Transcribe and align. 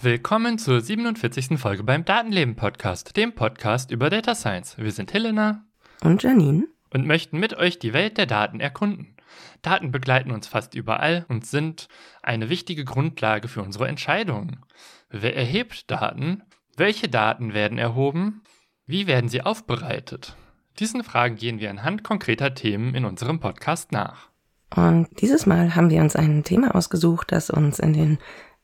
Willkommen 0.00 0.58
zur 0.58 0.80
47. 0.80 1.58
Folge 1.58 1.82
beim 1.82 2.04
Datenleben 2.04 2.54
Podcast, 2.54 3.16
dem 3.16 3.34
Podcast 3.34 3.90
über 3.90 4.08
Data 4.08 4.36
Science. 4.36 4.78
Wir 4.78 4.92
sind 4.92 5.12
Helena 5.12 5.64
und 6.02 6.22
Janine 6.22 6.68
und 6.92 7.06
möchten 7.06 7.38
mit 7.38 7.54
euch 7.54 7.78
die 7.78 7.92
Welt 7.92 8.18
der 8.18 8.26
Daten 8.26 8.60
erkunden. 8.60 9.16
Daten 9.62 9.92
begleiten 9.92 10.30
uns 10.30 10.48
fast 10.48 10.74
überall 10.74 11.24
und 11.28 11.46
sind 11.46 11.88
eine 12.22 12.48
wichtige 12.48 12.84
Grundlage 12.84 13.48
für 13.48 13.62
unsere 13.62 13.88
Entscheidungen. 13.88 14.60
Wer 15.08 15.36
erhebt 15.36 15.90
Daten? 15.90 16.42
Welche 16.76 17.08
Daten 17.08 17.54
werden 17.54 17.78
erhoben? 17.78 18.42
Wie 18.86 19.06
werden 19.06 19.28
sie 19.28 19.42
aufbereitet? 19.42 20.36
Diesen 20.78 21.04
Fragen 21.04 21.36
gehen 21.36 21.60
wir 21.60 21.70
anhand 21.70 22.04
konkreter 22.04 22.54
Themen 22.54 22.94
in 22.94 23.04
unserem 23.04 23.38
Podcast 23.38 23.92
nach. 23.92 24.28
Und 24.74 25.08
dieses 25.20 25.46
Mal 25.46 25.74
haben 25.74 25.90
wir 25.90 26.00
uns 26.00 26.16
ein 26.16 26.44
Thema 26.44 26.74
ausgesucht, 26.74 27.32
das 27.32 27.50
uns 27.50 27.78
in 27.78 27.92
den 27.92 28.18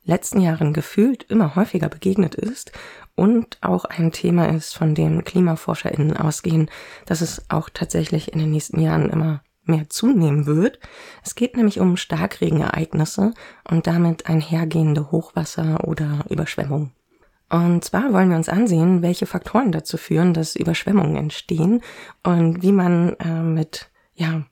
letzten 0.04 0.40
Jahren 0.40 0.72
gefühlt 0.72 1.24
immer 1.24 1.56
häufiger 1.56 1.88
begegnet 1.88 2.36
ist 2.36 2.72
und 3.16 3.58
auch 3.62 3.84
ein 3.84 4.12
Thema 4.12 4.46
ist, 4.50 4.76
von 4.76 4.94
dem 4.94 5.24
KlimaforscherInnen 5.24 6.16
ausgehen, 6.16 6.70
dass 7.06 7.20
es 7.20 7.46
auch 7.50 7.68
tatsächlich 7.68 8.32
in 8.32 8.38
den 8.38 8.50
nächsten 8.50 8.80
Jahren 8.80 9.10
immer 9.10 9.42
mehr 9.64 9.88
zunehmen 9.88 10.46
wird. 10.46 10.78
Es 11.24 11.34
geht 11.34 11.56
nämlich 11.56 11.80
um 11.80 11.96
Starkregenereignisse 11.96 13.32
und 13.68 13.86
damit 13.86 14.28
einhergehende 14.28 15.10
Hochwasser 15.10 15.88
oder 15.88 16.24
Überschwemmungen. 16.28 16.92
Und 17.48 17.84
zwar 17.84 18.12
wollen 18.12 18.30
wir 18.30 18.36
uns 18.36 18.48
ansehen, 18.48 19.02
welche 19.02 19.26
Faktoren 19.26 19.70
dazu 19.70 19.96
führen, 19.96 20.34
dass 20.34 20.56
Überschwemmungen 20.56 21.16
entstehen 21.16 21.80
und 22.24 22.62
wie 22.62 22.72
man 22.72 23.14
äh, 23.20 23.42
mit 23.42 23.88
ja, 24.14 24.42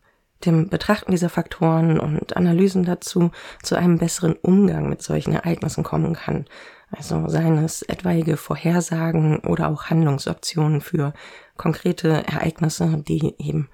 dem 0.45 0.69
Betrachten 0.69 1.11
dieser 1.11 1.29
Faktoren 1.29 1.99
und 1.99 2.37
Analysen 2.37 2.85
dazu 2.85 3.31
zu 3.63 3.77
einem 3.77 3.99
besseren 3.99 4.35
Umgang 4.35 4.89
mit 4.89 5.03
solchen 5.03 5.33
Ereignissen 5.33 5.83
kommen 5.83 6.15
kann. 6.15 6.47
Also 6.91 7.29
seien 7.29 7.59
es 7.59 7.83
etwaige 7.83 8.37
Vorhersagen 8.37 9.39
oder 9.39 9.69
auch 9.69 9.87
Handlungsoptionen 9.87 10.81
für 10.81 11.13
konkrete 11.57 12.27
Ereignisse, 12.27 13.03
die 13.07 13.35
eben 13.39 13.69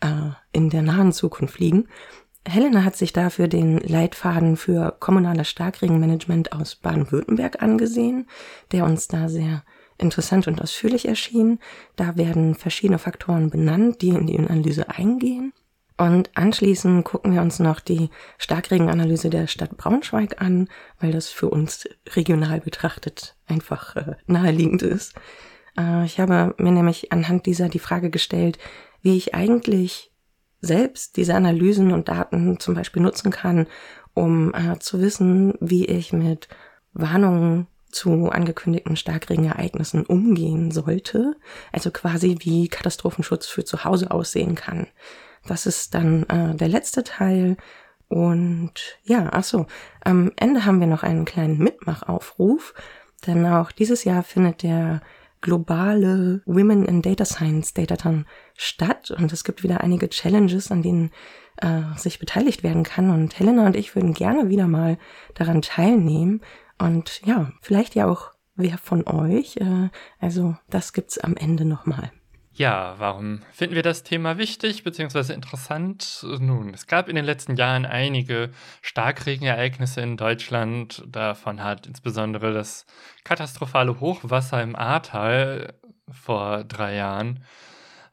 äh, 0.00 0.30
in 0.52 0.70
der 0.70 0.82
nahen 0.82 1.12
Zukunft 1.12 1.58
liegen. 1.58 1.88
Helena 2.46 2.84
hat 2.84 2.96
sich 2.96 3.12
dafür 3.12 3.46
den 3.46 3.78
Leitfaden 3.78 4.56
für 4.56 4.96
kommunales 4.98 5.48
Starkregenmanagement 5.48 6.52
aus 6.52 6.74
Baden-Württemberg 6.74 7.62
angesehen, 7.62 8.26
der 8.72 8.84
uns 8.84 9.06
da 9.06 9.28
sehr 9.28 9.62
interessant 9.98 10.48
und 10.48 10.60
ausführlich 10.60 11.06
erschien. 11.06 11.60
Da 11.94 12.16
werden 12.16 12.54
verschiedene 12.56 12.98
Faktoren 12.98 13.50
benannt, 13.50 14.02
die 14.02 14.08
in 14.08 14.26
die 14.26 14.38
Analyse 14.38 14.90
eingehen. 14.90 15.52
Und 15.96 16.30
anschließend 16.34 17.04
gucken 17.04 17.32
wir 17.34 17.42
uns 17.42 17.58
noch 17.58 17.80
die 17.80 18.10
Starkregenanalyse 18.38 19.30
der 19.30 19.46
Stadt 19.46 19.76
Braunschweig 19.76 20.40
an, 20.40 20.68
weil 20.98 21.12
das 21.12 21.28
für 21.28 21.48
uns 21.48 21.88
regional 22.14 22.60
betrachtet 22.60 23.36
einfach 23.46 23.96
äh, 23.96 24.16
naheliegend 24.26 24.82
ist. 24.82 25.14
Äh, 25.78 26.04
ich 26.04 26.18
habe 26.18 26.54
mir 26.58 26.72
nämlich 26.72 27.12
anhand 27.12 27.46
dieser 27.46 27.68
die 27.68 27.78
Frage 27.78 28.10
gestellt, 28.10 28.58
wie 29.02 29.16
ich 29.16 29.34
eigentlich 29.34 30.12
selbst 30.60 31.16
diese 31.16 31.34
Analysen 31.34 31.92
und 31.92 32.08
Daten 32.08 32.58
zum 32.60 32.74
Beispiel 32.74 33.02
nutzen 33.02 33.30
kann, 33.30 33.66
um 34.14 34.54
äh, 34.54 34.78
zu 34.78 35.00
wissen, 35.00 35.54
wie 35.60 35.84
ich 35.84 36.12
mit 36.12 36.48
Warnungen 36.92 37.66
zu 37.90 38.30
angekündigten 38.30 38.96
Starkregenereignissen 38.96 40.06
umgehen 40.06 40.70
sollte. 40.70 41.36
Also 41.72 41.90
quasi 41.90 42.36
wie 42.40 42.68
Katastrophenschutz 42.68 43.46
für 43.46 43.64
zu 43.64 43.84
Hause 43.84 44.10
aussehen 44.10 44.54
kann. 44.54 44.86
Das 45.46 45.66
ist 45.66 45.94
dann 45.94 46.24
äh, 46.24 46.54
der 46.54 46.68
letzte 46.68 47.04
Teil. 47.04 47.56
Und 48.08 48.98
ja, 49.04 49.30
ach 49.32 49.44
so, 49.44 49.66
am 50.04 50.32
Ende 50.36 50.64
haben 50.64 50.80
wir 50.80 50.86
noch 50.86 51.02
einen 51.02 51.24
kleinen 51.24 51.58
Mitmachaufruf, 51.58 52.74
denn 53.26 53.46
auch 53.46 53.72
dieses 53.72 54.04
Jahr 54.04 54.22
findet 54.22 54.62
der 54.62 55.00
globale 55.40 56.42
Women 56.46 56.84
in 56.84 57.02
Data 57.02 57.24
Science 57.24 57.74
Datathon 57.74 58.26
statt 58.56 59.10
und 59.10 59.32
es 59.32 59.44
gibt 59.44 59.62
wieder 59.62 59.80
einige 59.80 60.08
Challenges, 60.08 60.70
an 60.70 60.82
denen 60.82 61.10
äh, 61.56 61.82
sich 61.96 62.18
beteiligt 62.18 62.62
werden 62.62 62.84
kann 62.84 63.10
und 63.10 63.38
Helena 63.38 63.66
und 63.66 63.76
ich 63.76 63.94
würden 63.94 64.14
gerne 64.14 64.48
wieder 64.48 64.68
mal 64.68 64.98
daran 65.34 65.62
teilnehmen 65.62 66.42
und 66.78 67.22
ja, 67.24 67.52
vielleicht 67.60 67.94
ja 67.94 68.06
auch 68.06 68.32
wer 68.54 68.78
von 68.78 69.06
euch. 69.06 69.56
Äh, 69.56 69.90
also 70.20 70.56
das 70.70 70.92
gibt's 70.92 71.18
am 71.18 71.36
Ende 71.36 71.64
nochmal. 71.64 72.12
Ja, 72.54 72.96
warum 72.98 73.40
finden 73.50 73.74
wir 73.74 73.82
das 73.82 74.02
Thema 74.02 74.36
wichtig 74.36 74.84
bzw. 74.84 75.32
interessant? 75.32 76.22
Nun, 76.22 76.74
es 76.74 76.86
gab 76.86 77.08
in 77.08 77.16
den 77.16 77.24
letzten 77.24 77.56
Jahren 77.56 77.86
einige 77.86 78.50
Starkregenereignisse 78.82 80.02
in 80.02 80.18
Deutschland. 80.18 81.02
Davon 81.06 81.64
hat 81.64 81.86
insbesondere 81.86 82.52
das 82.52 82.84
katastrophale 83.24 84.00
Hochwasser 84.00 84.62
im 84.62 84.76
Ahrtal 84.76 85.72
vor 86.10 86.64
drei 86.64 86.96
Jahren 86.96 87.42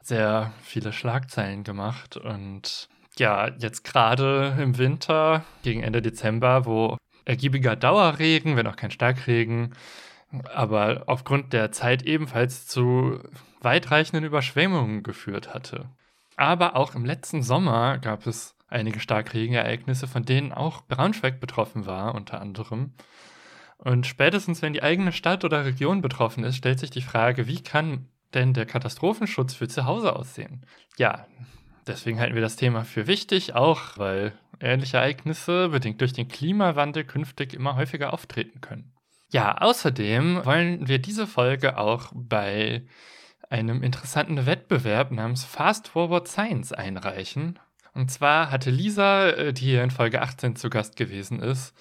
sehr 0.02 0.52
viele 0.62 0.94
Schlagzeilen 0.94 1.62
gemacht. 1.62 2.16
Und 2.16 2.88
ja, 3.18 3.50
jetzt 3.58 3.84
gerade 3.84 4.56
im 4.58 4.78
Winter, 4.78 5.44
gegen 5.62 5.82
Ende 5.82 6.00
Dezember, 6.00 6.64
wo 6.64 6.96
ergiebiger 7.26 7.76
Dauerregen, 7.76 8.56
wenn 8.56 8.66
auch 8.66 8.76
kein 8.76 8.90
Starkregen, 8.90 9.74
aber 10.54 11.04
aufgrund 11.06 11.52
der 11.52 11.72
Zeit 11.72 12.02
ebenfalls 12.02 12.66
zu 12.66 13.20
weitreichenden 13.60 14.24
Überschwemmungen 14.24 15.02
geführt 15.02 15.52
hatte. 15.52 15.86
Aber 16.36 16.76
auch 16.76 16.94
im 16.94 17.04
letzten 17.04 17.42
Sommer 17.42 17.98
gab 17.98 18.26
es 18.26 18.56
einige 18.68 19.00
Starkregenereignisse, 19.00 20.06
von 20.06 20.24
denen 20.24 20.52
auch 20.52 20.82
Braunschweig 20.82 21.40
betroffen 21.40 21.86
war, 21.86 22.14
unter 22.14 22.40
anderem. 22.40 22.94
Und 23.78 24.06
spätestens, 24.06 24.62
wenn 24.62 24.72
die 24.72 24.82
eigene 24.82 25.12
Stadt 25.12 25.44
oder 25.44 25.64
Region 25.64 26.02
betroffen 26.02 26.44
ist, 26.44 26.56
stellt 26.56 26.78
sich 26.78 26.90
die 26.90 27.02
Frage, 27.02 27.46
wie 27.46 27.62
kann 27.62 28.06
denn 28.34 28.54
der 28.54 28.66
Katastrophenschutz 28.66 29.54
für 29.54 29.68
zu 29.68 29.84
Hause 29.86 30.14
aussehen? 30.14 30.64
Ja, 30.96 31.26
deswegen 31.86 32.20
halten 32.20 32.34
wir 32.34 32.42
das 32.42 32.56
Thema 32.56 32.84
für 32.84 33.06
wichtig, 33.06 33.54
auch 33.54 33.98
weil 33.98 34.32
ähnliche 34.60 34.98
Ereignisse, 34.98 35.70
bedingt 35.70 36.00
durch 36.00 36.12
den 36.12 36.28
Klimawandel, 36.28 37.04
künftig 37.04 37.54
immer 37.54 37.76
häufiger 37.76 38.12
auftreten 38.12 38.60
können. 38.60 38.92
Ja, 39.30 39.58
außerdem 39.58 40.44
wollen 40.44 40.88
wir 40.88 40.98
diese 40.98 41.26
Folge 41.26 41.78
auch 41.78 42.10
bei 42.12 42.82
einem 43.48 43.82
interessanten 43.82 44.44
Wettbewerb 44.44 45.12
namens 45.12 45.44
Fast 45.44 45.88
Forward 45.88 46.26
Science 46.26 46.72
einreichen. 46.72 47.58
Und 47.94 48.10
zwar 48.10 48.50
hatte 48.50 48.70
Lisa, 48.70 49.28
äh, 49.30 49.52
die 49.52 49.66
hier 49.66 49.84
in 49.84 49.90
Folge 49.90 50.22
18 50.22 50.56
zu 50.56 50.68
Gast 50.68 50.96
gewesen 50.96 51.40
ist, 51.40 51.74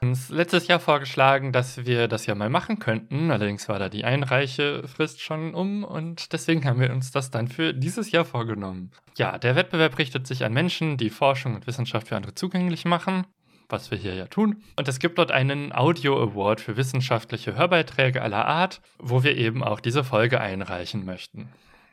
uns 0.00 0.28
letztes 0.28 0.66
Jahr 0.66 0.80
vorgeschlagen, 0.80 1.52
dass 1.52 1.86
wir 1.86 2.08
das 2.08 2.26
ja 2.26 2.34
mal 2.34 2.50
machen 2.50 2.78
könnten. 2.78 3.30
Allerdings 3.30 3.68
war 3.68 3.78
da 3.78 3.88
die 3.88 4.04
Einreichefrist 4.04 5.20
schon 5.20 5.54
um 5.54 5.84
und 5.84 6.32
deswegen 6.32 6.64
haben 6.66 6.80
wir 6.80 6.92
uns 6.92 7.10
das 7.10 7.30
dann 7.30 7.48
für 7.48 7.72
dieses 7.72 8.12
Jahr 8.12 8.24
vorgenommen. 8.24 8.92
Ja, 9.16 9.38
der 9.38 9.56
Wettbewerb 9.56 9.98
richtet 9.98 10.26
sich 10.26 10.44
an 10.44 10.52
Menschen, 10.52 10.96
die 10.96 11.10
Forschung 11.10 11.54
und 11.54 11.66
Wissenschaft 11.66 12.08
für 12.08 12.16
andere 12.16 12.34
zugänglich 12.34 12.84
machen 12.84 13.26
was 13.74 13.90
wir 13.90 13.98
hier 13.98 14.14
ja 14.14 14.26
tun. 14.26 14.62
Und 14.76 14.86
es 14.86 15.00
gibt 15.00 15.18
dort 15.18 15.32
einen 15.32 15.74
Audio 15.74 16.16
Award 16.22 16.60
für 16.60 16.76
wissenschaftliche 16.76 17.56
Hörbeiträge 17.56 18.22
aller 18.22 18.46
Art, 18.46 18.80
wo 18.98 19.24
wir 19.24 19.36
eben 19.36 19.64
auch 19.64 19.80
diese 19.80 20.04
Folge 20.04 20.40
einreichen 20.40 21.04
möchten. 21.04 21.48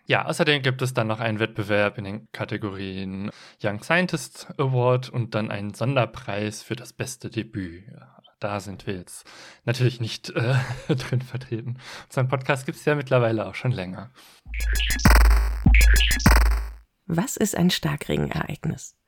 Ja, 0.05 0.25
außerdem 0.25 0.61
gibt 0.61 0.83
es 0.83 0.93
dann 0.93 1.07
noch 1.07 1.19
einen 1.19 1.39
Wettbewerb 1.39 1.97
in 1.97 2.03
den 2.03 2.27
Kategorien 2.33 3.31
Young 3.63 3.81
Scientist 3.81 4.47
Award 4.57 5.09
und 5.09 5.33
dann 5.33 5.49
einen 5.49 5.73
Sonderpreis 5.73 6.61
für 6.61 6.75
das 6.75 6.93
beste 6.93 7.31
Debüt. 7.31 7.83
Da 8.39 8.59
sind 8.59 8.85
wir 8.85 8.95
jetzt 8.95 9.25
natürlich 9.65 9.99
nicht 9.99 10.29
äh, 10.29 10.53
drin 10.87 11.21
vertreten. 11.21 11.77
Unseren 12.05 12.27
Podcast 12.27 12.67
gibt 12.67 12.77
es 12.77 12.85
ja 12.85 12.93
mittlerweile 12.93 13.47
auch 13.47 13.55
schon 13.55 13.71
länger. 13.71 14.11
Was 17.07 17.37
ist 17.37 17.55
ein 17.57 17.71
Starkregenereignis? 17.71 19.00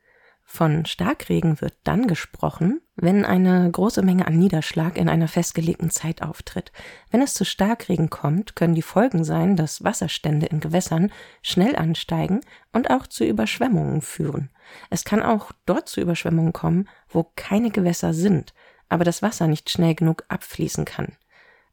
Von 0.54 0.86
Starkregen 0.86 1.60
wird 1.60 1.74
dann 1.82 2.06
gesprochen, 2.06 2.80
wenn 2.94 3.24
eine 3.24 3.68
große 3.68 4.02
Menge 4.02 4.28
an 4.28 4.38
Niederschlag 4.38 4.96
in 4.96 5.08
einer 5.08 5.26
festgelegten 5.26 5.90
Zeit 5.90 6.22
auftritt. 6.22 6.70
Wenn 7.10 7.22
es 7.22 7.34
zu 7.34 7.44
Starkregen 7.44 8.08
kommt, 8.08 8.54
können 8.54 8.76
die 8.76 8.80
Folgen 8.80 9.24
sein, 9.24 9.56
dass 9.56 9.82
Wasserstände 9.82 10.46
in 10.46 10.60
Gewässern 10.60 11.10
schnell 11.42 11.74
ansteigen 11.74 12.38
und 12.72 12.88
auch 12.88 13.08
zu 13.08 13.24
Überschwemmungen 13.24 14.00
führen. 14.00 14.48
Es 14.90 15.04
kann 15.04 15.24
auch 15.24 15.50
dort 15.66 15.88
zu 15.88 16.00
Überschwemmungen 16.00 16.52
kommen, 16.52 16.88
wo 17.08 17.24
keine 17.34 17.72
Gewässer 17.72 18.14
sind, 18.14 18.54
aber 18.88 19.02
das 19.02 19.22
Wasser 19.22 19.48
nicht 19.48 19.70
schnell 19.70 19.96
genug 19.96 20.22
abfließen 20.28 20.84
kann. 20.84 21.16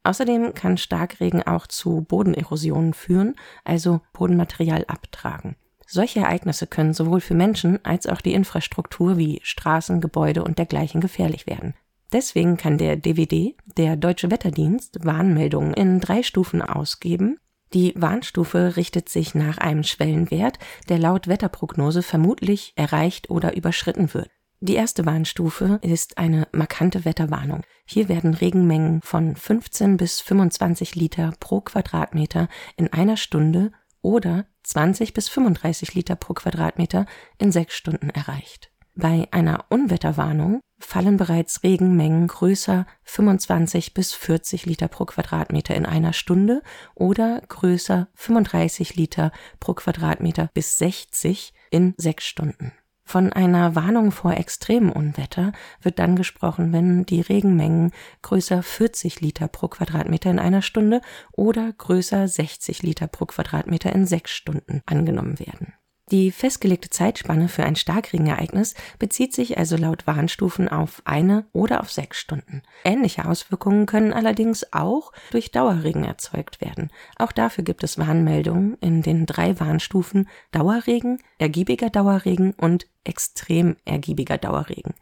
Außerdem 0.01 0.55
kann 0.55 0.79
Starkregen 0.79 1.43
auch 1.43 1.67
zu 1.67 2.01
Bodenerosionen 2.01 2.95
führen, 2.95 3.35
also 3.63 4.01
Bodenmaterial 4.11 4.85
abtragen. 4.87 5.55
Solche 5.93 6.21
Ereignisse 6.21 6.67
können 6.67 6.93
sowohl 6.93 7.19
für 7.19 7.33
Menschen 7.33 7.83
als 7.83 8.07
auch 8.07 8.21
die 8.21 8.33
Infrastruktur 8.33 9.17
wie 9.17 9.41
Straßen, 9.43 9.99
Gebäude 9.99 10.41
und 10.41 10.57
dergleichen 10.57 11.01
gefährlich 11.01 11.47
werden. 11.47 11.73
Deswegen 12.13 12.55
kann 12.55 12.77
der 12.77 12.95
DWD, 12.95 13.57
der 13.75 13.97
Deutsche 13.97 14.31
Wetterdienst, 14.31 15.03
Warnmeldungen 15.03 15.73
in 15.73 15.99
drei 15.99 16.23
Stufen 16.23 16.61
ausgeben. 16.61 17.39
Die 17.73 17.93
Warnstufe 17.97 18.77
richtet 18.77 19.09
sich 19.09 19.35
nach 19.35 19.57
einem 19.57 19.83
Schwellenwert, 19.83 20.59
der 20.87 20.97
laut 20.97 21.27
Wetterprognose 21.27 22.03
vermutlich 22.03 22.71
erreicht 22.77 23.29
oder 23.29 23.57
überschritten 23.57 24.13
wird. 24.13 24.29
Die 24.61 24.75
erste 24.75 25.05
Warnstufe 25.05 25.79
ist 25.81 26.17
eine 26.17 26.47
markante 26.53 27.03
Wetterwarnung. 27.03 27.63
Hier 27.85 28.07
werden 28.07 28.33
Regenmengen 28.33 29.01
von 29.01 29.35
15 29.35 29.97
bis 29.97 30.21
25 30.21 30.95
Liter 30.95 31.33
pro 31.41 31.59
Quadratmeter 31.59 32.47
in 32.77 32.93
einer 32.93 33.17
Stunde 33.17 33.73
oder 34.01 34.45
20 34.71 35.13
bis 35.13 35.27
35 35.27 35.95
Liter 35.95 36.15
pro 36.15 36.33
Quadratmeter 36.33 37.05
in 37.37 37.51
sechs 37.51 37.75
Stunden 37.75 38.09
erreicht. 38.09 38.71
Bei 38.95 39.27
einer 39.31 39.65
Unwetterwarnung 39.69 40.61
fallen 40.79 41.17
bereits 41.17 41.63
Regenmengen 41.63 42.27
größer 42.27 42.85
25 43.03 43.93
bis 43.93 44.13
40 44.13 44.65
Liter 44.65 44.87
pro 44.87 45.03
Quadratmeter 45.05 45.75
in 45.75 45.85
einer 45.85 46.13
Stunde 46.13 46.61
oder 46.95 47.41
größer 47.49 48.07
35 48.15 48.95
Liter 48.95 49.31
pro 49.59 49.73
Quadratmeter 49.73 50.49
bis 50.53 50.77
60 50.77 51.53
in 51.69 51.93
sechs 51.97 52.25
Stunden. 52.25 52.71
Von 53.11 53.33
einer 53.33 53.75
Warnung 53.75 54.13
vor 54.13 54.37
extremem 54.37 54.89
Unwetter 54.89 55.51
wird 55.81 55.99
dann 55.99 56.15
gesprochen, 56.15 56.71
wenn 56.71 57.05
die 57.05 57.19
Regenmengen 57.19 57.91
größer 58.21 58.63
40 58.63 59.19
Liter 59.19 59.49
pro 59.49 59.67
Quadratmeter 59.67 60.31
in 60.31 60.39
einer 60.39 60.61
Stunde 60.61 61.01
oder 61.33 61.73
größer 61.73 62.29
60 62.29 62.83
Liter 62.83 63.07
pro 63.07 63.25
Quadratmeter 63.25 63.93
in 63.93 64.05
sechs 64.05 64.31
Stunden 64.31 64.81
angenommen 64.85 65.39
werden 65.39 65.73
die 66.11 66.31
festgelegte 66.31 66.89
Zeitspanne 66.89 67.47
für 67.47 67.63
ein 67.63 67.75
Starkregenereignis 67.75 68.75
bezieht 68.99 69.33
sich 69.33 69.57
also 69.57 69.77
laut 69.77 70.05
Warnstufen 70.05 70.67
auf 70.67 71.01
eine 71.05 71.45
oder 71.53 71.79
auf 71.79 71.91
sechs 71.91 72.19
Stunden. 72.19 72.61
Ähnliche 72.83 73.25
Auswirkungen 73.25 73.85
können 73.85 74.11
allerdings 74.11 74.73
auch 74.73 75.13
durch 75.31 75.51
Dauerregen 75.51 76.03
erzeugt 76.03 76.59
werden. 76.59 76.91
Auch 77.17 77.31
dafür 77.31 77.63
gibt 77.63 77.83
es 77.83 77.97
Warnmeldungen 77.97 78.77
in 78.81 79.01
den 79.01 79.25
drei 79.25 79.59
Warnstufen 79.59 80.27
Dauerregen, 80.51 81.21
ergiebiger 81.37 81.89
Dauerregen 81.89 82.53
und 82.53 82.87
extrem 83.03 83.77
ergiebiger 83.85 84.37
Dauerregen. 84.37 84.93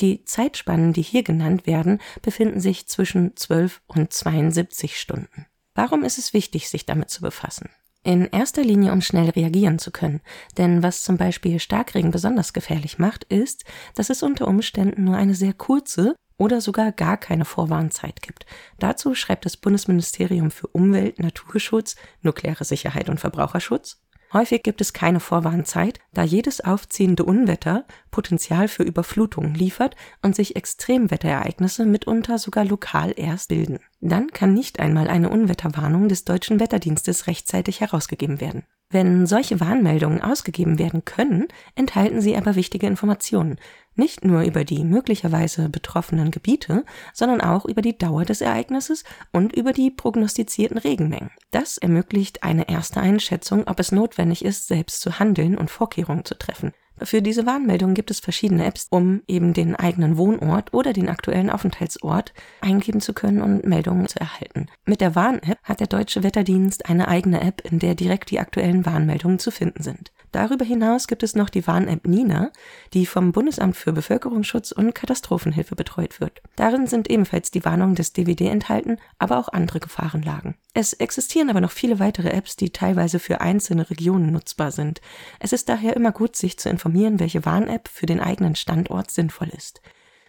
Die 0.00 0.24
Zeitspannen, 0.24 0.92
die 0.92 1.02
hier 1.02 1.22
genannt 1.22 1.66
werden, 1.66 2.00
befinden 2.22 2.60
sich 2.60 2.88
zwischen 2.88 3.36
12 3.36 3.82
und 3.86 4.12
72 4.12 5.00
Stunden. 5.00 5.46
Warum 5.74 6.04
ist 6.04 6.18
es 6.18 6.32
wichtig, 6.32 6.68
sich 6.68 6.86
damit 6.86 7.10
zu 7.10 7.20
befassen? 7.20 7.70
In 8.06 8.26
erster 8.26 8.62
Linie, 8.62 8.92
um 8.92 9.00
schnell 9.00 9.30
reagieren 9.30 9.80
zu 9.80 9.90
können. 9.90 10.20
Denn 10.58 10.84
was 10.84 11.02
zum 11.02 11.16
Beispiel 11.16 11.58
Starkregen 11.58 12.12
besonders 12.12 12.52
gefährlich 12.52 13.00
macht, 13.00 13.24
ist, 13.24 13.64
dass 13.96 14.10
es 14.10 14.22
unter 14.22 14.46
Umständen 14.46 15.02
nur 15.02 15.16
eine 15.16 15.34
sehr 15.34 15.52
kurze 15.52 16.14
oder 16.38 16.60
sogar 16.60 16.92
gar 16.92 17.16
keine 17.16 17.44
Vorwarnzeit 17.44 18.22
gibt. 18.22 18.46
Dazu 18.78 19.16
schreibt 19.16 19.44
das 19.44 19.56
Bundesministerium 19.56 20.52
für 20.52 20.68
Umwelt, 20.68 21.18
Naturschutz, 21.18 21.96
nukleare 22.22 22.64
Sicherheit 22.64 23.08
und 23.08 23.18
Verbraucherschutz 23.18 24.00
Häufig 24.32 24.62
gibt 24.62 24.80
es 24.80 24.92
keine 24.92 25.20
Vorwarnzeit, 25.20 26.00
da 26.12 26.22
jedes 26.22 26.60
aufziehende 26.60 27.24
Unwetter 27.24 27.84
Potenzial 28.10 28.68
für 28.68 28.82
Überflutungen 28.82 29.54
liefert 29.54 29.94
und 30.22 30.34
sich 30.34 30.56
Extremwetterereignisse 30.56 31.86
mitunter 31.86 32.38
sogar 32.38 32.64
lokal 32.64 33.14
erst 33.16 33.48
bilden. 33.48 33.78
Dann 34.00 34.28
kann 34.28 34.52
nicht 34.52 34.80
einmal 34.80 35.08
eine 35.08 35.30
Unwetterwarnung 35.30 36.08
des 36.08 36.24
deutschen 36.24 36.60
Wetterdienstes 36.60 37.26
rechtzeitig 37.26 37.80
herausgegeben 37.80 38.40
werden. 38.40 38.64
Wenn 38.88 39.26
solche 39.26 39.58
Warnmeldungen 39.58 40.22
ausgegeben 40.22 40.78
werden 40.78 41.04
können, 41.04 41.48
enthalten 41.74 42.20
sie 42.20 42.36
aber 42.36 42.54
wichtige 42.54 42.86
Informationen, 42.86 43.58
nicht 43.96 44.24
nur 44.24 44.42
über 44.42 44.64
die 44.64 44.84
möglicherweise 44.84 45.68
betroffenen 45.68 46.30
Gebiete, 46.30 46.84
sondern 47.12 47.40
auch 47.40 47.64
über 47.64 47.82
die 47.82 47.98
Dauer 47.98 48.24
des 48.24 48.40
Ereignisses 48.40 49.04
und 49.32 49.54
über 49.54 49.72
die 49.72 49.90
prognostizierten 49.90 50.78
Regenmengen. 50.78 51.30
Das 51.50 51.78
ermöglicht 51.78 52.42
eine 52.42 52.68
erste 52.68 53.00
Einschätzung, 53.00 53.66
ob 53.66 53.80
es 53.80 53.92
notwendig 53.92 54.44
ist, 54.44 54.68
selbst 54.68 55.00
zu 55.00 55.18
handeln 55.18 55.56
und 55.56 55.70
Vorkehrungen 55.70 56.24
zu 56.24 56.36
treffen. 56.38 56.72
Für 57.02 57.20
diese 57.20 57.44
Warnmeldung 57.44 57.92
gibt 57.92 58.10
es 58.10 58.20
verschiedene 58.20 58.64
Apps, 58.64 58.86
um 58.88 59.22
eben 59.28 59.52
den 59.52 59.76
eigenen 59.76 60.16
Wohnort 60.16 60.72
oder 60.72 60.94
den 60.94 61.10
aktuellen 61.10 61.50
Aufenthaltsort 61.50 62.32
eingeben 62.62 63.02
zu 63.02 63.12
können 63.12 63.42
und 63.42 63.66
Meldungen 63.66 64.08
zu 64.08 64.18
erhalten. 64.18 64.68
Mit 64.86 65.02
der 65.02 65.14
Warn-App 65.14 65.58
hat 65.62 65.80
der 65.80 65.88
Deutsche 65.88 66.22
Wetterdienst 66.22 66.88
eine 66.88 67.08
eigene 67.08 67.42
App, 67.42 67.60
in 67.70 67.80
der 67.80 67.94
direkt 67.94 68.30
die 68.30 68.40
aktuellen 68.40 68.86
Warnmeldungen 68.86 69.38
zu 69.38 69.50
finden 69.50 69.82
sind. 69.82 70.10
Darüber 70.36 70.66
hinaus 70.66 71.06
gibt 71.06 71.22
es 71.22 71.34
noch 71.34 71.48
die 71.48 71.66
Warn-App 71.66 72.06
Nina, 72.06 72.50
die 72.92 73.06
vom 73.06 73.32
Bundesamt 73.32 73.74
für 73.74 73.94
Bevölkerungsschutz 73.94 74.70
und 74.70 74.94
Katastrophenhilfe 74.94 75.74
betreut 75.74 76.20
wird. 76.20 76.42
Darin 76.56 76.86
sind 76.86 77.08
ebenfalls 77.08 77.50
die 77.50 77.64
Warnungen 77.64 77.94
des 77.94 78.12
DWD 78.12 78.42
enthalten, 78.42 78.98
aber 79.18 79.38
auch 79.38 79.48
andere 79.48 79.80
Gefahrenlagen. 79.80 80.54
Es 80.74 80.92
existieren 80.92 81.48
aber 81.48 81.62
noch 81.62 81.70
viele 81.70 82.00
weitere 82.00 82.28
Apps, 82.28 82.54
die 82.54 82.68
teilweise 82.68 83.18
für 83.18 83.40
einzelne 83.40 83.88
Regionen 83.88 84.30
nutzbar 84.30 84.72
sind. 84.72 85.00
Es 85.40 85.54
ist 85.54 85.70
daher 85.70 85.96
immer 85.96 86.12
gut, 86.12 86.36
sich 86.36 86.58
zu 86.58 86.68
informieren, 86.68 87.18
welche 87.18 87.46
Warn-App 87.46 87.88
für 87.88 88.04
den 88.04 88.20
eigenen 88.20 88.56
Standort 88.56 89.10
sinnvoll 89.10 89.48
ist. 89.56 89.80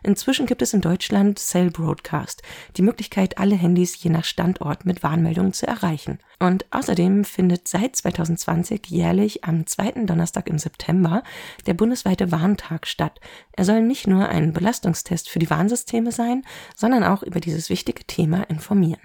Inzwischen 0.07 0.45
gibt 0.45 0.61
es 0.61 0.73
in 0.73 0.79
Deutschland 0.79 1.37
Cell 1.37 1.69
Broadcast, 1.69 2.41
die 2.77 2.81
Möglichkeit, 2.81 3.37
alle 3.39 3.55
Handys 3.57 4.01
je 4.01 4.09
nach 4.09 4.23
Standort 4.23 4.85
mit 4.85 5.03
Warnmeldungen 5.03 5.51
zu 5.51 5.67
erreichen. 5.67 6.19
Und 6.39 6.65
außerdem 6.71 7.25
findet 7.25 7.67
seit 7.67 7.97
2020 7.97 8.87
jährlich 8.87 9.43
am 9.43 9.67
zweiten 9.67 10.07
Donnerstag 10.07 10.47
im 10.47 10.59
September 10.59 11.23
der 11.65 11.73
bundesweite 11.73 12.31
Warntag 12.31 12.87
statt. 12.87 13.19
Er 13.51 13.65
soll 13.65 13.81
nicht 13.81 14.07
nur 14.07 14.29
ein 14.29 14.53
Belastungstest 14.53 15.27
für 15.27 15.39
die 15.39 15.49
Warnsysteme 15.49 16.13
sein, 16.13 16.43
sondern 16.73 17.03
auch 17.03 17.21
über 17.21 17.41
dieses 17.41 17.69
wichtige 17.69 18.05
Thema 18.05 18.43
informieren. 18.43 19.01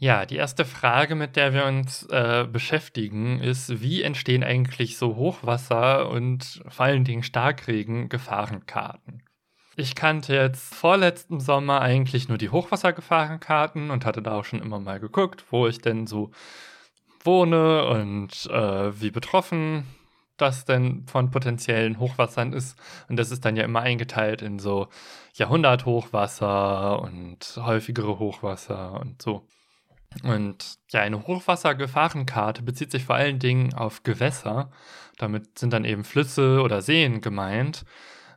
Ja, 0.00 0.26
die 0.26 0.36
erste 0.36 0.64
Frage, 0.64 1.16
mit 1.16 1.34
der 1.34 1.52
wir 1.52 1.64
uns 1.64 2.04
äh, 2.04 2.46
beschäftigen, 2.50 3.40
ist, 3.40 3.80
wie 3.80 4.02
entstehen 4.02 4.44
eigentlich 4.44 4.96
so 4.96 5.16
Hochwasser 5.16 6.08
und 6.08 6.62
vor 6.68 6.86
allen 6.86 7.02
Dingen 7.02 7.24
Starkregen 7.24 8.08
Gefahrenkarten? 8.08 9.24
Ich 9.74 9.96
kannte 9.96 10.36
jetzt 10.36 10.72
vorletzten 10.72 11.40
Sommer 11.40 11.80
eigentlich 11.80 12.28
nur 12.28 12.38
die 12.38 12.50
Hochwassergefahrenkarten 12.50 13.90
und 13.90 14.04
hatte 14.04 14.22
da 14.22 14.38
auch 14.38 14.44
schon 14.44 14.62
immer 14.62 14.78
mal 14.78 15.00
geguckt, 15.00 15.44
wo 15.50 15.66
ich 15.66 15.80
denn 15.80 16.06
so 16.06 16.30
wohne 17.24 17.86
und 17.86 18.46
äh, 18.52 19.00
wie 19.00 19.10
betroffen 19.10 19.84
das 20.36 20.64
denn 20.64 21.06
von 21.08 21.32
potenziellen 21.32 21.98
Hochwassern 21.98 22.52
ist. 22.52 22.78
Und 23.08 23.16
das 23.16 23.32
ist 23.32 23.44
dann 23.44 23.56
ja 23.56 23.64
immer 23.64 23.80
eingeteilt 23.80 24.42
in 24.42 24.60
so 24.60 24.86
Jahrhunderthochwasser 25.34 27.02
und 27.02 27.58
häufigere 27.60 28.20
Hochwasser 28.20 29.00
und 29.00 29.20
so. 29.20 29.44
Und 30.22 30.78
ja, 30.90 31.00
eine 31.00 31.26
Hochwassergefahrenkarte 31.26 32.62
bezieht 32.62 32.90
sich 32.90 33.04
vor 33.04 33.16
allen 33.16 33.38
Dingen 33.38 33.74
auf 33.74 34.02
Gewässer. 34.02 34.70
Damit 35.18 35.58
sind 35.58 35.72
dann 35.72 35.84
eben 35.84 36.04
Flüsse 36.04 36.62
oder 36.62 36.82
Seen 36.82 37.20
gemeint. 37.20 37.84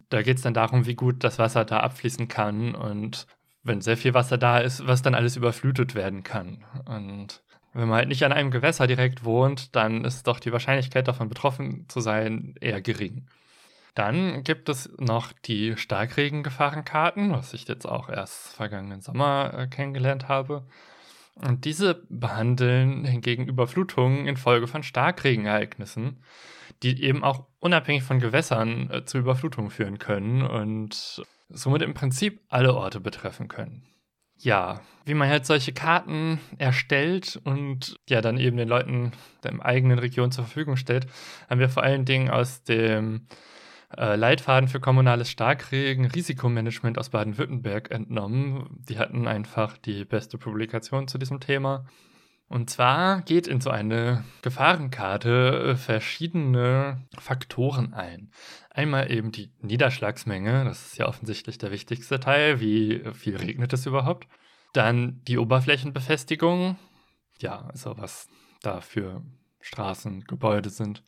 Da 0.10 0.22
geht 0.22 0.38
es 0.38 0.44
dann 0.44 0.54
darum, 0.54 0.86
wie 0.86 0.96
gut 0.96 1.24
das 1.24 1.40
Wasser 1.40 1.64
da 1.64 1.80
abfließen 1.80 2.28
kann 2.28 2.76
und 2.76 3.28
wenn 3.64 3.82
sehr 3.82 3.98
viel 3.98 4.14
Wasser 4.14 4.38
da 4.38 4.58
ist, 4.58 4.86
was 4.88 5.02
dann 5.02 5.16
alles 5.16 5.38
überflutet 5.38 5.96
werden 5.96 6.24
kann. 6.24 6.66
Und 6.86 7.44
wenn 7.74 7.88
man 7.88 8.00
halt 8.00 8.10
nicht 8.10 8.24
an 8.24 8.34
einem 8.34 8.52
Gewässer 8.52 8.88
direkt 8.88 9.24
wohnt, 9.24 9.76
dann 9.76 10.04
ist 10.04 10.28
doch 10.28 10.40
die 10.40 10.52
Wahrscheinlichkeit 10.52 11.08
davon 11.08 11.30
betroffen 11.30 11.86
zu 11.88 12.02
sein 12.02 12.56
eher 12.60 12.82
gering. 12.82 13.28
Dann 13.94 14.44
gibt 14.44 14.70
es 14.70 14.90
noch 14.98 15.32
die 15.34 15.76
Starkregengefahrenkarten, 15.78 17.32
was 17.32 17.54
ich 17.54 17.68
jetzt 17.68 17.86
auch 17.86 18.10
erst 18.10 18.56
vergangenen 18.56 19.02
Sommer 19.02 19.54
äh, 19.54 19.68
kennengelernt 19.68 20.28
habe. 20.28 20.66
Und 21.36 21.66
diese 21.66 22.04
behandeln 22.10 23.06
hingegen 23.06 23.48
Überflutungen 23.48 24.28
infolge 24.28 24.68
von 24.68 24.84
Starkregenereignissen, 24.84 26.24
die 26.84 27.04
eben 27.04 27.24
auch 27.24 27.48
unabhängig 27.60 28.04
von 28.04 28.20
Gewässern 28.20 28.90
äh, 28.90 29.06
zu 29.06 29.18
Überflutungen 29.18 29.72
führen 29.72 29.98
können 29.98 30.42
und 30.42 31.24
somit 31.50 31.82
im 31.82 31.94
Prinzip 31.94 32.42
alle 32.50 32.74
Orte 32.74 33.00
betreffen 33.00 33.48
können. 33.48 33.84
Ja, 34.38 34.82
wie 35.06 35.14
man 35.14 35.30
halt 35.30 35.46
solche 35.46 35.72
Karten 35.72 36.40
erstellt 36.58 37.40
und 37.44 38.00
ja 38.10 38.22
dann 38.22 38.38
eben 38.38 38.58
den 38.58 38.68
Leuten 38.68 39.12
der 39.44 39.64
eigenen 39.64 40.00
Region 40.00 40.32
zur 40.32 40.46
Verfügung 40.46 40.78
stellt, 40.78 41.06
haben 41.48 41.60
wir 41.60 41.70
vor 41.70 41.84
allen 41.84 42.06
Dingen 42.06 42.30
aus 42.30 42.64
dem 42.64 43.28
äh, 43.98 44.16
Leitfaden 44.16 44.68
für 44.68 44.80
kommunales 44.80 45.30
Starkregen 45.30 46.06
Risikomanagement 46.06 46.98
aus 46.98 47.10
Baden-Württemberg 47.10 47.92
entnommen. 47.92 48.84
Die 48.90 48.98
hatten 48.98 49.28
einfach 49.28 49.78
die 49.78 50.06
beste 50.06 50.38
Publikation 50.38 51.08
zu 51.08 51.18
diesem 51.18 51.40
Thema. 51.40 51.86
Und 52.48 52.70
zwar 52.70 53.22
geht 53.22 53.48
in 53.48 53.62
so 53.62 53.70
eine 53.70 54.26
Gefahrenkarte 54.42 55.72
äh, 55.72 55.76
verschiedene 55.78 57.08
Faktoren 57.18 57.94
ein. 57.94 58.30
Einmal 58.70 59.10
eben 59.10 59.32
die 59.32 59.54
Niederschlagsmenge, 59.62 60.66
das 60.66 60.88
ist 60.88 60.98
ja 60.98 61.08
offensichtlich 61.08 61.58
der 61.60 61.72
wichtigste 61.72 62.20
Teil, 62.20 62.60
wie 62.60 63.04
viel 63.14 63.38
regnet 63.38 63.72
es 63.72 63.86
überhaupt. 63.86 64.28
Dann 64.74 65.22
die 65.24 65.38
Oberflächenbefestigung, 65.38 66.78
ja, 67.40 67.68
also 67.72 67.98
was 67.98 68.28
da 68.62 68.82
für 68.82 69.24
Straßen, 69.62 70.26
Gebäude 70.26 70.70
sind. 70.70 71.06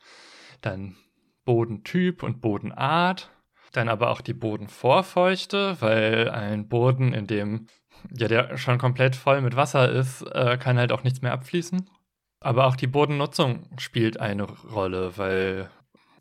Dann 0.62 0.96
Bodentyp 1.45 2.23
und 2.23 2.41
Bodenart. 2.41 3.29
Dann 3.71 3.89
aber 3.89 4.12
auch 4.12 4.21
die 4.21 4.33
Bodenvorfeuchte, 4.33 5.77
weil 5.79 6.29
ein 6.29 6.67
Boden, 6.67 7.13
in 7.13 7.25
dem 7.25 7.67
ja 8.12 8.27
der 8.27 8.57
schon 8.57 8.77
komplett 8.77 9.15
voll 9.15 9.41
mit 9.41 9.55
Wasser 9.55 9.89
ist, 9.91 10.21
äh, 10.21 10.57
kann 10.57 10.77
halt 10.77 10.91
auch 10.91 11.03
nichts 11.03 11.21
mehr 11.21 11.33
abfließen. 11.33 11.89
Aber 12.39 12.67
auch 12.67 12.75
die 12.75 12.88
Bodennutzung 12.88 13.69
spielt 13.77 14.19
eine 14.19 14.43
Rolle, 14.43 15.17
weil 15.17 15.69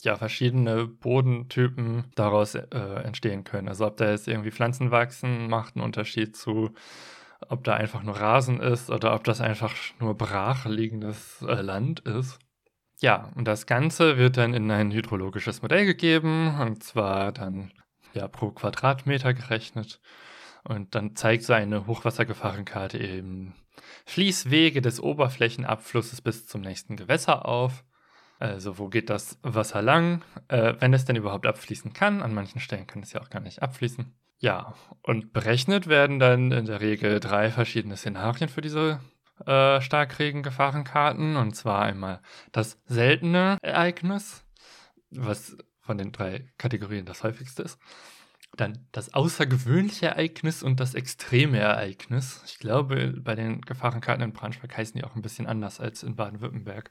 ja 0.02 0.16
verschiedene 0.16 0.86
Bodentypen 0.86 2.04
daraus 2.14 2.54
äh, 2.54 2.66
entstehen 3.04 3.44
können. 3.44 3.68
Also 3.68 3.86
ob 3.86 3.96
da 3.96 4.10
jetzt 4.10 4.28
irgendwie 4.28 4.50
Pflanzen 4.50 4.90
wachsen, 4.90 5.48
macht 5.48 5.76
einen 5.76 5.84
Unterschied 5.84 6.36
zu, 6.36 6.70
ob 7.48 7.64
da 7.64 7.74
einfach 7.74 8.02
nur 8.02 8.16
Rasen 8.16 8.60
ist 8.60 8.90
oder 8.90 9.14
ob 9.14 9.24
das 9.24 9.40
einfach 9.40 9.74
nur 10.00 10.16
brach 10.16 10.66
liegendes 10.66 11.42
äh, 11.42 11.60
Land 11.60 12.00
ist. 12.00 12.38
Ja, 13.02 13.32
und 13.35 13.47
das 13.49 13.66
Ganze 13.66 14.16
wird 14.16 14.37
dann 14.37 14.54
in 14.54 14.71
ein 14.71 14.92
hydrologisches 14.92 15.61
Modell 15.61 15.87
gegeben 15.87 16.56
und 16.61 16.85
zwar 16.85 17.32
dann 17.32 17.73
ja 18.14 18.28
pro 18.28 18.52
Quadratmeter 18.52 19.35
gerechnet. 19.35 20.00
Und 20.62 20.94
dann 20.94 21.16
zeigt 21.16 21.42
so 21.42 21.52
eine 21.52 21.88
Hochwassergefahrenkarte 21.88 22.99
eben 22.99 23.54
Fließwege 24.06 24.80
des 24.80 25.00
Oberflächenabflusses 25.00 26.21
bis 26.21 26.47
zum 26.47 26.61
nächsten 26.61 26.94
Gewässer 26.97 27.44
auf. 27.44 27.85
Also 28.38 28.78
wo 28.78 28.88
geht 28.88 29.11
das 29.11 29.37
Wasser 29.42 29.82
lang, 29.82 30.23
äh, 30.47 30.75
wenn 30.78 30.94
es 30.94 31.04
denn 31.04 31.16
überhaupt 31.16 31.47
abfließen 31.47 31.92
kann. 31.92 32.23
An 32.23 32.32
manchen 32.32 32.61
Stellen 32.61 32.87
kann 32.87 33.02
es 33.02 33.12
ja 33.12 33.21
auch 33.21 33.30
gar 33.30 33.40
nicht 33.40 33.62
abfließen. 33.62 34.14
Ja, 34.38 34.75
und 35.02 35.32
berechnet 35.32 35.88
werden 35.88 36.21
dann 36.21 36.52
in 36.52 36.66
der 36.66 36.80
Regel 36.80 37.18
drei 37.18 37.50
verschiedene 37.50 37.97
Szenarien 37.97 38.49
für 38.49 38.61
diese 38.61 39.00
äh, 39.46 39.80
Starkregengefahrenkarten. 39.80 41.37
Und 41.37 41.54
zwar 41.54 41.82
einmal 41.82 42.20
das 42.52 42.78
seltene 42.87 43.58
Ereignis, 43.62 44.44
was 45.11 45.56
von 45.80 45.99
den 45.99 46.12
drei 46.12 46.46
Kategorien 46.58 47.06
das 47.06 47.22
häufigste 47.22 47.62
ist. 47.62 47.78
Dann 48.56 48.87
das 48.92 49.14
außergewöhnliche 49.14 50.06
Ereignis 50.06 50.62
und 50.62 50.78
das 50.78 50.94
extreme 50.94 51.58
Ereignis. 51.58 52.42
Ich 52.46 52.58
glaube, 52.58 53.14
bei 53.18 53.34
den 53.34 53.62
Gefahrenkarten 53.62 54.22
in 54.22 54.32
Braunschweig 54.32 54.76
heißen 54.76 54.96
die 54.99 55.04
auch 55.04 55.16
ein 55.16 55.22
bisschen 55.22 55.46
anders 55.46 55.80
als 55.80 56.02
in 56.02 56.16
Baden-Württemberg. 56.16 56.90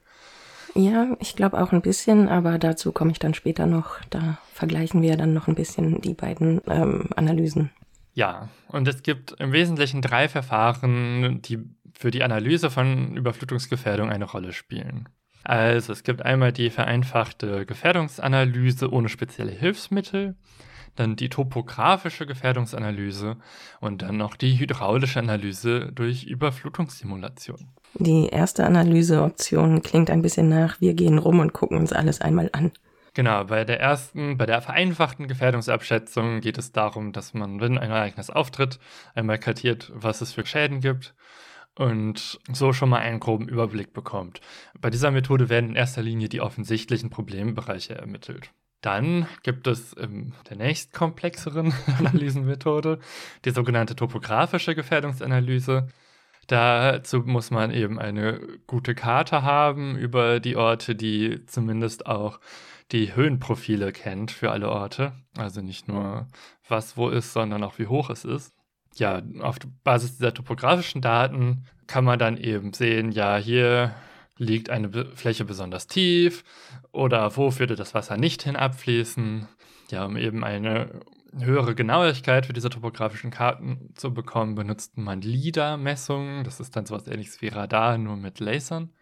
Ja, 0.74 1.16
ich 1.20 1.36
glaube 1.36 1.60
auch 1.62 1.72
ein 1.72 1.82
bisschen, 1.82 2.28
aber 2.28 2.58
dazu 2.58 2.92
komme 2.92 3.12
ich 3.12 3.18
dann 3.18 3.34
später 3.34 3.66
noch. 3.66 4.00
Da 4.10 4.38
vergleichen 4.52 5.02
wir 5.02 5.16
dann 5.16 5.34
noch 5.34 5.46
ein 5.46 5.54
bisschen 5.54 6.00
die 6.00 6.14
beiden 6.14 6.60
ähm, 6.66 7.10
Analysen. 7.14 7.70
Ja, 8.14 8.48
und 8.68 8.88
es 8.88 9.02
gibt 9.02 9.32
im 9.38 9.52
Wesentlichen 9.52 10.02
drei 10.02 10.28
Verfahren, 10.28 11.40
die 11.42 11.58
für 12.02 12.10
die 12.10 12.24
Analyse 12.24 12.68
von 12.68 13.16
Überflutungsgefährdung 13.16 14.10
eine 14.10 14.24
Rolle 14.24 14.52
spielen. 14.52 15.08
Also 15.44 15.92
es 15.92 16.02
gibt 16.02 16.22
einmal 16.22 16.52
die 16.52 16.68
vereinfachte 16.68 17.64
Gefährdungsanalyse 17.64 18.92
ohne 18.92 19.08
spezielle 19.08 19.52
Hilfsmittel, 19.52 20.34
dann 20.96 21.14
die 21.14 21.28
topografische 21.28 22.26
Gefährdungsanalyse 22.26 23.36
und 23.80 24.02
dann 24.02 24.16
noch 24.16 24.34
die 24.34 24.58
hydraulische 24.58 25.20
Analyse 25.20 25.92
durch 25.94 26.24
Überflutungssimulation. 26.24 27.68
Die 27.94 28.26
erste 28.26 28.66
Analyseoption 28.66 29.82
klingt 29.82 30.10
ein 30.10 30.22
bisschen 30.22 30.48
nach, 30.48 30.80
wir 30.80 30.94
gehen 30.94 31.18
rum 31.18 31.38
und 31.38 31.52
gucken 31.52 31.78
uns 31.78 31.92
alles 31.92 32.20
einmal 32.20 32.50
an. 32.52 32.72
Genau, 33.14 33.44
bei 33.44 33.64
der 33.64 33.78
ersten, 33.78 34.38
bei 34.38 34.46
der 34.46 34.60
vereinfachten 34.60 35.28
Gefährdungsabschätzung 35.28 36.40
geht 36.40 36.58
es 36.58 36.72
darum, 36.72 37.12
dass 37.12 37.32
man, 37.32 37.60
wenn 37.60 37.78
ein 37.78 37.90
Ereignis 37.90 38.28
auftritt, 38.28 38.80
einmal 39.14 39.38
kartiert, 39.38 39.92
was 39.94 40.20
es 40.20 40.32
für 40.32 40.44
Schäden 40.44 40.80
gibt 40.80 41.14
und 41.76 42.38
so 42.52 42.72
schon 42.72 42.88
mal 42.90 43.00
einen 43.00 43.20
groben 43.20 43.48
Überblick 43.48 43.92
bekommt. 43.92 44.40
Bei 44.80 44.90
dieser 44.90 45.10
Methode 45.10 45.48
werden 45.48 45.70
in 45.70 45.76
erster 45.76 46.02
Linie 46.02 46.28
die 46.28 46.40
offensichtlichen 46.40 47.10
Problembereiche 47.10 47.94
ermittelt. 47.94 48.50
Dann 48.82 49.28
gibt 49.44 49.68
es 49.68 49.92
in 49.92 50.34
der 50.50 50.56
nächstkomplexeren 50.56 51.72
Analysenmethode 51.98 52.98
die 53.44 53.50
sogenannte 53.50 53.96
topografische 53.96 54.74
Gefährdungsanalyse. 54.74 55.88
Dazu 56.48 57.20
muss 57.20 57.52
man 57.52 57.70
eben 57.70 58.00
eine 58.00 58.40
gute 58.66 58.96
Karte 58.96 59.42
haben 59.42 59.96
über 59.96 60.40
die 60.40 60.56
Orte, 60.56 60.96
die 60.96 61.46
zumindest 61.46 62.06
auch 62.06 62.40
die 62.90 63.14
Höhenprofile 63.14 63.92
kennt 63.92 64.32
für 64.32 64.50
alle 64.50 64.68
Orte. 64.68 65.12
Also 65.38 65.62
nicht 65.62 65.86
nur 65.86 66.26
was 66.68 66.96
wo 66.96 67.08
ist, 67.08 67.32
sondern 67.32 67.62
auch 67.62 67.78
wie 67.78 67.86
hoch 67.86 68.10
es 68.10 68.24
ist. 68.24 68.52
Ja, 68.96 69.22
auf 69.40 69.56
Basis 69.84 70.18
dieser 70.18 70.34
topografischen 70.34 71.00
Daten 71.00 71.64
kann 71.86 72.04
man 72.04 72.18
dann 72.18 72.36
eben 72.36 72.72
sehen, 72.72 73.10
ja, 73.12 73.36
hier 73.36 73.94
liegt 74.36 74.70
eine 74.70 75.06
Fläche 75.14 75.44
besonders 75.44 75.86
tief 75.86 76.44
oder 76.90 77.36
wo 77.36 77.58
würde 77.58 77.76
das 77.76 77.94
Wasser 77.94 78.16
nicht 78.16 78.42
hin 78.42 78.56
abfließen. 78.56 79.48
Ja, 79.90 80.04
um 80.04 80.16
eben 80.16 80.42
eine 80.44 81.00
höhere 81.38 81.74
Genauigkeit 81.74 82.46
für 82.46 82.52
diese 82.52 82.70
topografischen 82.70 83.30
Karten 83.30 83.90
zu 83.94 84.12
bekommen, 84.12 84.54
benutzt 84.54 84.96
man 84.98 85.20
LIDAR-Messungen. 85.20 86.44
Das 86.44 86.60
ist 86.60 86.76
dann 86.76 86.86
sowas 86.86 87.06
ähnliches 87.06 87.40
wie 87.40 87.48
Radar, 87.48 87.98
nur 87.98 88.16
mit 88.16 88.40
Lasern. 88.40 88.92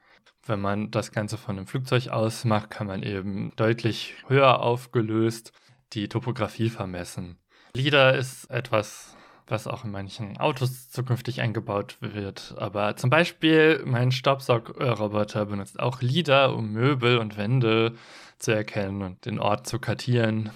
Wenn 0.47 0.61
man 0.61 0.90
das 0.90 1.12
Ganze 1.12 1.37
von 1.37 1.56
einem 1.56 1.66
Flugzeug 1.66 2.09
aus 2.09 2.44
macht, 2.44 2.70
kann 2.70 2.87
man 2.87 3.02
eben 3.02 3.52
deutlich 3.56 4.14
höher 4.26 4.61
aufgelöst 4.61 5.52
die 5.92 6.09
Topografie 6.09 6.70
vermessen. 6.70 7.38
LIDAR 7.75 8.14
ist 8.14 8.50
etwas, 8.50 9.16
was 9.50 9.66
auch 9.66 9.85
in 9.85 9.90
manchen 9.90 10.37
Autos 10.38 10.90
zukünftig 10.90 11.40
eingebaut 11.40 11.97
wird. 12.00 12.54
Aber 12.59 12.97
zum 12.97 13.11
Beispiel 13.11 13.83
mein 13.85 14.12
Staubsaugroboter 14.12 15.47
benutzt 15.47 15.80
auch 15.80 16.00
LIDAR, 16.00 16.54
um 16.54 16.73
Möbel 16.73 17.19
und 17.19 17.37
Wände 17.37 17.95
zu 18.38 18.52
erkennen 18.52 19.02
und 19.02 19.26
den 19.26 19.38
Ort 19.38 19.66
zu 19.66 19.78
kartieren 19.78 20.50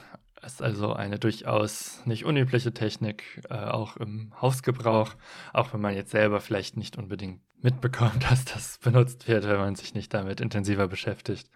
ist 0.44 0.62
also 0.62 0.92
eine 0.92 1.18
durchaus 1.18 2.02
nicht 2.04 2.24
unübliche 2.24 2.72
Technik, 2.72 3.42
äh, 3.50 3.54
auch 3.54 3.96
im 3.96 4.32
Hausgebrauch, 4.40 5.14
auch 5.52 5.72
wenn 5.72 5.80
man 5.80 5.94
jetzt 5.94 6.10
selber 6.10 6.40
vielleicht 6.40 6.76
nicht 6.76 6.96
unbedingt 6.96 7.40
mitbekommt, 7.62 8.24
dass 8.30 8.44
das 8.44 8.78
benutzt 8.78 9.26
wird, 9.26 9.48
wenn 9.48 9.58
man 9.58 9.74
sich 9.74 9.94
nicht 9.94 10.12
damit 10.14 10.40
intensiver 10.40 10.88
beschäftigt. 10.88 11.50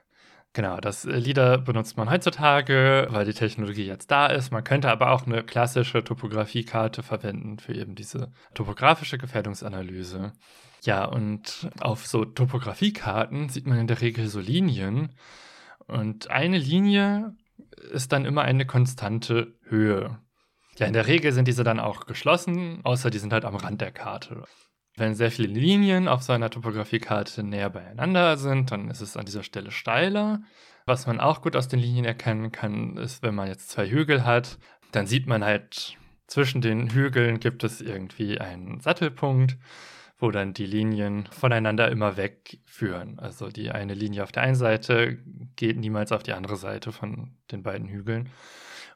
Genau, 0.54 0.78
das 0.78 1.04
LIDAR 1.04 1.58
benutzt 1.58 1.96
man 1.96 2.10
heutzutage, 2.10 3.06
weil 3.10 3.24
die 3.24 3.34
Technologie 3.34 3.86
jetzt 3.86 4.10
da 4.10 4.26
ist. 4.26 4.50
Man 4.50 4.64
könnte 4.64 4.90
aber 4.90 5.12
auch 5.12 5.26
eine 5.26 5.44
klassische 5.44 6.02
Topografiekarte 6.02 7.02
verwenden 7.02 7.58
für 7.58 7.74
eben 7.74 7.94
diese 7.94 8.32
topografische 8.54 9.18
Gefährdungsanalyse. 9.18 10.32
Ja, 10.84 11.04
und 11.04 11.68
auf 11.80 12.06
so 12.06 12.24
Topografiekarten 12.24 13.48
sieht 13.50 13.66
man 13.66 13.78
in 13.78 13.86
der 13.86 14.00
Regel 14.00 14.26
so 14.28 14.40
Linien. 14.40 15.14
Und 15.86 16.30
eine 16.30 16.58
Linie 16.58 17.36
ist 17.92 18.12
dann 18.12 18.24
immer 18.24 18.42
eine 18.42 18.66
konstante 18.66 19.54
Höhe. 19.64 20.18
Ja, 20.76 20.86
in 20.86 20.92
der 20.92 21.08
Regel 21.08 21.32
sind 21.32 21.48
diese 21.48 21.64
dann 21.64 21.80
auch 21.80 22.06
geschlossen, 22.06 22.80
außer 22.84 23.10
die 23.10 23.18
sind 23.18 23.32
halt 23.32 23.44
am 23.44 23.56
Rand 23.56 23.80
der 23.80 23.90
Karte. 23.90 24.44
Wenn 24.98 25.14
sehr 25.14 25.30
viele 25.30 25.48
Linien 25.48 26.08
auf 26.08 26.22
so 26.22 26.32
einer 26.32 26.50
Topografiekarte 26.50 27.42
näher 27.42 27.70
beieinander 27.70 28.36
sind, 28.36 28.70
dann 28.70 28.90
ist 28.90 29.00
es 29.00 29.16
an 29.16 29.26
dieser 29.26 29.42
Stelle 29.42 29.70
steiler. 29.70 30.42
Was 30.86 31.06
man 31.06 31.20
auch 31.20 31.42
gut 31.42 31.56
aus 31.56 31.68
den 31.68 31.80
Linien 31.80 32.04
erkennen 32.04 32.52
kann, 32.52 32.96
ist, 32.96 33.22
wenn 33.22 33.34
man 33.34 33.48
jetzt 33.48 33.70
zwei 33.70 33.88
Hügel 33.88 34.24
hat, 34.24 34.58
dann 34.92 35.06
sieht 35.06 35.26
man 35.26 35.44
halt, 35.44 35.96
zwischen 36.26 36.60
den 36.60 36.90
Hügeln 36.90 37.40
gibt 37.40 37.64
es 37.64 37.80
irgendwie 37.80 38.38
einen 38.38 38.80
Sattelpunkt 38.80 39.56
wo 40.18 40.30
dann 40.30 40.52
die 40.52 40.66
Linien 40.66 41.26
voneinander 41.30 41.90
immer 41.90 42.16
wegführen. 42.16 43.18
Also 43.18 43.48
die 43.48 43.70
eine 43.70 43.94
Linie 43.94 44.24
auf 44.24 44.32
der 44.32 44.42
einen 44.42 44.56
Seite 44.56 45.18
geht 45.56 45.78
niemals 45.78 46.10
auf 46.12 46.24
die 46.24 46.32
andere 46.32 46.56
Seite 46.56 46.90
von 46.90 47.36
den 47.52 47.62
beiden 47.62 47.88
Hügeln. 47.88 48.28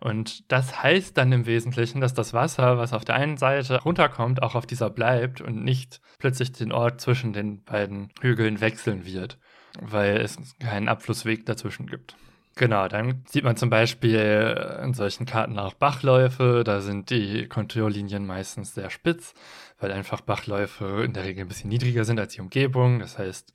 Und 0.03 0.51
das 0.51 0.83
heißt 0.83 1.17
dann 1.17 1.31
im 1.31 1.47
Wesentlichen, 1.47 2.01
dass 2.01 2.13
das 2.13 2.35
Wasser, 2.35 2.77
was 2.77 2.93
auf 2.93 3.05
der 3.05 3.15
einen 3.15 3.37
Seite 3.37 3.81
runterkommt, 3.83 4.43
auch 4.43 4.57
auf 4.57 4.67
dieser 4.67 4.91
bleibt 4.91 5.41
und 5.41 5.63
nicht 5.63 6.01
plötzlich 6.19 6.51
den 6.51 6.73
Ort 6.73 7.01
zwischen 7.01 7.33
den 7.33 7.63
beiden 7.63 8.11
Hügeln 8.21 8.61
wechseln 8.61 9.07
wird, 9.07 9.39
weil 9.81 10.17
es 10.17 10.39
keinen 10.59 10.89
Abflussweg 10.89 11.47
dazwischen 11.47 11.87
gibt. 11.87 12.17
Genau, 12.57 12.89
dann 12.89 13.23
sieht 13.29 13.45
man 13.45 13.57
zum 13.57 13.71
Beispiel 13.71 14.81
in 14.83 14.93
solchen 14.93 15.25
Karten 15.25 15.57
auch 15.57 15.75
Bachläufe. 15.75 16.65
Da 16.65 16.81
sind 16.81 17.11
die 17.11 17.47
Konturlinien 17.47 18.27
meistens 18.27 18.75
sehr 18.75 18.91
spitz, 18.91 19.35
weil 19.79 19.93
einfach 19.93 20.21
Bachläufe 20.21 21.05
in 21.05 21.13
der 21.13 21.23
Regel 21.25 21.45
ein 21.45 21.49
bisschen 21.49 21.71
niedriger 21.71 22.05
sind 22.05 22.19
als 22.19 22.35
die 22.35 22.41
Umgebung. 22.41 22.99
Das 22.99 23.19
heißt, 23.19 23.53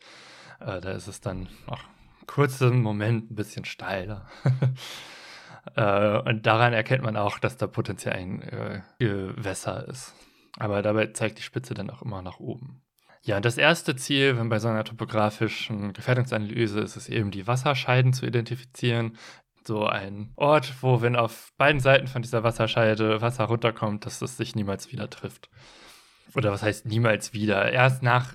äh, 0.62 0.80
da 0.80 0.92
ist 0.92 1.08
es 1.08 1.20
dann 1.20 1.50
auch 1.68 1.84
kurzen 2.26 2.82
Moment 2.82 3.32
ein 3.32 3.36
bisschen 3.36 3.66
steiler. 3.66 4.30
äh, 5.76 6.20
und 6.20 6.46
daran 6.46 6.74
erkennt 6.74 7.04
man 7.04 7.18
auch, 7.18 7.40
dass 7.40 7.58
da 7.58 7.68
potenziell 7.68 8.14
ein 8.14 8.42
äh, 8.42 8.82
Gewässer 9.00 9.88
ist. 9.88 10.14
Aber 10.58 10.82
dabei 10.82 11.08
zeigt 11.08 11.38
die 11.38 11.44
Spitze 11.44 11.74
dann 11.74 11.90
auch 11.90 12.02
immer 12.02 12.22
nach 12.22 12.40
oben. 12.40 12.82
Ja, 13.22 13.40
das 13.42 13.58
erste 13.58 13.96
Ziel, 13.96 14.38
wenn 14.38 14.50
bei 14.50 14.60
so 14.60 14.70
einer 14.70 14.84
topografischen 14.84 15.94
Gefährdungsanalyse 15.94 16.80
ist 16.80 16.96
es 16.96 17.10
eben, 17.10 17.30
die 17.32 17.46
Wasserscheiden 17.46 18.14
zu 18.14 18.26
identifizieren. 18.26 19.18
So 19.66 19.86
ein 19.86 20.32
Ort, 20.38 20.82
wo, 20.82 21.02
wenn 21.02 21.18
auf 21.18 21.52
beiden 21.58 21.82
Seiten 21.82 22.08
von 22.08 22.22
dieser 22.22 22.44
Wasserscheide 22.44 23.22
Wasser 23.22 23.44
runterkommt, 23.44 24.06
dass 24.06 24.22
es 24.22 24.38
sich 24.38 24.56
niemals 24.56 24.92
wieder 24.94 25.10
trifft. 25.10 25.50
Oder 26.36 26.52
was 26.52 26.64
heißt 26.64 26.86
niemals 26.86 27.34
wieder? 27.34 27.72
Erst 27.72 28.02
nach 28.02 28.34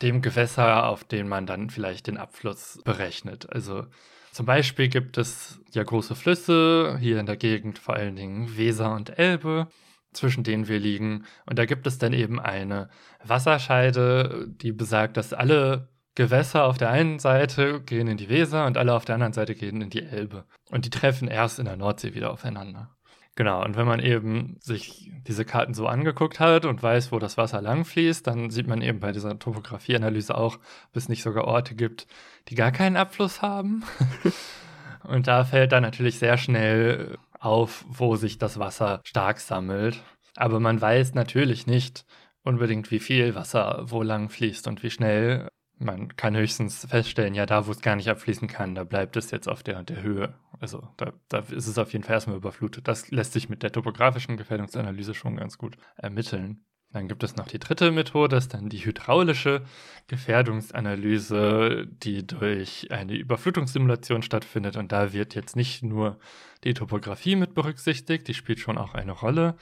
dem 0.00 0.22
Gewässer, 0.22 0.86
auf 0.86 1.04
dem 1.04 1.28
man 1.28 1.46
dann 1.46 1.68
vielleicht 1.68 2.06
den 2.06 2.16
Abfluss 2.16 2.80
berechnet. 2.84 3.52
Also 3.52 3.86
zum 4.32 4.46
Beispiel 4.46 4.88
gibt 4.88 5.18
es 5.18 5.60
ja 5.72 5.82
große 5.82 6.14
Flüsse, 6.14 6.98
hier 7.00 7.18
in 7.18 7.26
der 7.26 7.36
Gegend 7.36 7.78
vor 7.78 7.94
allen 7.94 8.16
Dingen 8.16 8.56
Weser 8.56 8.94
und 8.94 9.18
Elbe, 9.18 9.68
zwischen 10.12 10.44
denen 10.44 10.68
wir 10.68 10.78
liegen. 10.78 11.24
Und 11.46 11.58
da 11.58 11.64
gibt 11.66 11.86
es 11.86 11.98
dann 11.98 12.12
eben 12.12 12.40
eine 12.40 12.88
Wasserscheide, 13.24 14.46
die 14.48 14.72
besagt, 14.72 15.16
dass 15.16 15.32
alle 15.32 15.88
Gewässer 16.14 16.64
auf 16.64 16.78
der 16.78 16.90
einen 16.90 17.18
Seite 17.18 17.80
gehen 17.80 18.08
in 18.08 18.16
die 18.16 18.28
Weser 18.28 18.66
und 18.66 18.76
alle 18.76 18.94
auf 18.94 19.04
der 19.04 19.14
anderen 19.14 19.32
Seite 19.32 19.54
gehen 19.54 19.80
in 19.80 19.90
die 19.90 20.02
Elbe. 20.02 20.44
Und 20.70 20.84
die 20.84 20.90
treffen 20.90 21.28
erst 21.28 21.58
in 21.58 21.66
der 21.66 21.76
Nordsee 21.76 22.14
wieder 22.14 22.32
aufeinander. 22.32 22.96
Genau, 23.36 23.64
und 23.64 23.76
wenn 23.76 23.86
man 23.86 24.00
eben 24.00 24.58
sich 24.60 25.10
diese 25.26 25.44
Karten 25.44 25.72
so 25.72 25.86
angeguckt 25.86 26.40
hat 26.40 26.64
und 26.64 26.82
weiß, 26.82 27.12
wo 27.12 27.18
das 27.18 27.38
Wasser 27.38 27.62
langfließt, 27.62 28.26
dann 28.26 28.50
sieht 28.50 28.66
man 28.66 28.82
eben 28.82 29.00
bei 29.00 29.12
dieser 29.12 29.38
Topografieanalyse 29.38 30.36
auch, 30.36 30.56
ob 30.56 30.96
es 30.96 31.08
nicht 31.08 31.22
sogar 31.22 31.44
Orte 31.44 31.74
gibt, 31.74 32.06
die 32.48 32.54
gar 32.54 32.72
keinen 32.72 32.96
Abfluss 32.96 33.40
haben. 33.40 33.84
und 35.04 35.26
da 35.26 35.44
fällt 35.44 35.72
dann 35.72 35.82
natürlich 35.82 36.18
sehr 36.18 36.36
schnell 36.36 37.18
auf, 37.38 37.84
wo 37.88 38.16
sich 38.16 38.38
das 38.38 38.58
Wasser 38.58 39.00
stark 39.04 39.40
sammelt. 39.40 40.02
Aber 40.36 40.60
man 40.60 40.80
weiß 40.80 41.14
natürlich 41.14 41.66
nicht 41.66 42.04
unbedingt, 42.42 42.90
wie 42.90 43.00
viel 43.00 43.34
Wasser 43.34 43.84
wo 43.86 44.02
lang 44.02 44.28
fließt 44.28 44.68
und 44.68 44.82
wie 44.82 44.90
schnell. 44.90 45.48
Man 45.82 46.14
kann 46.14 46.36
höchstens 46.36 46.86
feststellen, 46.90 47.34
ja, 47.34 47.46
da 47.46 47.66
wo 47.66 47.70
es 47.70 47.80
gar 47.80 47.96
nicht 47.96 48.10
abfließen 48.10 48.48
kann, 48.48 48.74
da 48.74 48.84
bleibt 48.84 49.16
es 49.16 49.30
jetzt 49.30 49.48
auf 49.48 49.62
der, 49.62 49.82
der 49.82 50.02
Höhe. 50.02 50.34
Also 50.58 50.86
da, 50.98 51.14
da 51.28 51.38
ist 51.38 51.66
es 51.66 51.78
auf 51.78 51.94
jeden 51.94 52.04
Fall 52.04 52.16
erstmal 52.16 52.36
überflutet. 52.36 52.86
Das 52.86 53.10
lässt 53.10 53.32
sich 53.32 53.48
mit 53.48 53.62
der 53.62 53.72
topografischen 53.72 54.36
Gefährdungsanalyse 54.36 55.14
schon 55.14 55.36
ganz 55.36 55.56
gut 55.56 55.78
ermitteln. 55.96 56.66
Dann 56.92 57.08
gibt 57.08 57.22
es 57.22 57.36
noch 57.36 57.46
die 57.46 57.58
dritte 57.58 57.92
Methode, 57.92 58.36
das 58.36 58.44
ist 58.44 58.54
dann 58.54 58.68
die 58.68 58.84
hydraulische 58.84 59.62
Gefährdungsanalyse, 60.08 61.86
die 61.88 62.26
durch 62.26 62.90
eine 62.90 63.14
Überflutungssimulation 63.14 64.22
stattfindet. 64.22 64.76
Und 64.76 64.92
da 64.92 65.14
wird 65.14 65.34
jetzt 65.34 65.56
nicht 65.56 65.82
nur 65.82 66.18
die 66.64 66.74
Topografie 66.74 67.36
mit 67.36 67.54
berücksichtigt, 67.54 68.28
die 68.28 68.34
spielt 68.34 68.58
schon 68.58 68.76
auch 68.76 68.92
eine 68.92 69.12
Rolle, 69.12 69.56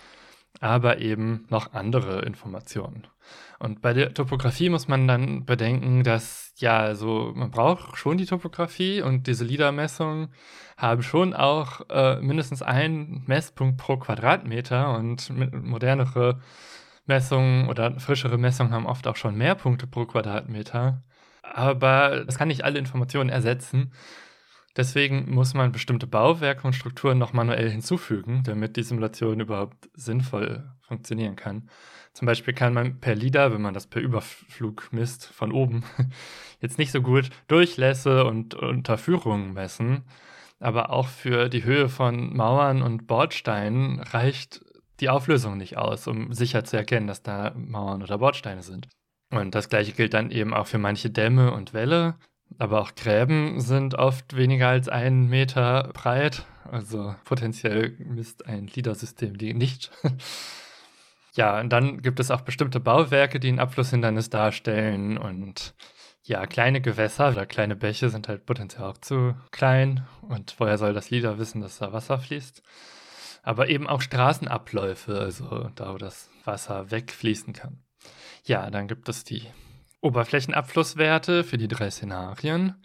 aber 0.60 0.98
eben 0.98 1.46
noch 1.48 1.72
andere 1.72 2.22
Informationen. 2.22 3.06
Und 3.58 3.82
bei 3.82 3.92
der 3.92 4.14
Topografie 4.14 4.70
muss 4.70 4.88
man 4.88 5.08
dann 5.08 5.44
bedenken, 5.44 6.04
dass 6.04 6.52
ja, 6.58 6.78
also 6.78 7.32
man 7.34 7.50
braucht 7.50 7.96
schon 7.96 8.18
die 8.18 8.26
Topografie 8.26 9.02
und 9.02 9.26
diese 9.26 9.44
LIDAR-Messungen 9.44 10.28
haben 10.76 11.02
schon 11.02 11.34
auch 11.34 11.82
äh, 11.90 12.20
mindestens 12.20 12.62
einen 12.62 13.24
Messpunkt 13.26 13.78
pro 13.78 13.96
Quadratmeter 13.96 14.96
und 14.96 15.30
modernere 15.52 16.40
Messungen 17.06 17.68
oder 17.68 17.98
frischere 17.98 18.38
Messungen 18.38 18.72
haben 18.72 18.86
oft 18.86 19.06
auch 19.06 19.16
schon 19.16 19.36
mehr 19.36 19.54
Punkte 19.54 19.86
pro 19.86 20.04
Quadratmeter. 20.04 21.02
Aber 21.42 22.24
das 22.24 22.38
kann 22.38 22.48
nicht 22.48 22.64
alle 22.64 22.78
Informationen 22.78 23.30
ersetzen. 23.30 23.92
Deswegen 24.78 25.34
muss 25.34 25.54
man 25.54 25.72
bestimmte 25.72 26.06
Bauwerke 26.06 26.64
und 26.64 26.72
Strukturen 26.72 27.18
noch 27.18 27.32
manuell 27.32 27.68
hinzufügen, 27.68 28.44
damit 28.44 28.76
die 28.76 28.84
Simulation 28.84 29.40
überhaupt 29.40 29.90
sinnvoll 29.92 30.70
funktionieren 30.82 31.34
kann. 31.34 31.68
Zum 32.12 32.26
Beispiel 32.26 32.54
kann 32.54 32.74
man 32.74 33.00
per 33.00 33.16
LIDAR, 33.16 33.52
wenn 33.52 33.60
man 33.60 33.74
das 33.74 33.88
per 33.88 34.00
Überflug 34.00 34.92
misst, 34.92 35.26
von 35.26 35.50
oben, 35.50 35.82
jetzt 36.60 36.78
nicht 36.78 36.92
so 36.92 37.02
gut 37.02 37.28
Durchlässe 37.48 38.24
und 38.24 38.54
Unterführungen 38.54 39.52
messen. 39.52 40.04
Aber 40.60 40.90
auch 40.90 41.08
für 41.08 41.48
die 41.48 41.64
Höhe 41.64 41.88
von 41.88 42.36
Mauern 42.36 42.80
und 42.80 43.08
Bordsteinen 43.08 43.98
reicht 43.98 44.64
die 45.00 45.08
Auflösung 45.08 45.56
nicht 45.56 45.76
aus, 45.76 46.06
um 46.06 46.32
sicher 46.32 46.62
zu 46.62 46.76
erkennen, 46.76 47.08
dass 47.08 47.24
da 47.24 47.52
Mauern 47.56 48.02
oder 48.02 48.18
Bordsteine 48.18 48.62
sind. 48.62 48.88
Und 49.32 49.56
das 49.56 49.68
gleiche 49.68 49.92
gilt 49.92 50.14
dann 50.14 50.30
eben 50.30 50.54
auch 50.54 50.68
für 50.68 50.78
manche 50.78 51.10
Dämme 51.10 51.52
und 51.52 51.74
Wälle. 51.74 52.14
Aber 52.56 52.80
auch 52.80 52.94
Gräben 52.94 53.60
sind 53.60 53.94
oft 53.94 54.36
weniger 54.36 54.68
als 54.68 54.88
einen 54.88 55.28
Meter 55.28 55.90
breit. 55.92 56.46
Also 56.70 57.14
potenziell 57.24 57.96
misst 57.98 58.46
ein 58.46 58.66
LIDAR-System 58.66 59.36
die 59.36 59.54
nicht. 59.54 59.90
ja, 61.34 61.60
und 61.60 61.70
dann 61.70 62.02
gibt 62.02 62.20
es 62.20 62.30
auch 62.30 62.40
bestimmte 62.40 62.80
Bauwerke, 62.80 63.38
die 63.38 63.52
ein 63.52 63.60
Abflusshindernis 63.60 64.30
darstellen. 64.30 65.18
Und 65.18 65.74
ja, 66.24 66.46
kleine 66.46 66.80
Gewässer 66.80 67.30
oder 67.30 67.46
kleine 67.46 67.76
Bäche 67.76 68.10
sind 68.10 68.28
halt 68.28 68.44
potenziell 68.46 68.84
auch 68.84 68.98
zu 68.98 69.34
klein. 69.50 70.06
Und 70.22 70.54
woher 70.58 70.78
soll 70.78 70.94
das 70.94 71.10
LIDAR 71.10 71.38
wissen, 71.38 71.60
dass 71.60 71.78
da 71.78 71.92
Wasser 71.92 72.18
fließt? 72.18 72.62
Aber 73.42 73.68
eben 73.68 73.86
auch 73.86 74.02
Straßenabläufe, 74.02 75.18
also 75.18 75.70
da, 75.74 75.94
wo 75.94 75.98
das 75.98 76.28
Wasser 76.44 76.90
wegfließen 76.90 77.52
kann. 77.52 77.82
Ja, 78.44 78.70
dann 78.70 78.88
gibt 78.88 79.08
es 79.08 79.24
die 79.24 79.46
Oberflächenabflusswerte 80.00 81.44
für 81.44 81.58
die 81.58 81.68
drei 81.68 81.90
Szenarien, 81.90 82.82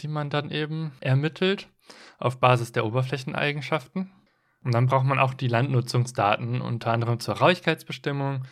die 0.00 0.08
man 0.08 0.30
dann 0.30 0.50
eben 0.50 0.92
ermittelt 1.00 1.68
auf 2.18 2.40
Basis 2.40 2.72
der 2.72 2.86
Oberflächeneigenschaften. 2.86 4.12
Und 4.62 4.72
dann 4.72 4.86
braucht 4.86 5.04
man 5.04 5.18
auch 5.18 5.34
die 5.34 5.48
Landnutzungsdaten, 5.48 6.60
unter 6.60 6.92
anderem 6.92 7.20
zur 7.20 7.34
Rauigkeitsbestimmung, 7.34 8.44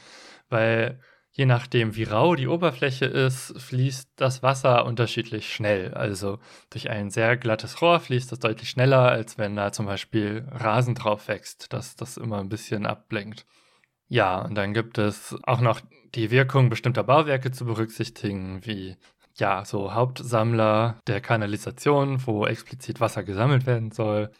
weil 0.51 1.01
je 1.31 1.47
nachdem, 1.47 1.97
wie 1.97 2.05
rau 2.05 2.35
die 2.35 2.47
Oberfläche 2.47 3.07
ist, 3.07 3.59
fließt 3.59 4.11
das 4.17 4.43
Wasser 4.43 4.85
unterschiedlich 4.85 5.53
schnell. 5.53 5.95
Also 5.95 6.39
durch 6.69 6.91
ein 6.91 7.11
sehr 7.11 7.39
glattes 7.39 7.81
Rohr 7.81 8.01
fließt 8.01 8.31
das 8.31 8.39
deutlich 8.39 8.69
schneller, 8.69 9.09
als 9.09 9.39
wenn 9.39 9.57
da 9.57 9.73
zum 9.73 9.87
Beispiel 9.87 10.47
Rasen 10.51 10.95
drauf 10.95 11.29
wächst, 11.29 11.73
dass 11.73 11.97
das 11.97 12.19
immer 12.19 12.39
ein 12.39 12.51
bisschen 12.51 12.85
ablenkt. 12.85 13.47
Ja, 14.09 14.43
und 14.43 14.55
dann 14.55 14.75
gibt 14.75 14.99
es 14.99 15.35
auch 15.45 15.63
noch 15.63 15.81
die 16.15 16.31
Wirkung 16.31 16.69
bestimmter 16.69 17.05
Bauwerke 17.05 17.51
zu 17.51 17.65
berücksichtigen, 17.65 18.65
wie 18.65 18.97
ja, 19.37 19.65
so 19.65 19.95
Hauptsammler 19.95 21.01
der 21.07 21.21
Kanalisation, 21.21 22.27
wo 22.27 22.47
explizit 22.47 23.01
Wasser 23.01 23.23
gesammelt 23.23 23.67
werden 23.67 23.91
soll. 23.91 24.31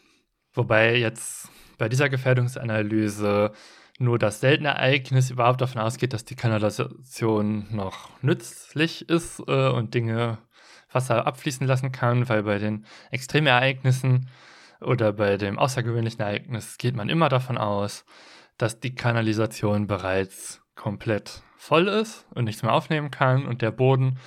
Wobei 0.53 0.95
jetzt 0.97 1.49
bei 1.77 1.89
dieser 1.89 2.09
Gefährdungsanalyse 2.09 3.51
nur 3.99 4.19
das 4.19 4.39
seltene 4.39 4.69
Ereignis 4.69 5.31
überhaupt 5.31 5.61
davon 5.61 5.81
ausgeht, 5.81 6.13
dass 6.13 6.25
die 6.25 6.35
Kanalisation 6.35 7.67
noch 7.71 8.09
nützlich 8.21 9.09
ist 9.09 9.39
äh, 9.47 9.69
und 9.69 9.93
Dinge 9.93 10.39
Wasser 10.91 11.25
abfließen 11.25 11.65
lassen 11.65 11.91
kann, 11.91 12.29
weil 12.29 12.43
bei 12.43 12.59
den 12.59 12.85
Extremereignissen 13.09 14.29
oder 14.79 15.13
bei 15.13 15.37
dem 15.37 15.57
außergewöhnlichen 15.57 16.21
Ereignis 16.21 16.77
geht 16.77 16.95
man 16.95 17.09
immer 17.09 17.29
davon 17.29 17.57
aus, 17.57 18.05
dass 18.57 18.79
die 18.79 18.93
Kanalisation 18.93 19.87
bereits 19.87 20.61
komplett 20.75 21.41
voll 21.63 21.87
ist 21.87 22.25
und 22.35 22.43
nichts 22.43 22.61
mehr 22.61 22.73
aufnehmen 22.73 23.09
kann 23.09 23.45
und 23.45 23.61
der 23.61 23.71
Boden 23.71 24.17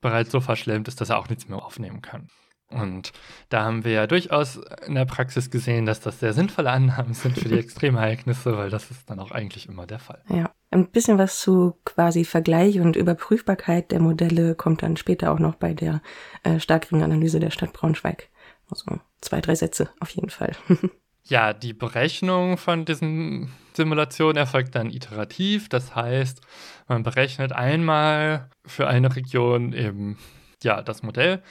bereits 0.00 0.32
so 0.32 0.40
verschlemmt 0.40 0.88
ist, 0.88 1.00
dass 1.00 1.10
er 1.10 1.18
auch 1.18 1.28
nichts 1.28 1.48
mehr 1.48 1.62
aufnehmen 1.62 2.00
kann. 2.00 2.28
Und 2.68 3.12
da 3.48 3.64
haben 3.64 3.84
wir 3.84 3.92
ja 3.92 4.06
durchaus 4.06 4.58
in 4.86 4.96
der 4.96 5.04
Praxis 5.04 5.50
gesehen, 5.50 5.86
dass 5.86 6.00
das 6.00 6.18
sehr 6.18 6.32
sinnvolle 6.32 6.70
Annahmen 6.70 7.14
sind 7.14 7.38
für 7.38 7.48
die 7.48 7.58
Extremereignisse, 7.58 8.56
weil 8.56 8.70
das 8.70 8.90
ist 8.90 9.08
dann 9.08 9.20
auch 9.20 9.30
eigentlich 9.30 9.68
immer 9.68 9.86
der 9.86 10.00
Fall. 10.00 10.22
Ja, 10.28 10.50
ein 10.70 10.90
bisschen 10.90 11.18
was 11.18 11.38
zu 11.38 11.78
quasi 11.84 12.24
Vergleich 12.24 12.80
und 12.80 12.96
Überprüfbarkeit 12.96 13.92
der 13.92 14.00
Modelle 14.00 14.54
kommt 14.54 14.82
dann 14.82 14.96
später 14.96 15.30
auch 15.32 15.38
noch 15.38 15.54
bei 15.54 15.74
der 15.74 16.02
äh, 16.42 16.58
Starkregenanalyse 16.58 17.38
der 17.38 17.50
Stadt 17.50 17.72
Braunschweig. 17.72 18.30
Also 18.68 18.98
zwei, 19.20 19.40
drei 19.40 19.54
Sätze 19.54 19.90
auf 20.00 20.10
jeden 20.10 20.30
Fall. 20.30 20.56
Ja, 21.28 21.52
die 21.52 21.72
Berechnung 21.72 22.56
von 22.56 22.84
diesen 22.84 23.50
Simulationen 23.72 24.36
erfolgt 24.36 24.76
dann 24.76 24.90
iterativ. 24.90 25.68
Das 25.68 25.96
heißt, 25.96 26.40
man 26.86 27.02
berechnet 27.02 27.52
einmal 27.52 28.48
für 28.64 28.86
eine 28.86 29.14
Region 29.16 29.72
eben 29.72 30.18
ja 30.62 30.82
das 30.82 31.02
Modell 31.02 31.42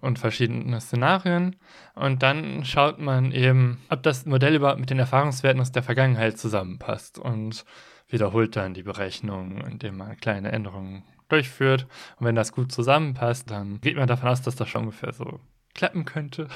und 0.00 0.18
verschiedene 0.18 0.80
Szenarien 0.80 1.56
und 1.94 2.22
dann 2.22 2.64
schaut 2.64 3.00
man 3.00 3.32
eben, 3.32 3.78
ob 3.90 4.02
das 4.02 4.24
Modell 4.24 4.54
überhaupt 4.54 4.80
mit 4.80 4.90
den 4.90 4.98
Erfahrungswerten 4.98 5.60
aus 5.60 5.72
der 5.72 5.82
Vergangenheit 5.82 6.38
zusammenpasst 6.38 7.18
und 7.18 7.66
wiederholt 8.08 8.56
dann 8.56 8.72
die 8.72 8.82
Berechnung, 8.82 9.60
indem 9.60 9.98
man 9.98 10.16
kleine 10.16 10.52
Änderungen 10.52 11.04
durchführt. 11.28 11.86
Und 12.18 12.26
wenn 12.26 12.34
das 12.34 12.52
gut 12.52 12.72
zusammenpasst, 12.72 13.50
dann 13.50 13.80
geht 13.82 13.96
man 13.96 14.08
davon 14.08 14.30
aus, 14.30 14.40
dass 14.40 14.56
das 14.56 14.68
schon 14.68 14.84
ungefähr 14.84 15.12
so 15.12 15.40
klappen 15.74 16.04
könnte. 16.04 16.48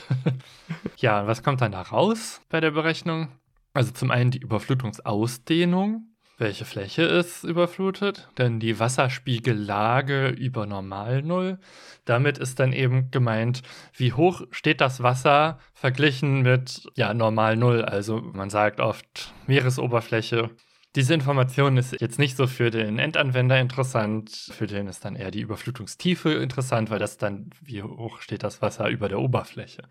ja, 0.97 1.27
was 1.27 1.43
kommt 1.43 1.61
dann 1.61 1.73
da 1.73 1.83
raus 1.83 2.41
bei 2.49 2.61
der 2.61 2.73
Berechnung? 2.73 3.29
Also 3.75 3.93
zum 3.93 4.11
einen 4.11 4.31
die 4.31 4.41
Überflutungsausdehnung. 4.41 6.09
Welche 6.39 6.65
Fläche 6.65 7.03
ist 7.03 7.45
überflutet? 7.45 8.29
Denn 8.37 8.59
die 8.59 8.81
Wasserspiegellage 8.81 10.29
über 10.29 10.67
Normalnull. 10.67 11.59
Damit 12.05 12.39
ist 12.39 12.59
dann 12.59 12.73
eben 12.73 13.11
gemeint, 13.11 13.63
wie 13.95 14.13
hoch 14.13 14.43
steht 14.51 14.81
das 14.81 15.03
Wasser 15.03 15.59
verglichen 15.73 16.43
mit 16.43 16.89
ja, 16.97 17.15
Normal 17.15 17.57
Null. 17.57 17.85
Also 17.85 18.21
man 18.21 18.51
sagt 18.51 18.81
oft 18.81 19.33
Meeresoberfläche 19.47 20.51
diese 20.95 21.15
Information 21.15 21.77
ist 21.77 22.01
jetzt 22.01 22.19
nicht 22.19 22.37
so 22.37 22.47
für 22.47 22.71
den 22.71 22.99
Endanwender 22.99 23.59
interessant, 23.59 24.31
für 24.31 24.67
den 24.67 24.89
ist 24.89 25.05
dann 25.05 25.17
eher 25.17 25.31
die 25.31 25.41
Überflutungstiefe 25.41 26.31
interessant, 26.35 26.91
weil 26.91 26.99
das 26.99 27.17
dann, 27.17 27.51
wie 27.63 27.83
hoch 27.83 28.21
steht 28.21 28.43
das 28.43 28.61
Wasser 28.61 28.89
über 28.89 29.09
der 29.09 29.21
Oberfläche. 29.21 29.83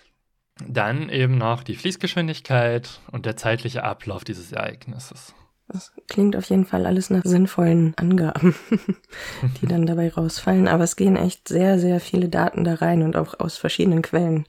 Dann 0.67 1.09
eben 1.09 1.37
noch 1.37 1.63
die 1.63 1.75
Fließgeschwindigkeit 1.75 3.01
und 3.11 3.25
der 3.25 3.35
zeitliche 3.35 3.83
Ablauf 3.83 4.23
dieses 4.23 4.51
Ereignisses. 4.51 5.33
Das 5.67 5.93
klingt 6.07 6.35
auf 6.35 6.45
jeden 6.45 6.65
Fall 6.65 6.85
alles 6.85 7.09
nach 7.09 7.23
sinnvollen 7.23 7.93
Angaben, 7.95 8.55
die 9.61 9.67
dann 9.67 9.85
dabei 9.85 10.09
rausfallen. 10.09 10.67
Aber 10.67 10.83
es 10.83 10.97
gehen 10.97 11.15
echt 11.15 11.47
sehr, 11.47 11.79
sehr 11.79 11.99
viele 11.99 12.27
Daten 12.27 12.63
da 12.63 12.75
rein 12.75 13.01
und 13.03 13.15
auch 13.15 13.39
aus 13.39 13.57
verschiedenen 13.57 14.01
Quellen. 14.01 14.45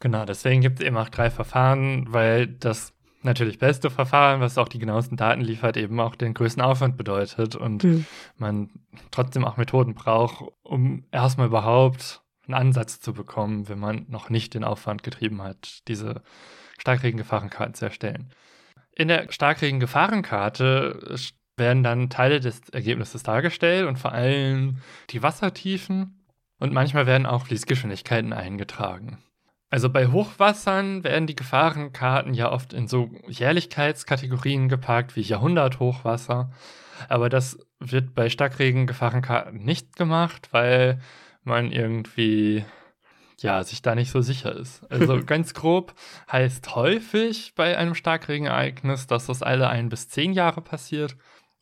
Genau, 0.00 0.26
deswegen 0.26 0.60
gibt 0.60 0.80
es 0.80 0.86
eben 0.86 0.98
auch 0.98 1.08
drei 1.08 1.30
Verfahren, 1.30 2.04
weil 2.12 2.46
das 2.46 2.92
natürlich 3.26 3.58
beste 3.58 3.90
Verfahren, 3.90 4.40
was 4.40 4.56
auch 4.56 4.68
die 4.68 4.78
genauesten 4.78 5.16
Daten 5.16 5.42
liefert, 5.42 5.76
eben 5.76 6.00
auch 6.00 6.14
den 6.14 6.32
größten 6.32 6.62
Aufwand 6.62 6.96
bedeutet 6.96 7.54
und 7.54 7.84
mhm. 7.84 8.06
man 8.38 8.70
trotzdem 9.10 9.44
auch 9.44 9.58
Methoden 9.58 9.94
braucht, 9.94 10.44
um 10.62 11.04
erstmal 11.12 11.48
überhaupt 11.48 12.22
einen 12.46 12.54
Ansatz 12.54 13.00
zu 13.00 13.12
bekommen, 13.12 13.68
wenn 13.68 13.78
man 13.78 14.06
noch 14.08 14.30
nicht 14.30 14.54
den 14.54 14.64
Aufwand 14.64 15.02
getrieben 15.02 15.42
hat, 15.42 15.86
diese 15.88 16.22
Starkregengefahrenkarten 16.78 17.74
zu 17.74 17.84
erstellen. 17.84 18.30
In 18.92 19.08
der 19.08 19.30
Starkregengefahrenkarte 19.30 21.16
werden 21.56 21.82
dann 21.82 22.10
Teile 22.10 22.40
des 22.40 22.68
Ergebnisses 22.70 23.22
dargestellt 23.22 23.86
und 23.86 23.98
vor 23.98 24.12
allem 24.12 24.78
die 25.10 25.22
Wassertiefen 25.22 26.24
und 26.58 26.72
manchmal 26.72 27.06
werden 27.06 27.26
auch 27.26 27.46
Fließgeschwindigkeiten 27.46 28.32
eingetragen. 28.32 29.18
Also 29.68 29.90
bei 29.90 30.06
Hochwassern 30.06 31.02
werden 31.02 31.26
die 31.26 31.34
Gefahrenkarten 31.34 32.34
ja 32.34 32.52
oft 32.52 32.72
in 32.72 32.86
so 32.86 33.10
Jährlichkeitskategorien 33.28 34.68
geparkt 34.68 35.16
wie 35.16 35.22
Jahrhunderthochwasser. 35.22 36.50
Aber 37.08 37.28
das 37.28 37.58
wird 37.80 38.14
bei 38.14 38.30
Starkregen-Gefahrenkarten 38.30 39.58
nicht 39.64 39.96
gemacht, 39.96 40.48
weil 40.52 41.00
man 41.42 41.72
irgendwie 41.72 42.64
ja, 43.40 43.62
sich 43.62 43.82
da 43.82 43.94
nicht 43.94 44.10
so 44.10 44.20
sicher 44.22 44.54
ist. 44.54 44.90
Also 44.90 45.22
ganz 45.26 45.52
grob 45.52 45.94
heißt 46.30 46.74
häufig 46.74 47.54
bei 47.54 47.76
einem 47.76 47.94
Starkregenereignis, 47.94 49.06
dass 49.06 49.26
das 49.26 49.42
alle 49.42 49.68
ein 49.68 49.88
bis 49.88 50.08
zehn 50.08 50.32
Jahre 50.32 50.62
passiert. 50.62 51.16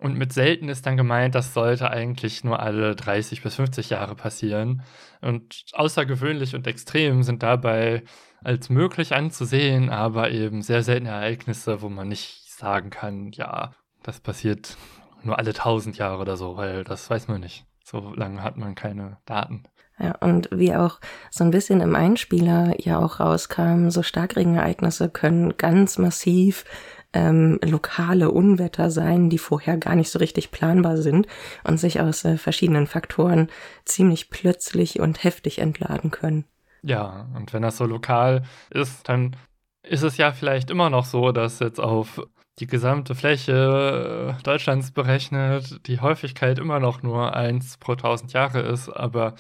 Und 0.05 0.19
mit 0.19 0.35
selten 0.35 0.69
ist 0.69 0.85
dann 0.85 0.99
gemeint, 0.99 1.35
das 1.35 1.55
sollte 1.55 1.91
eigentlich 1.91 2.45
nur 2.45 2.61
alle 2.61 2.95
30 2.95 3.43
bis 3.43 3.55
50 3.55 3.89
Jahre 3.89 4.15
passieren. 4.15 4.83
Und 5.23 5.65
außergewöhnlich 5.73 6.55
und 6.55 6.67
extrem 6.67 7.23
sind 7.23 7.43
dabei 7.43 8.03
als 8.43 8.69
möglich 8.69 9.15
anzusehen, 9.15 9.89
aber 9.89 10.31
eben 10.31 10.61
sehr 10.61 10.83
seltene 10.83 11.09
Ereignisse, 11.09 11.81
wo 11.81 11.89
man 11.89 12.09
nicht 12.09 12.53
sagen 12.53 12.91
kann, 12.91 13.33
ja, 13.33 13.73
das 14.03 14.21
passiert 14.21 14.77
nur 15.23 15.39
alle 15.39 15.53
1000 15.53 15.97
Jahre 15.97 16.21
oder 16.21 16.37
so, 16.37 16.59
weil 16.59 16.85
das 16.85 17.09
weiß 17.09 17.29
man 17.29 17.41
nicht. 17.41 17.65
So 17.83 18.13
lange 18.15 18.43
hat 18.43 18.59
man 18.59 18.75
keine 18.75 19.17
Daten. 19.25 19.63
Ja, 19.99 20.17
und 20.21 20.51
wie 20.53 20.75
auch 20.75 21.01
so 21.31 21.45
ein 21.45 21.51
bisschen 21.51 21.81
im 21.81 21.95
Einspieler 21.95 22.75
ja 22.79 22.99
auch 22.99 23.21
rauskam, 23.21 23.89
so 23.89 24.03
Starkregenereignisse 24.03 25.09
können 25.09 25.57
ganz 25.57 25.97
massiv 25.97 26.67
ähm, 27.15 27.59
lokale 27.65 28.31
Unwetter 28.31 28.91
sein, 28.91 29.31
die 29.31 29.39
vorher 29.39 29.79
gar 29.79 29.95
nicht 29.95 30.11
so 30.11 30.19
richtig 30.19 30.51
planbar 30.51 30.99
sind 30.99 31.27
und 31.63 31.79
sich 31.79 32.01
aus 32.01 32.25
äh, 32.25 32.37
verschiedenen 32.37 32.87
Faktoren 32.87 33.49
ziemlich 33.85 34.31
plötzlich 34.31 35.01
und 35.01 35.25
heftig 35.25 35.59
entladen 35.59 36.11
können. 36.11 36.45
Ja, 36.83 37.29
und 37.35 37.53
wenn 37.53 37.63
das 37.63 37.79
so 37.79 37.87
lokal 37.87 38.43
ist, 38.71 39.09
dann 39.09 39.37
ist 39.83 40.03
es 40.03 40.17
ja 40.17 40.33
vielleicht 40.33 40.71
immer 40.71 40.91
noch 40.91 41.05
so, 41.05 41.33
dass 41.33 41.61
jetzt 41.61 41.81
auf 41.81 42.21
die 42.59 42.67
gesamte 42.67 43.15
Fläche 43.15 44.37
äh, 44.39 44.43
Deutschlands 44.43 44.93
berechnet 44.93 45.87
die 45.87 46.01
Häufigkeit 46.01 46.59
immer 46.59 46.79
noch 46.79 47.03
nur 47.03 47.35
1 47.35 47.79
pro 47.79 47.93
1000 47.93 48.33
Jahre 48.33 48.61
ist, 48.61 48.89
aber 48.89 49.35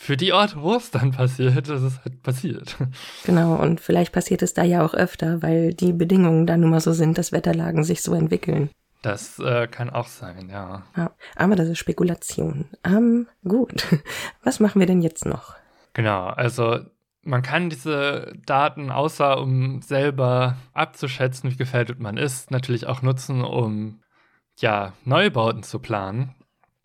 für 0.00 0.16
die 0.16 0.32
Orte, 0.32 0.62
wo 0.62 0.76
es 0.76 0.92
dann 0.92 1.10
passiert, 1.10 1.68
ist 1.68 1.82
es 1.82 1.98
halt 2.04 2.22
passiert. 2.22 2.76
Genau, 3.24 3.56
und 3.56 3.80
vielleicht 3.80 4.12
passiert 4.12 4.42
es 4.42 4.54
da 4.54 4.62
ja 4.62 4.84
auch 4.84 4.94
öfter, 4.94 5.42
weil 5.42 5.74
die 5.74 5.92
Bedingungen 5.92 6.46
da 6.46 6.56
nun 6.56 6.70
mal 6.70 6.80
so 6.80 6.92
sind, 6.92 7.18
dass 7.18 7.32
Wetterlagen 7.32 7.82
sich 7.82 8.00
so 8.02 8.14
entwickeln. 8.14 8.70
Das 9.02 9.40
äh, 9.40 9.66
kann 9.66 9.90
auch 9.90 10.06
sein, 10.06 10.48
ja. 10.48 10.84
ja. 10.96 11.10
Aber 11.34 11.56
das 11.56 11.68
ist 11.68 11.78
Spekulation. 11.78 12.66
Ähm, 12.84 13.26
gut. 13.42 13.86
Was 14.44 14.60
machen 14.60 14.78
wir 14.78 14.86
denn 14.86 15.02
jetzt 15.02 15.26
noch? 15.26 15.56
Genau, 15.94 16.28
also 16.28 16.78
man 17.22 17.42
kann 17.42 17.68
diese 17.68 18.32
Daten, 18.46 18.90
außer 18.90 19.40
um 19.40 19.82
selber 19.82 20.56
abzuschätzen, 20.74 21.50
wie 21.50 21.56
gefährdet 21.56 21.98
man 21.98 22.16
ist, 22.16 22.52
natürlich 22.52 22.86
auch 22.86 23.02
nutzen, 23.02 23.42
um 23.42 24.00
ja, 24.60 24.92
Neubauten 25.04 25.64
zu 25.64 25.80
planen. 25.80 26.36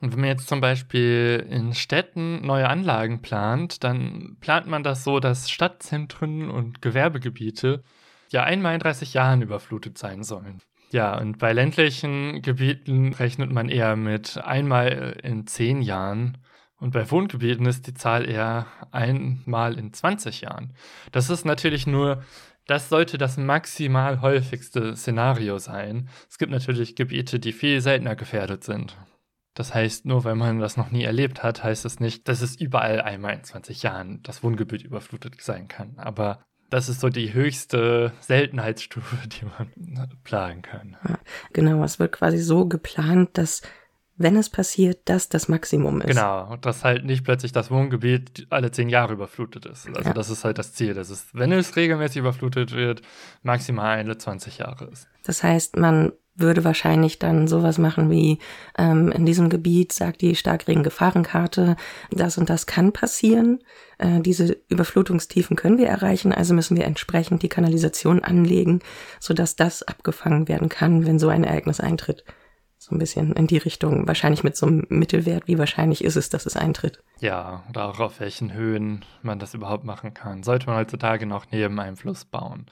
Und 0.03 0.11
wenn 0.11 0.19
man 0.19 0.31
jetzt 0.31 0.49
zum 0.49 0.59
Beispiel 0.59 1.47
in 1.49 1.73
Städten 1.73 2.45
neue 2.45 2.67
Anlagen 2.67 3.21
plant, 3.21 3.85
dann 3.85 4.35
plant 4.41 4.67
man 4.67 4.83
das 4.83 5.05
so, 5.05 5.21
dass 5.21 5.49
Stadtzentren 5.49 6.51
und 6.51 6.81
Gewerbegebiete 6.81 7.83
ja 8.29 8.43
einmal 8.43 8.73
in 8.73 8.81
30 8.81 9.13
Jahren 9.13 9.41
überflutet 9.41 9.97
sein 9.97 10.23
sollen. 10.23 10.59
Ja, 10.91 11.17
und 11.17 11.37
bei 11.37 11.53
ländlichen 11.53 12.41
Gebieten 12.41 13.13
rechnet 13.13 13.49
man 13.53 13.69
eher 13.69 13.95
mit 13.95 14.37
einmal 14.43 15.21
in 15.23 15.47
10 15.47 15.81
Jahren. 15.81 16.37
Und 16.75 16.91
bei 16.91 17.09
Wohngebieten 17.09 17.65
ist 17.65 17.87
die 17.87 17.93
Zahl 17.93 18.29
eher 18.29 18.65
einmal 18.91 19.79
in 19.79 19.93
20 19.93 20.41
Jahren. 20.41 20.73
Das 21.13 21.29
ist 21.29 21.45
natürlich 21.45 21.87
nur, 21.87 22.25
das 22.67 22.89
sollte 22.89 23.17
das 23.17 23.37
maximal 23.37 24.19
häufigste 24.19 24.97
Szenario 24.97 25.59
sein. 25.59 26.09
Es 26.29 26.37
gibt 26.37 26.51
natürlich 26.51 26.97
Gebiete, 26.97 27.39
die 27.39 27.53
viel 27.53 27.79
seltener 27.79 28.17
gefährdet 28.17 28.65
sind. 28.65 28.97
Das 29.53 29.73
heißt, 29.73 30.05
nur 30.05 30.23
weil 30.23 30.35
man 30.35 30.59
das 30.59 30.77
noch 30.77 30.91
nie 30.91 31.03
erlebt 31.03 31.43
hat, 31.43 31.63
heißt 31.63 31.85
es 31.85 31.99
nicht, 31.99 32.27
dass 32.27 32.41
es 32.41 32.55
überall 32.59 33.01
einmal 33.01 33.33
in 33.33 33.43
20 33.43 33.83
Jahren 33.83 34.21
das 34.23 34.43
Wohngebiet 34.43 34.83
überflutet 34.83 35.39
sein 35.41 35.67
kann. 35.67 35.93
Aber 35.97 36.43
das 36.69 36.89
ist 36.89 37.01
so 37.01 37.09
die 37.09 37.33
höchste 37.33 38.13
Seltenheitsstufe, 38.19 39.15
die 39.27 39.45
man 39.45 40.09
planen 40.23 40.63
kann. 40.63 40.97
Ja, 41.07 41.19
genau, 41.53 41.83
es 41.83 41.99
wird 41.99 42.13
quasi 42.13 42.39
so 42.39 42.65
geplant, 42.65 43.37
dass 43.37 43.61
wenn 44.15 44.35
es 44.35 44.49
passiert, 44.49 45.01
das 45.05 45.29
das 45.29 45.47
Maximum 45.47 46.01
ist. 46.01 46.07
Genau, 46.07 46.55
dass 46.57 46.83
halt 46.83 47.03
nicht 47.03 47.23
plötzlich 47.23 47.51
das 47.51 47.71
Wohngebiet 47.71 48.45
alle 48.51 48.71
zehn 48.71 48.89
Jahre 48.89 49.13
überflutet 49.13 49.65
ist. 49.65 49.87
Also 49.87 50.09
ja. 50.09 50.13
das 50.13 50.29
ist 50.29 50.43
halt 50.43 50.59
das 50.59 50.73
Ziel, 50.73 50.93
dass 50.93 51.09
es, 51.09 51.27
wenn 51.33 51.51
es 51.51 51.75
regelmäßig 51.75 52.17
überflutet 52.17 52.73
wird, 52.73 53.01
maximal 53.41 53.97
alle 53.97 54.17
20 54.17 54.59
Jahre 54.59 54.85
ist. 54.85 55.07
Das 55.23 55.43
heißt, 55.43 55.77
man 55.77 56.13
würde 56.35 56.63
wahrscheinlich 56.63 57.19
dann 57.19 57.47
sowas 57.47 57.77
machen 57.77 58.09
wie 58.09 58.39
ähm, 58.77 59.11
in 59.11 59.25
diesem 59.25 59.49
Gebiet 59.49 59.93
sagt 59.93 60.21
die 60.21 60.35
Starkregen-Gefahrenkarte, 60.35 61.75
das 62.11 62.37
und 62.37 62.49
das 62.49 62.65
kann 62.65 62.91
passieren. 62.91 63.59
Äh, 63.99 64.21
diese 64.21 64.57
Überflutungstiefen 64.67 65.55
können 65.55 65.77
wir 65.77 65.87
erreichen, 65.87 66.33
also 66.33 66.53
müssen 66.53 66.75
wir 66.77 66.85
entsprechend 66.85 67.43
die 67.43 67.49
Kanalisation 67.49 68.23
anlegen, 68.23 68.79
sodass 69.19 69.55
das 69.55 69.83
abgefangen 69.83 70.47
werden 70.47 70.69
kann, 70.69 71.05
wenn 71.05 71.19
so 71.19 71.29
ein 71.29 71.43
Ereignis 71.43 71.79
eintritt. 71.79 72.23
So 72.79 72.93
ein 72.93 72.99
bisschen 72.99 73.31
in 73.33 73.47
die 73.47 73.59
Richtung, 73.59 74.07
wahrscheinlich 74.07 74.43
mit 74.43 74.57
so 74.57 74.65
einem 74.65 74.85
Mittelwert, 74.89 75.47
wie 75.47 75.57
wahrscheinlich 75.57 76.03
ist 76.03 76.17
es, 76.17 76.29
dass 76.29 76.45
es 76.45 76.57
eintritt. 76.57 77.01
Ja, 77.21 77.63
oder 77.69 77.85
auch 77.85 77.99
auf 78.01 78.19
welchen 78.19 78.53
Höhen 78.53 79.05
man 79.21 79.39
das 79.39 79.53
überhaupt 79.53 79.85
machen 79.85 80.13
kann. 80.13 80.43
Sollte 80.43 80.65
man 80.65 80.75
heutzutage 80.75 81.25
noch 81.25 81.45
neben 81.49 81.79
einem 81.79 81.95
Fluss 81.95 82.25
bauen. 82.25 82.65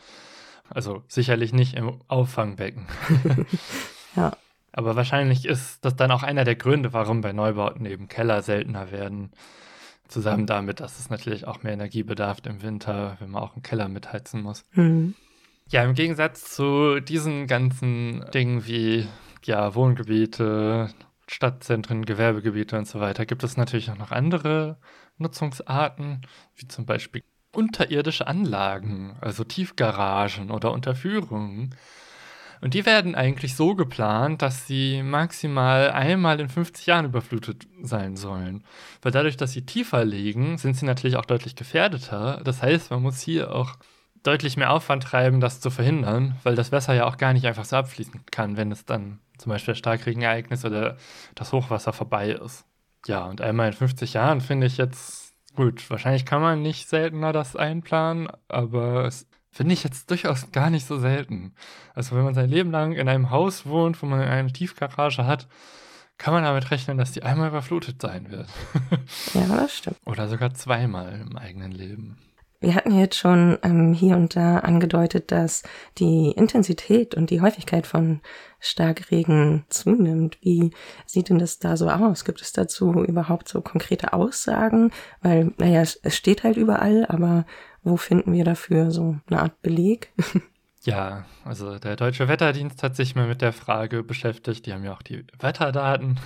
Also 0.74 1.04
sicherlich 1.08 1.54
nicht 1.54 1.76
im 1.76 2.02
Auffangbecken. 2.08 2.88
ja. 4.16 4.32
Aber 4.74 4.96
wahrscheinlich 4.96 5.46
ist 5.46 5.84
das 5.84 5.96
dann 5.96 6.12
auch 6.12 6.24
einer 6.24 6.46
der 6.46 6.56
Gründe, 6.56 6.94
warum 6.94 7.22
bei 7.22 7.34
Neubauten 7.34 7.86
eben 7.86 8.08
Keller 8.08 8.42
seltener 8.42 8.92
werden. 8.92 9.32
Zusammen 10.08 10.46
damit, 10.46 10.82
dass 10.82 11.00
es 11.00 11.10
natürlich 11.10 11.48
auch 11.48 11.64
mehr 11.64 11.74
Energie 11.74 12.04
bedarf 12.04 12.40
im 12.46 12.62
Winter, 12.62 13.18
wenn 13.20 13.32
man 13.32 13.44
auch 13.44 13.54
einen 13.54 13.64
Keller 13.64 13.88
mitheizen 13.88 14.42
muss. 14.42 14.66
Mhm. 14.74 15.16
Ja, 15.70 15.84
im 15.84 15.94
Gegensatz 15.94 16.54
zu 16.54 17.00
diesen 17.00 17.48
ganzen 17.48 18.26
Dingen 18.34 18.68
wie 18.68 19.08
ja, 19.44 19.74
Wohngebiete, 19.74 20.90
Stadtzentren, 21.28 22.04
Gewerbegebiete 22.04 22.78
und 22.78 22.88
so 22.88 23.00
weiter, 23.00 23.26
gibt 23.26 23.44
es 23.44 23.56
natürlich 23.56 23.90
auch 23.90 23.98
noch 23.98 24.12
andere 24.12 24.78
Nutzungsarten, 25.18 26.22
wie 26.56 26.68
zum 26.68 26.86
Beispiel 26.86 27.24
unterirdische 27.52 28.28
Anlagen, 28.28 29.16
also 29.22 29.44
Tiefgaragen 29.44 30.52
oder 30.52 30.72
Unterführungen. 30.72 31.76
Und 32.62 32.76
die 32.76 32.86
werden 32.86 33.16
eigentlich 33.16 33.56
so 33.56 33.76
geplant, 33.76 34.44
dass 34.44 34.68
sie 34.68 35.02
maximal 35.02 35.90
einmal 35.90 36.40
in 36.40 36.48
50 36.48 36.86
Jahren 36.86 37.06
überflutet 37.06 37.68
sein 37.82 38.16
sollen. 38.16 38.64
Weil 39.02 39.12
dadurch, 39.12 39.36
dass 39.36 39.52
sie 39.52 39.66
tiefer 39.66 40.06
liegen, 40.06 40.60
sind 40.60 40.76
sie 40.76 40.86
natürlich 40.86 41.18
auch 41.18 41.26
deutlich 41.26 41.56
gefährdeter. 41.56 42.40
Das 42.44 42.62
heißt, 42.62 42.92
man 42.92 43.02
muss 43.02 43.20
hier 43.20 43.54
auch 43.54 43.78
deutlich 44.22 44.58
mehr 44.58 44.72
Aufwand 44.72 45.04
treiben, 45.04 45.40
das 45.40 45.60
zu 45.60 45.72
verhindern, 45.72 46.36
weil 46.44 46.56
das 46.56 46.72
Wasser 46.72 46.94
ja 46.94 47.06
auch 47.06 47.18
gar 47.18 47.34
nicht 47.34 47.48
einfach 47.48 47.66
so 47.66 47.76
abfließen 47.78 48.22
kann, 48.30 48.56
wenn 48.58 48.72
es 48.72 48.86
dann 48.86 49.20
zum 49.40 49.50
Beispiel 49.50 49.72
das 49.72 49.80
Starkregenereignis 49.80 50.64
oder 50.64 50.98
das 51.34 51.52
Hochwasser 51.52 51.94
vorbei 51.94 52.30
ist. 52.30 52.66
Ja, 53.08 53.26
und 53.26 53.42
einmal 53.42 53.68
in 53.68 53.74
50 53.74 54.14
Jahren 54.14 54.42
finde 54.42 54.68
ich 54.68 54.78
jetzt 54.78 55.21
Gut, 55.56 55.90
wahrscheinlich 55.90 56.26
kann 56.26 56.42
man 56.42 56.62
nicht 56.62 56.88
seltener 56.88 57.34
das 57.34 57.56
einplanen, 57.56 58.28
aber 58.48 59.06
es 59.06 59.28
finde 59.52 59.74
ich 59.74 59.84
jetzt 59.84 60.10
durchaus 60.10 60.52
gar 60.52 60.70
nicht 60.70 60.86
so 60.86 60.98
selten. 60.98 61.54
Also 61.94 62.16
wenn 62.16 62.24
man 62.24 62.34
sein 62.34 62.50
Leben 62.50 62.72
lang 62.72 62.94
in 62.94 63.10
einem 63.10 63.30
Haus 63.30 63.66
wohnt, 63.66 64.02
wo 64.02 64.06
man 64.06 64.22
eine 64.22 64.52
Tiefgarage 64.52 65.26
hat, 65.26 65.48
kann 66.18 66.34
man 66.34 66.44
damit 66.44 66.72
rechnen, 66.72 66.98
dass 66.98 67.12
die 67.12 67.24
einmal 67.24 67.50
überflutet 67.50 68.02
sein 68.02 68.30
wird. 68.30 68.48
ja, 69.34 69.48
das 69.48 69.76
stimmt. 69.76 69.98
Oder 70.06 70.28
sogar 70.28 70.54
zweimal 70.54 71.20
im 71.20 71.36
eigenen 71.36 71.72
Leben. 71.72 72.18
Wir 72.62 72.76
hatten 72.76 72.92
jetzt 72.92 73.18
schon 73.18 73.58
ähm, 73.64 73.92
hier 73.92 74.16
und 74.16 74.36
da 74.36 74.60
angedeutet, 74.60 75.32
dass 75.32 75.64
die 75.98 76.32
Intensität 76.32 77.16
und 77.16 77.32
die 77.32 77.42
Häufigkeit 77.42 77.88
von 77.88 78.22
Starkregen 78.60 79.66
zunimmt. 79.70 80.38
Wie 80.42 80.70
sieht 81.08 81.30
denn 81.30 81.40
das 81.40 81.58
da 81.58 81.76
so 81.76 81.90
aus? 81.90 82.24
Gibt 82.24 82.40
es 82.40 82.54
dazu 82.54 83.04
überhaupt 83.04 83.50
so 83.50 83.62
konkrete 83.62 84.14
Aussagen? 84.14 84.92
Weil, 85.22 85.52
naja, 85.58 85.82
es 85.82 86.00
steht 86.16 86.44
halt 86.44 86.56
überall, 86.56 87.08
aber 87.10 87.48
wo 87.82 87.98
finden 87.98 88.32
wir 88.32 88.46
dafür 88.46 88.92
so 88.92 89.18
eine 89.28 89.42
Art 89.42 89.62
Beleg? 89.62 90.14
Ja, 90.84 91.26
also 91.46 91.78
der 91.78 91.96
Deutsche 91.96 92.28
Wetterdienst 92.28 92.82
hat 92.82 92.96
sich 92.96 93.16
mal 93.16 93.28
mit 93.28 93.44
der 93.44 93.54
Frage 93.54 94.02
beschäftigt. 94.02 94.66
Die 94.66 94.74
haben 94.74 94.84
ja 94.84 94.94
auch 94.94 95.04
die 95.04 95.24
Wetterdaten. 95.38 96.20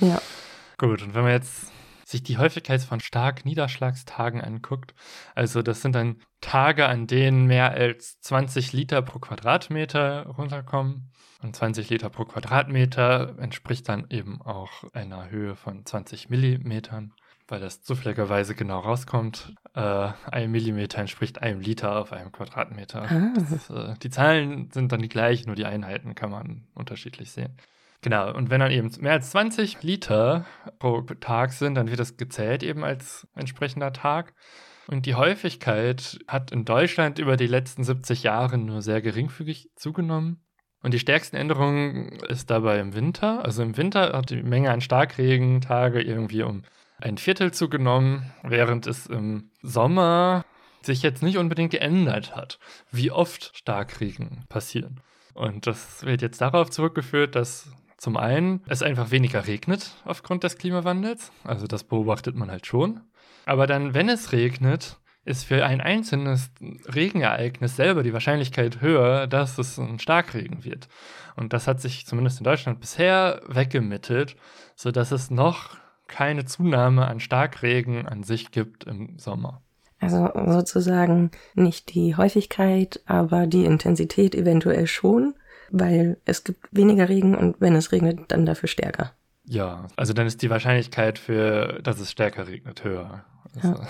Ja. 0.00 0.20
Gut, 0.78 1.02
und 1.02 1.14
wenn 1.14 1.22
man 1.22 1.30
jetzt 1.30 1.70
sich 2.10 2.22
die 2.22 2.38
Häufigkeit 2.38 2.82
von 2.82 3.00
stark 3.00 3.44
Niederschlagstagen 3.44 4.40
anguckt, 4.40 4.94
also 5.34 5.62
das 5.62 5.82
sind 5.82 5.94
dann 5.94 6.16
Tage, 6.40 6.86
an 6.86 7.06
denen 7.06 7.46
mehr 7.46 7.72
als 7.72 8.20
20 8.20 8.72
Liter 8.72 9.02
pro 9.02 9.18
Quadratmeter 9.18 10.26
runterkommen. 10.26 11.10
Und 11.42 11.56
20 11.56 11.88
Liter 11.88 12.10
pro 12.10 12.24
Quadratmeter 12.24 13.36
entspricht 13.38 13.88
dann 13.88 14.06
eben 14.10 14.42
auch 14.42 14.84
einer 14.92 15.30
Höhe 15.30 15.54
von 15.56 15.86
20 15.86 16.28
Millimetern, 16.28 17.14
weil 17.48 17.60
das 17.60 17.82
zufälligerweise 17.82 18.54
genau 18.54 18.80
rauskommt. 18.80 19.54
Äh, 19.74 20.12
ein 20.30 20.50
Millimeter 20.50 20.98
entspricht 20.98 21.40
einem 21.40 21.60
Liter 21.60 21.98
auf 21.98 22.12
einem 22.12 22.30
Quadratmeter. 22.30 23.02
Ah. 23.02 23.32
Das, 23.34 23.70
äh, 23.70 23.94
die 24.02 24.10
Zahlen 24.10 24.70
sind 24.70 24.92
dann 24.92 25.00
die 25.00 25.08
gleichen, 25.08 25.46
nur 25.46 25.56
die 25.56 25.64
Einheiten 25.64 26.14
kann 26.14 26.30
man 26.30 26.66
unterschiedlich 26.74 27.30
sehen. 27.30 27.56
Genau, 28.02 28.32
und 28.34 28.48
wenn 28.48 28.60
dann 28.60 28.70
eben 28.70 28.90
mehr 29.00 29.12
als 29.12 29.30
20 29.30 29.82
Liter 29.82 30.46
pro 30.78 31.02
Tag 31.02 31.52
sind, 31.52 31.74
dann 31.74 31.88
wird 31.88 32.00
das 32.00 32.16
gezählt 32.16 32.62
eben 32.62 32.82
als 32.82 33.28
entsprechender 33.34 33.92
Tag. 33.92 34.34
Und 34.86 35.06
die 35.06 35.14
Häufigkeit 35.14 36.18
hat 36.26 36.50
in 36.50 36.64
Deutschland 36.64 37.18
über 37.18 37.36
die 37.36 37.46
letzten 37.46 37.84
70 37.84 38.22
Jahre 38.22 38.58
nur 38.58 38.80
sehr 38.82 39.02
geringfügig 39.02 39.68
zugenommen. 39.76 40.42
Und 40.82 40.94
die 40.94 40.98
stärksten 40.98 41.36
Änderungen 41.36 42.18
ist 42.28 42.48
dabei 42.48 42.80
im 42.80 42.94
Winter. 42.94 43.44
Also 43.44 43.62
im 43.62 43.76
Winter 43.76 44.14
hat 44.14 44.30
die 44.30 44.42
Menge 44.42 44.70
an 44.70 44.80
Starkregentage 44.80 46.00
irgendwie 46.00 46.42
um 46.42 46.62
ein 46.98 47.18
Viertel 47.18 47.52
zugenommen, 47.52 48.32
während 48.42 48.86
es 48.86 49.06
im 49.06 49.50
Sommer 49.62 50.44
sich 50.82 51.02
jetzt 51.02 51.22
nicht 51.22 51.36
unbedingt 51.36 51.72
geändert 51.72 52.34
hat, 52.34 52.58
wie 52.90 53.10
oft 53.10 53.52
Starkregen 53.54 54.44
passieren. 54.48 55.00
Und 55.34 55.66
das 55.66 56.04
wird 56.04 56.22
jetzt 56.22 56.40
darauf 56.40 56.70
zurückgeführt, 56.70 57.34
dass 57.34 57.70
zum 58.00 58.16
einen 58.16 58.62
es 58.66 58.82
einfach 58.82 59.10
weniger 59.10 59.46
regnet 59.46 59.90
aufgrund 60.06 60.42
des 60.42 60.56
Klimawandels. 60.56 61.32
Also 61.44 61.66
das 61.66 61.84
beobachtet 61.84 62.34
man 62.34 62.50
halt 62.50 62.64
schon. 62.64 63.00
Aber 63.44 63.66
dann, 63.66 63.92
wenn 63.92 64.08
es 64.08 64.32
regnet, 64.32 64.96
ist 65.26 65.44
für 65.44 65.66
ein 65.66 65.82
einzelnes 65.82 66.50
Regenereignis 66.86 67.76
selber 67.76 68.02
die 68.02 68.14
Wahrscheinlichkeit 68.14 68.80
höher, 68.80 69.26
dass 69.26 69.58
es 69.58 69.78
ein 69.78 69.98
Starkregen 69.98 70.64
wird. 70.64 70.88
Und 71.36 71.52
das 71.52 71.66
hat 71.66 71.82
sich 71.82 72.06
zumindest 72.06 72.38
in 72.38 72.44
Deutschland 72.44 72.80
bisher 72.80 73.42
weggemittelt, 73.46 74.34
sodass 74.76 75.12
es 75.12 75.30
noch 75.30 75.76
keine 76.08 76.46
Zunahme 76.46 77.06
an 77.06 77.20
Starkregen 77.20 78.08
an 78.08 78.22
sich 78.22 78.50
gibt 78.50 78.84
im 78.84 79.18
Sommer. 79.18 79.60
Also 79.98 80.30
sozusagen 80.46 81.32
nicht 81.54 81.94
die 81.94 82.16
Häufigkeit, 82.16 83.00
aber 83.04 83.46
die 83.46 83.66
Intensität 83.66 84.34
eventuell 84.34 84.86
schon, 84.86 85.34
weil 85.70 86.18
es 86.24 86.44
gibt 86.44 86.68
weniger 86.70 87.08
Regen 87.08 87.34
und 87.34 87.56
wenn 87.60 87.74
es 87.74 87.92
regnet, 87.92 88.20
dann 88.28 88.46
dafür 88.46 88.68
stärker. 88.68 89.12
Ja, 89.44 89.86
also 89.96 90.12
dann 90.12 90.26
ist 90.26 90.42
die 90.42 90.50
Wahrscheinlichkeit 90.50 91.18
für, 91.18 91.80
dass 91.82 91.98
es 91.98 92.10
stärker 92.10 92.46
regnet, 92.46 92.84
höher. 92.84 93.24
Also, 93.56 93.68
Ja. 93.82 93.88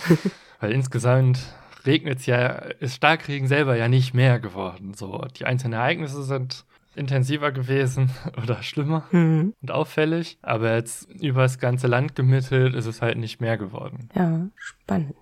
weil 0.60 0.72
insgesamt 0.72 1.38
regnet 1.86 2.20
es 2.20 2.26
ja, 2.26 2.46
ist 2.48 2.96
Starkregen 2.96 3.48
selber 3.48 3.76
ja 3.76 3.88
nicht 3.88 4.12
mehr 4.12 4.38
geworden. 4.40 4.94
So, 4.94 5.24
die 5.38 5.46
einzelnen 5.46 5.74
Ereignisse 5.74 6.22
sind 6.24 6.64
intensiver 6.94 7.52
gewesen 7.52 8.10
oder 8.42 8.62
schlimmer 8.62 9.04
Hm, 9.10 9.54
und 9.62 9.70
auffällig, 9.70 10.38
aber 10.42 10.74
jetzt 10.74 11.08
über 11.20 11.42
das 11.42 11.58
ganze 11.58 11.86
Land 11.86 12.16
gemittelt 12.16 12.74
ist 12.74 12.86
es 12.86 13.00
halt 13.00 13.16
nicht 13.18 13.40
mehr 13.40 13.56
geworden. 13.56 14.08
ja, 14.14 14.48
spannend. 14.56 15.14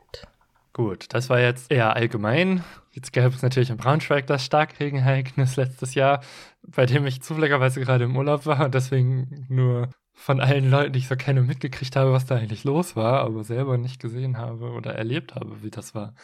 Gut, 0.73 1.07
das 1.15 1.31
war 1.31 1.41
jetzt 1.41 1.71
eher 1.71 1.95
allgemein. 1.97 2.63
Jetzt 2.97 3.13
gab 3.13 3.35
es 3.35 3.43
natürlich 3.43 3.69
in 3.69 3.77
Braunschweig 3.77 4.27
das 4.27 4.43
Starkregenereignis 4.43 5.57
letztes 5.57 5.95
Jahr, 5.95 6.23
bei 6.63 6.87
dem 6.87 7.07
ich 7.07 7.23
zufälligerweise 7.23 7.79
gerade 7.79 8.05
im 8.05 8.17
Urlaub 8.17 8.47
war 8.47 8.65
und 8.65 8.75
deswegen 8.75 9.45
nur 9.51 9.91
von 10.15 10.41
allen 10.41 10.71
Leuten, 10.71 10.95
die 10.95 11.01
ich 11.01 11.09
so 11.09 11.15
kenne, 11.15 11.43
mitgekriegt 11.43 11.95
habe, 11.95 12.13
was 12.13 12.25
da 12.25 12.37
eigentlich 12.37 12.65
los 12.65 12.97
war, 12.97 13.21
aber 13.21 13.45
selber 13.45 13.77
nicht 13.77 14.01
gesehen 14.01 14.39
habe 14.39 14.71
oder 14.71 14.95
erlebt 14.95 15.35
habe, 15.35 15.63
wie 15.63 15.69
das 15.69 15.95
war. 15.95 16.15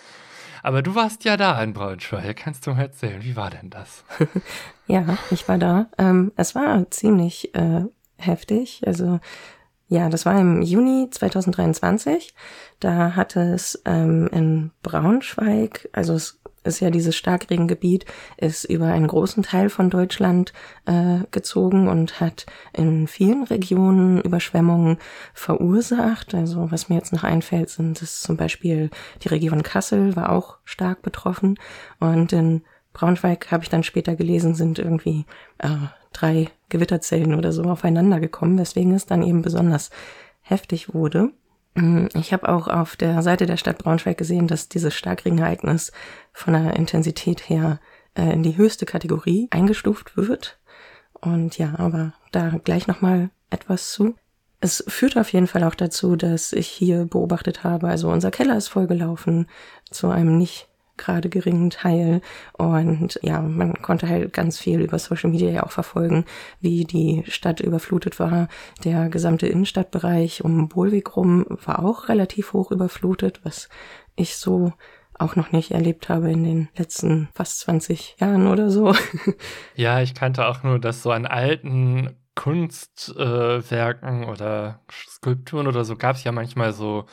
Aber 0.63 0.81
du 0.81 0.95
warst 0.95 1.25
ja 1.25 1.37
da 1.37 1.63
in 1.63 1.75
Braunschweig. 1.75 2.39
Kannst 2.39 2.67
du 2.67 2.73
mir 2.73 2.81
erzählen, 2.81 3.23
wie 3.23 3.37
war 3.37 3.51
denn 3.51 3.69
das? 3.71 4.05
Ja, 4.89 5.17
ich 5.31 5.49
war 5.49 5.59
da. 5.59 5.87
Ähm, 5.97 6.33
es 6.37 6.55
war 6.55 6.91
ziemlich 6.91 7.55
äh, 7.55 7.85
heftig. 8.19 8.83
Also 8.85 9.21
ja, 9.93 10.09
das 10.09 10.25
war 10.25 10.41
im 10.41 10.63
Juni 10.63 11.09
2023. 11.11 12.35
Da 12.81 13.15
hatte 13.15 13.41
es 13.41 13.83
ähm, 13.85 14.27
in 14.33 14.71
Braunschweig, 14.83 15.91
also 15.93 16.15
es 16.15 16.41
ist 16.65 16.81
ja 16.81 16.89
dieses 16.89 17.15
Starkregengebiet, 17.15 18.07
ist 18.39 18.65
über 18.65 18.87
einen 18.87 19.07
großen 19.07 19.43
Teil 19.43 19.69
von 19.69 19.91
Deutschland 19.91 20.55
äh, 20.87 21.19
gezogen 21.31 21.89
und 21.89 22.21
hat 22.21 22.47
in 22.73 23.07
vielen 23.07 23.43
Regionen 23.45 24.23
Überschwemmungen 24.23 24.97
verursacht. 25.35 26.35
Also 26.35 26.71
was 26.71 26.89
mir 26.89 26.95
jetzt 26.95 27.13
noch 27.13 27.25
einfällt, 27.25 27.69
sind 27.69 28.01
es 28.01 28.23
zum 28.23 28.39
Beispiel 28.39 28.89
die 29.23 29.29
Region 29.29 29.63
Kassel 29.63 30.17
war 30.17 30.33
auch 30.33 30.57
stark 30.65 31.03
betroffen 31.03 31.59
und 32.01 32.33
in 32.33 32.63
Braunschweig 32.93 33.51
habe 33.51 33.63
ich 33.63 33.71
dann 33.71 33.83
später 33.83 34.17
gelesen, 34.17 34.55
sind 34.55 34.79
irgendwie 34.79 35.25
äh, 35.59 35.69
drei 36.13 36.49
Gewitterzellen 36.69 37.35
oder 37.35 37.53
so 37.53 37.65
aufeinander 37.65 38.21
gekommen, 38.21 38.59
weswegen 38.59 38.95
es 38.95 39.07
dann 39.07 39.23
eben 39.23 39.43
besonders 39.43 39.91
heftig 40.43 40.95
wurde. 40.95 41.31
Mm, 41.75 42.07
Ich 42.15 42.33
habe 42.33 42.49
auch 42.49 42.69
auf 42.69 42.97
der 42.97 43.23
Seite 43.23 43.47
der 43.47 43.57
Stadt 43.57 43.79
Braunschweig 43.79 44.19
gesehen, 44.19 44.47
dass 44.47 44.69
dieses 44.69 44.95
Starkregenereignis 44.95 45.93
von 46.33 46.55
der 46.55 46.77
Intensität 46.77 47.49
her 47.49 47.81
äh, 48.15 48.33
in 48.33 48.43
die 48.43 48.57
höchste 48.57 48.87
Kategorie 48.87 49.49
eingestuft 49.51 50.17
wird. 50.17 50.59
Und 51.21 51.59
ja, 51.59 51.75
aber 51.79 52.15
da 52.33 52.59
gleich 52.65 52.87
nochmal 52.87 53.31
etwas 53.51 53.93
zu. 53.93 54.15
Es 54.61 54.85
führt 54.87 55.17
auf 55.17 55.33
jeden 55.33 55.47
Fall 55.47 55.65
auch 55.65 55.75
dazu, 55.75 56.15
dass 56.15 56.53
ich 56.53 56.69
hier 56.69 57.07
beobachtet 57.07 57.65
habe, 57.65 57.89
also 57.89 58.11
unser 58.11 58.31
Keller 58.31 58.57
ist 58.57 58.69
vollgelaufen 58.69 59.49
zu 59.91 60.09
einem 60.09 60.39
nicht 60.39 60.69
gerade 61.03 61.29
geringen 61.29 61.71
Teil. 61.71 62.21
Und 62.53 63.19
ja, 63.23 63.41
man 63.41 63.75
konnte 63.83 64.09
halt 64.09 64.33
ganz 64.33 64.59
viel 64.59 64.81
über 64.81 64.99
Social 64.99 65.31
Media 65.31 65.51
ja 65.51 65.63
auch 65.65 65.73
verfolgen, 65.73 66.25
wie 66.61 66.85
die 66.85 67.25
Stadt 67.29 67.61
überflutet 67.61 68.19
war. 68.19 68.49
Der 68.85 69.09
gesamte 69.09 69.47
Innenstadtbereich 69.47 70.45
um 70.45 70.69
Bolweg 70.69 71.17
rum 71.17 71.47
war 71.65 71.85
auch 71.85 72.09
relativ 72.09 72.53
hoch 72.53 72.71
überflutet, 72.71 73.41
was 73.45 73.69
ich 74.17 74.37
so 74.37 74.73
auch 75.19 75.37
noch 75.37 75.53
nicht 75.53 75.71
erlebt 75.71 76.09
habe 76.09 76.31
in 76.31 76.45
den 76.45 76.69
letzten 76.77 77.29
fast 77.35 77.61
20 77.61 78.17
Jahren 78.19 78.47
oder 78.47 78.71
so. 78.71 78.95
Ja, 79.75 80.01
ich 80.01 80.15
kannte 80.15 80.47
auch 80.47 80.63
nur, 80.63 80.79
dass 80.79 81.03
so 81.03 81.11
an 81.11 81.27
alten 81.27 82.17
Kunstwerken 82.35 84.23
äh, 84.23 84.27
oder 84.27 84.81
Skulpturen 84.91 85.67
oder 85.67 85.85
so 85.85 85.97
gab 85.97 86.17
es 86.17 86.25
ja 86.25 86.33
manchmal 86.33 86.73
so, 86.73 87.07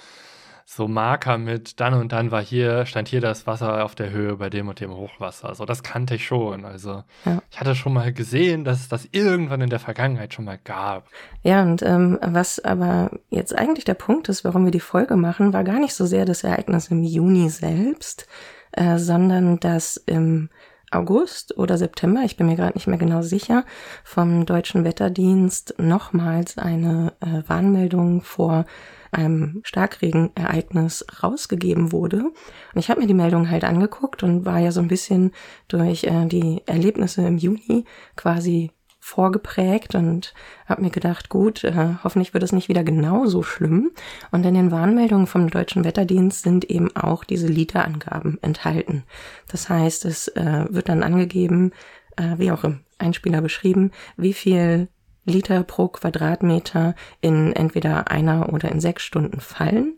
so 0.71 0.87
Marker 0.87 1.39
mit, 1.39 1.79
dann 1.79 1.95
und 1.95 2.11
dann 2.11 2.29
war 2.29 2.43
hier, 2.43 2.85
stand 2.85 3.07
hier 3.07 3.21
das 3.21 3.47
Wasser 3.47 3.83
auf 3.83 3.95
der 3.95 4.11
Höhe 4.11 4.35
bei 4.35 4.51
dem 4.51 4.67
und 4.67 4.79
dem 4.79 4.93
Hochwasser. 4.93 5.55
So, 5.55 5.65
das 5.65 5.81
kannte 5.81 6.13
ich 6.13 6.27
schon. 6.27 6.63
Also 6.63 7.03
Ja. 7.25 7.41
ich 7.49 7.59
hatte 7.59 7.73
schon 7.73 7.91
mal 7.91 8.13
gesehen, 8.13 8.65
dass 8.65 8.81
es 8.81 8.87
das 8.87 9.09
irgendwann 9.11 9.61
in 9.61 9.71
der 9.71 9.79
Vergangenheit 9.79 10.31
schon 10.31 10.45
mal 10.45 10.59
gab. 10.63 11.07
Ja, 11.41 11.63
und 11.63 11.81
ähm, 11.81 12.19
was 12.21 12.63
aber 12.63 13.09
jetzt 13.31 13.57
eigentlich 13.57 13.83
der 13.83 13.95
Punkt 13.95 14.29
ist, 14.29 14.45
warum 14.45 14.63
wir 14.63 14.71
die 14.71 14.79
Folge 14.79 15.15
machen, 15.15 15.53
war 15.53 15.63
gar 15.63 15.79
nicht 15.79 15.95
so 15.95 16.05
sehr 16.05 16.25
das 16.25 16.43
Ereignis 16.43 16.89
im 16.89 17.03
Juni 17.03 17.49
selbst, 17.49 18.27
äh, 18.73 18.99
sondern 18.99 19.59
dass 19.59 19.97
im 19.97 20.49
August 20.91 21.57
oder 21.57 21.79
September, 21.79 22.21
ich 22.25 22.37
bin 22.37 22.45
mir 22.45 22.55
gerade 22.55 22.75
nicht 22.77 22.87
mehr 22.87 22.99
genau 22.99 23.23
sicher, 23.23 23.65
vom 24.03 24.45
Deutschen 24.45 24.83
Wetterdienst 24.83 25.73
nochmals 25.79 26.59
eine 26.59 27.13
äh, 27.21 27.41
Warnmeldung 27.49 28.21
vor 28.21 28.65
einem 29.11 29.61
Starkregenereignis 29.63 31.05
rausgegeben 31.23 31.91
wurde. 31.91 32.23
Und 32.25 32.33
ich 32.75 32.89
habe 32.89 33.01
mir 33.01 33.07
die 33.07 33.13
Meldung 33.13 33.49
halt 33.49 33.63
angeguckt 33.63 34.23
und 34.23 34.45
war 34.45 34.59
ja 34.59 34.71
so 34.71 34.81
ein 34.81 34.87
bisschen 34.87 35.31
durch 35.67 36.03
äh, 36.03 36.25
die 36.25 36.61
Erlebnisse 36.65 37.25
im 37.25 37.37
Juni 37.37 37.85
quasi 38.15 38.71
vorgeprägt 38.99 39.95
und 39.95 40.33
habe 40.67 40.81
mir 40.81 40.91
gedacht, 40.91 41.29
gut, 41.29 41.63
äh, 41.63 41.95
hoffentlich 42.03 42.33
wird 42.33 42.43
es 42.43 42.51
nicht 42.51 42.69
wieder 42.69 42.83
genauso 42.83 43.43
schlimm. 43.43 43.91
Und 44.31 44.45
in 44.45 44.53
den 44.53 44.71
Warnmeldungen 44.71 45.25
vom 45.25 45.49
Deutschen 45.49 45.83
Wetterdienst 45.83 46.43
sind 46.43 46.65
eben 46.65 46.95
auch 46.95 47.23
diese 47.23 47.47
Literangaben 47.47 48.37
enthalten. 48.41 49.03
Das 49.47 49.69
heißt, 49.69 50.05
es 50.05 50.27
äh, 50.29 50.65
wird 50.69 50.89
dann 50.89 51.03
angegeben, 51.03 51.71
äh, 52.17 52.37
wie 52.37 52.51
auch 52.51 52.63
im 52.63 52.81
Einspieler 52.99 53.41
beschrieben, 53.41 53.91
wie 54.17 54.33
viel 54.33 54.89
Liter 55.29 55.63
pro 55.63 55.87
Quadratmeter 55.87 56.95
in 57.21 57.53
entweder 57.53 58.11
einer 58.11 58.51
oder 58.53 58.71
in 58.71 58.79
sechs 58.79 59.03
Stunden 59.03 59.39
fallen. 59.39 59.97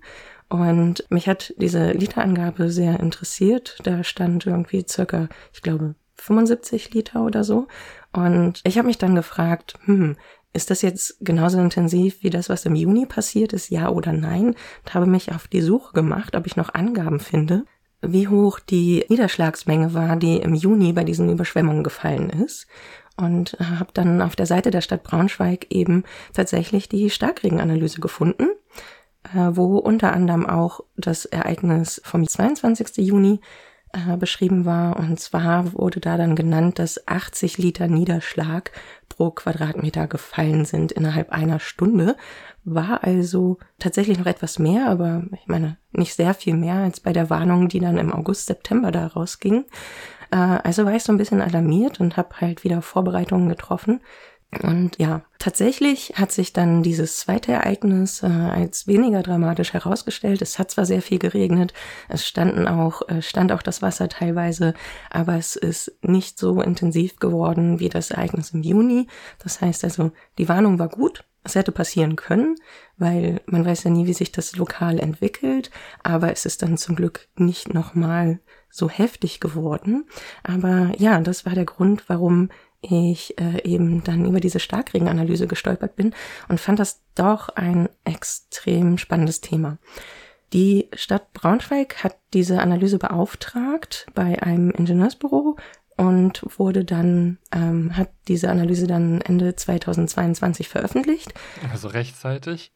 Und 0.50 1.06
mich 1.10 1.28
hat 1.28 1.54
diese 1.58 1.92
Literangabe 1.92 2.70
sehr 2.70 3.00
interessiert. 3.00 3.78
Da 3.84 4.04
stand 4.04 4.46
irgendwie 4.46 4.86
circa, 4.88 5.30
ich 5.54 5.62
glaube, 5.62 5.96
75 6.16 6.94
Liter 6.94 7.24
oder 7.24 7.44
so. 7.44 7.68
Und 8.12 8.62
ich 8.66 8.78
habe 8.78 8.88
mich 8.88 8.98
dann 8.98 9.16
gefragt, 9.16 9.76
hm, 9.86 10.18
ist 10.54 10.70
das 10.70 10.82
jetzt 10.82 11.18
genauso 11.22 11.60
intensiv 11.60 12.24
wie 12.24 12.30
das, 12.30 12.50
was 12.50 12.66
im 12.66 12.76
Juni 12.76 13.06
passiert 13.06 13.54
ist, 13.54 13.70
ja 13.70 13.90
oder 13.90 14.12
nein? 14.12 14.56
Und 14.84 14.94
habe 14.94 15.06
mich 15.06 15.32
auf 15.32 15.48
die 15.48 15.62
Suche 15.62 15.94
gemacht, 15.94 16.36
ob 16.36 16.46
ich 16.46 16.58
noch 16.58 16.74
Angaben 16.74 17.20
finde, 17.20 17.64
wie 18.02 18.28
hoch 18.28 18.60
die 18.60 19.06
Niederschlagsmenge 19.08 19.94
war, 19.94 20.18
die 20.18 20.38
im 20.38 20.54
Juni 20.54 20.92
bei 20.92 21.04
diesen 21.04 21.30
Überschwemmungen 21.30 21.84
gefallen 21.84 22.30
ist. 22.30 22.68
Und 23.22 23.58
habe 23.60 23.92
dann 23.94 24.22
auf 24.22 24.36
der 24.36 24.46
Seite 24.46 24.72
der 24.72 24.82
Stadt 24.82 25.04
Braunschweig 25.04 25.68
eben 25.70 26.04
tatsächlich 26.34 26.90
die 26.90 27.10
Starkregenanalyse 27.10 28.02
gefunden, 28.02 28.50
äh, 29.34 29.50
wo 29.52 29.78
unter 29.78 30.14
anderem 30.14 30.46
auch 30.46 30.82
das 30.98 31.26
Ereignis 31.26 32.02
vom 32.04 32.28
22. 32.28 32.98
Juni 32.98 33.40
äh, 33.94 34.18
beschrieben 34.18 34.66
war. 34.66 34.98
Und 34.98 35.20
zwar 35.20 35.74
wurde 35.74 36.00
da 36.00 36.18
dann 36.18 36.36
genannt, 36.36 36.80
dass 36.80 37.08
80 37.08 37.58
Liter 37.58 37.88
Niederschlag 37.88 38.72
pro 39.10 39.32
Quadratmeter 39.32 40.08
gefallen 40.08 40.66
sind 40.66 40.92
innerhalb 40.92 41.32
einer 41.32 41.60
Stunde. 41.60 42.16
War 42.64 43.04
also 43.04 43.58
tatsächlich 43.80 44.18
noch 44.18 44.28
etwas 44.28 44.60
mehr, 44.60 44.88
aber 44.88 45.24
ich 45.34 45.48
meine 45.48 45.78
nicht 45.92 46.16
sehr 46.16 46.34
viel 46.34 46.56
mehr 46.56 46.76
als 46.76 47.00
bei 47.00 47.12
der 47.12 47.30
Warnung, 47.30 47.68
die 47.68 47.80
dann 47.80 47.98
im 47.98 48.14
August, 48.14 48.48
September 48.48 48.92
da 48.92 49.08
rausging. 49.08 49.66
Äh, 50.32 50.36
also 50.36 50.86
war 50.86 50.96
ich 50.96 51.04
so 51.04 51.12
ein 51.12 51.18
bisschen 51.18 51.42
alarmiert 51.42 52.00
und 52.00 52.18
habe 52.18 52.42
halt 52.42 52.64
wieder 52.64 52.82
Vorbereitungen 52.82 53.50
getroffen. 53.50 54.02
Und 54.64 54.98
ja, 54.98 55.22
tatsächlich 55.40 56.14
hat 56.18 56.34
sich 56.34 56.52
dann 56.52 56.84
dieses 56.84 57.20
zweite 57.20 57.54
Ereignis 57.54 58.22
äh, 58.22 58.28
als 58.28 58.86
weniger 58.86 59.24
dramatisch 59.24 59.72
herausgestellt. 59.72 60.42
Es 60.42 60.60
hat 60.60 60.70
zwar 60.72 60.86
sehr 60.86 61.02
viel 61.02 61.20
geregnet, 61.20 61.74
es 62.10 62.28
standen 62.28 62.68
auch, 62.68 63.08
äh, 63.08 63.22
stand 63.22 63.54
auch 63.54 63.62
das 63.62 63.82
Wasser 63.82 64.10
teilweise, 64.10 64.74
aber 65.10 65.36
es 65.36 65.56
ist 65.56 65.94
nicht 66.02 66.38
so 66.38 66.62
intensiv 66.62 67.16
geworden 67.18 67.80
wie 67.80 67.88
das 67.88 68.12
Ereignis 68.12 68.52
im 68.52 68.62
Juni. 68.62 69.08
Das 69.40 69.62
heißt 69.62 69.86
also, 69.86 70.12
die 70.38 70.50
Warnung 70.50 70.80
war 70.80 70.90
gut. 70.90 71.24
Es 71.44 71.56
hätte 71.56 71.72
passieren 71.72 72.16
können, 72.16 72.56
weil 72.98 73.42
man 73.48 73.66
weiß 73.66 73.84
ja 73.86 73.92
nie, 73.92 74.06
wie 74.06 74.14
sich 74.14 74.32
das 74.32 74.56
lokal 74.56 75.00
entwickelt, 75.00 75.72
aber 76.04 76.32
es 76.32 76.46
ist 76.46 76.62
dann 76.62 76.78
zum 76.78 76.96
Glück 76.96 77.28
nicht 77.36 77.74
nochmal 77.74 78.40
so 78.70 78.90
heftig 78.90 79.40
geworden. 79.40 80.06
Aber 80.44 80.92
ja, 80.98 81.20
das 81.20 81.46
war 81.46 81.54
der 81.54 81.66
Grund, 81.66 82.08
warum 82.08 82.50
ich 82.82 83.40
äh, 83.40 83.64
eben 83.64 84.04
dann 84.04 84.26
über 84.26 84.40
diese 84.40 84.60
Starkregenanalyse 84.60 85.48
gestolpert 85.48 85.96
bin 85.96 86.14
und 86.48 86.60
fand 86.60 86.80
das 86.80 87.02
doch 87.16 87.50
ein 87.50 87.90
extrem 88.04 88.98
spannendes 88.98 89.42
Thema. 89.42 89.78
Die 90.54 90.90
Stadt 90.94 91.32
Braunschweig 91.34 92.04
hat 92.04 92.18
diese 92.34 92.60
Analyse 92.60 92.98
beauftragt 92.98 94.08
bei 94.14 94.42
einem 94.44 94.72
Ingenieursbüro 94.72 95.56
und 96.02 96.42
wurde 96.58 96.84
dann, 96.84 97.38
ähm, 97.52 97.96
hat 97.96 98.10
diese 98.28 98.50
Analyse 98.50 98.88
dann 98.88 99.22
Ende 99.22 99.56
2022 99.56 100.68
veröffentlicht. 100.68 101.32
Also 101.72 101.90
rechtzeitig? 101.90 102.74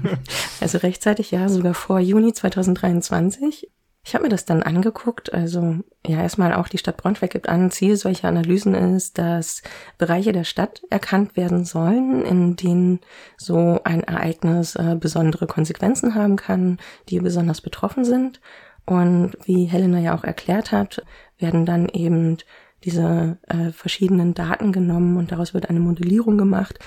also 0.60 0.78
rechtzeitig, 0.78 1.30
ja, 1.30 1.48
sogar 1.48 1.72
vor 1.72 2.00
Juni 2.00 2.34
2023. 2.34 3.70
Ich 4.04 4.14
habe 4.14 4.24
mir 4.24 4.28
das 4.28 4.44
dann 4.44 4.62
angeguckt. 4.62 5.32
Also 5.32 5.76
ja, 6.06 6.20
erstmal 6.20 6.52
auch 6.52 6.68
die 6.68 6.76
Stadt 6.76 6.98
Braunschweig 6.98 7.30
gibt 7.30 7.48
an, 7.48 7.70
Ziel 7.70 7.96
solcher 7.96 8.28
Analysen 8.28 8.74
ist, 8.74 9.16
dass 9.16 9.62
Bereiche 9.96 10.32
der 10.32 10.44
Stadt 10.44 10.82
erkannt 10.90 11.34
werden 11.34 11.64
sollen, 11.64 12.26
in 12.26 12.56
denen 12.56 13.00
so 13.38 13.80
ein 13.84 14.04
Ereignis 14.04 14.74
äh, 14.74 14.98
besondere 15.00 15.46
Konsequenzen 15.46 16.14
haben 16.14 16.36
kann, 16.36 16.76
die 17.08 17.20
besonders 17.20 17.62
betroffen 17.62 18.04
sind. 18.04 18.42
Und 18.84 19.32
wie 19.44 19.64
Helena 19.64 19.98
ja 19.98 20.14
auch 20.14 20.24
erklärt 20.24 20.72
hat, 20.72 21.02
werden 21.38 21.66
dann 21.66 21.88
eben 21.88 22.38
diese 22.84 23.38
äh, 23.48 23.72
verschiedenen 23.72 24.34
Daten 24.34 24.72
genommen 24.72 25.16
und 25.16 25.32
daraus 25.32 25.54
wird 25.54 25.68
eine 25.68 25.80
Modellierung 25.80 26.38
gemacht, 26.38 26.78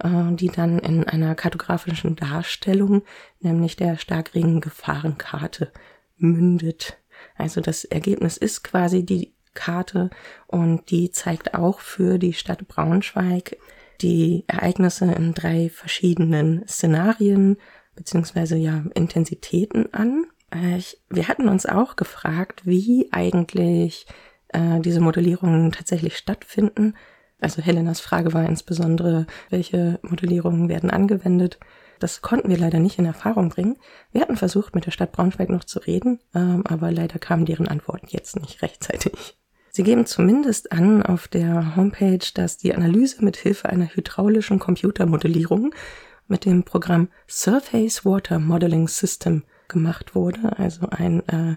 äh, 0.00 0.32
die 0.32 0.48
dann 0.48 0.78
in 0.78 1.04
einer 1.04 1.34
kartografischen 1.34 2.16
Darstellung, 2.16 3.02
nämlich 3.40 3.76
der 3.76 3.96
Starkregen-Gefahrenkarte, 3.96 5.72
mündet. 6.16 6.98
Also 7.36 7.60
das 7.60 7.84
Ergebnis 7.84 8.36
ist 8.36 8.64
quasi 8.64 9.04
die 9.04 9.34
Karte 9.54 10.10
und 10.46 10.90
die 10.90 11.10
zeigt 11.10 11.54
auch 11.54 11.80
für 11.80 12.18
die 12.18 12.32
Stadt 12.32 12.66
Braunschweig 12.66 13.56
die 14.00 14.44
Ereignisse 14.48 15.12
in 15.12 15.34
drei 15.34 15.70
verschiedenen 15.70 16.66
Szenarien 16.66 17.56
beziehungsweise 17.94 18.56
ja 18.56 18.84
Intensitäten 18.94 19.92
an. 19.94 20.26
Äh, 20.52 20.78
ich, 20.78 21.00
wir 21.08 21.28
hatten 21.28 21.48
uns 21.48 21.66
auch 21.66 21.96
gefragt, 21.96 22.62
wie 22.64 23.08
eigentlich 23.12 24.06
äh, 24.54 24.80
diese 24.80 25.00
Modellierungen 25.00 25.72
tatsächlich 25.72 26.16
stattfinden. 26.16 26.94
Also 27.40 27.60
Helenas 27.60 28.00
Frage 28.00 28.32
war 28.32 28.46
insbesondere, 28.46 29.26
welche 29.50 29.98
Modellierungen 30.02 30.68
werden 30.68 30.90
angewendet. 30.90 31.58
Das 31.98 32.22
konnten 32.22 32.48
wir 32.48 32.58
leider 32.58 32.80
nicht 32.80 32.98
in 32.98 33.06
Erfahrung 33.06 33.50
bringen. 33.50 33.76
Wir 34.12 34.20
hatten 34.20 34.36
versucht, 34.36 34.74
mit 34.74 34.86
der 34.86 34.90
Stadt 34.90 35.12
Braunschweig 35.12 35.48
noch 35.48 35.64
zu 35.64 35.78
reden, 35.78 36.20
ähm, 36.34 36.64
aber 36.66 36.90
leider 36.90 37.18
kamen 37.18 37.44
deren 37.44 37.68
Antworten 37.68 38.06
jetzt 38.10 38.40
nicht 38.40 38.62
rechtzeitig. 38.62 39.36
Sie 39.70 39.82
geben 39.82 40.06
zumindest 40.06 40.70
an 40.70 41.02
auf 41.02 41.26
der 41.26 41.74
Homepage, 41.74 42.24
dass 42.34 42.56
die 42.56 42.74
Analyse 42.74 43.24
mit 43.24 43.36
Hilfe 43.36 43.68
einer 43.68 43.86
hydraulischen 43.86 44.60
Computermodellierung 44.60 45.74
mit 46.28 46.44
dem 46.44 46.62
Programm 46.62 47.08
Surface 47.28 48.04
Water 48.04 48.38
Modeling 48.38 48.86
System 48.88 49.42
gemacht 49.68 50.14
wurde, 50.14 50.56
also 50.58 50.86
ein 50.90 51.28
äh, 51.28 51.56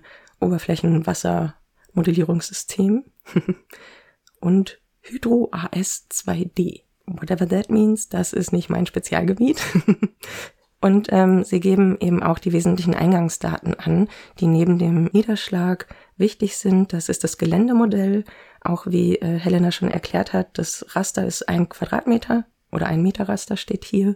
Oberflächenwassermodellierungssystem 1.97 3.05
und 4.39 4.79
Hydro 5.01 5.49
AS 5.51 6.07
2D 6.11 6.87
whatever 7.07 7.47
that 7.47 7.69
means, 7.69 8.09
das 8.09 8.33
ist 8.33 8.51
nicht 8.51 8.69
mein 8.69 8.85
Spezialgebiet. 8.85 9.61
Und 10.79 11.07
ähm, 11.11 11.43
sie 11.43 11.59
geben 11.59 11.97
eben 11.99 12.21
auch 12.21 12.37
die 12.37 12.53
wesentlichen 12.53 12.93
Eingangsdaten 12.93 13.73
an, 13.73 14.09
die 14.39 14.45
neben 14.45 14.77
dem 14.77 15.05
Niederschlag 15.05 15.87
wichtig 16.17 16.57
sind. 16.57 16.93
Das 16.93 17.09
ist 17.09 17.23
das 17.23 17.39
Geländemodell. 17.39 18.25
Auch 18.61 18.85
wie 18.85 19.15
äh, 19.15 19.39
Helena 19.39 19.71
schon 19.71 19.89
erklärt 19.89 20.33
hat, 20.33 20.57
das 20.59 20.85
Raster 20.95 21.25
ist 21.25 21.49
ein 21.49 21.67
Quadratmeter 21.67 22.45
oder 22.71 22.85
ein 22.85 23.01
Meter 23.01 23.27
Raster 23.27 23.57
steht 23.57 23.85
hier. 23.85 24.15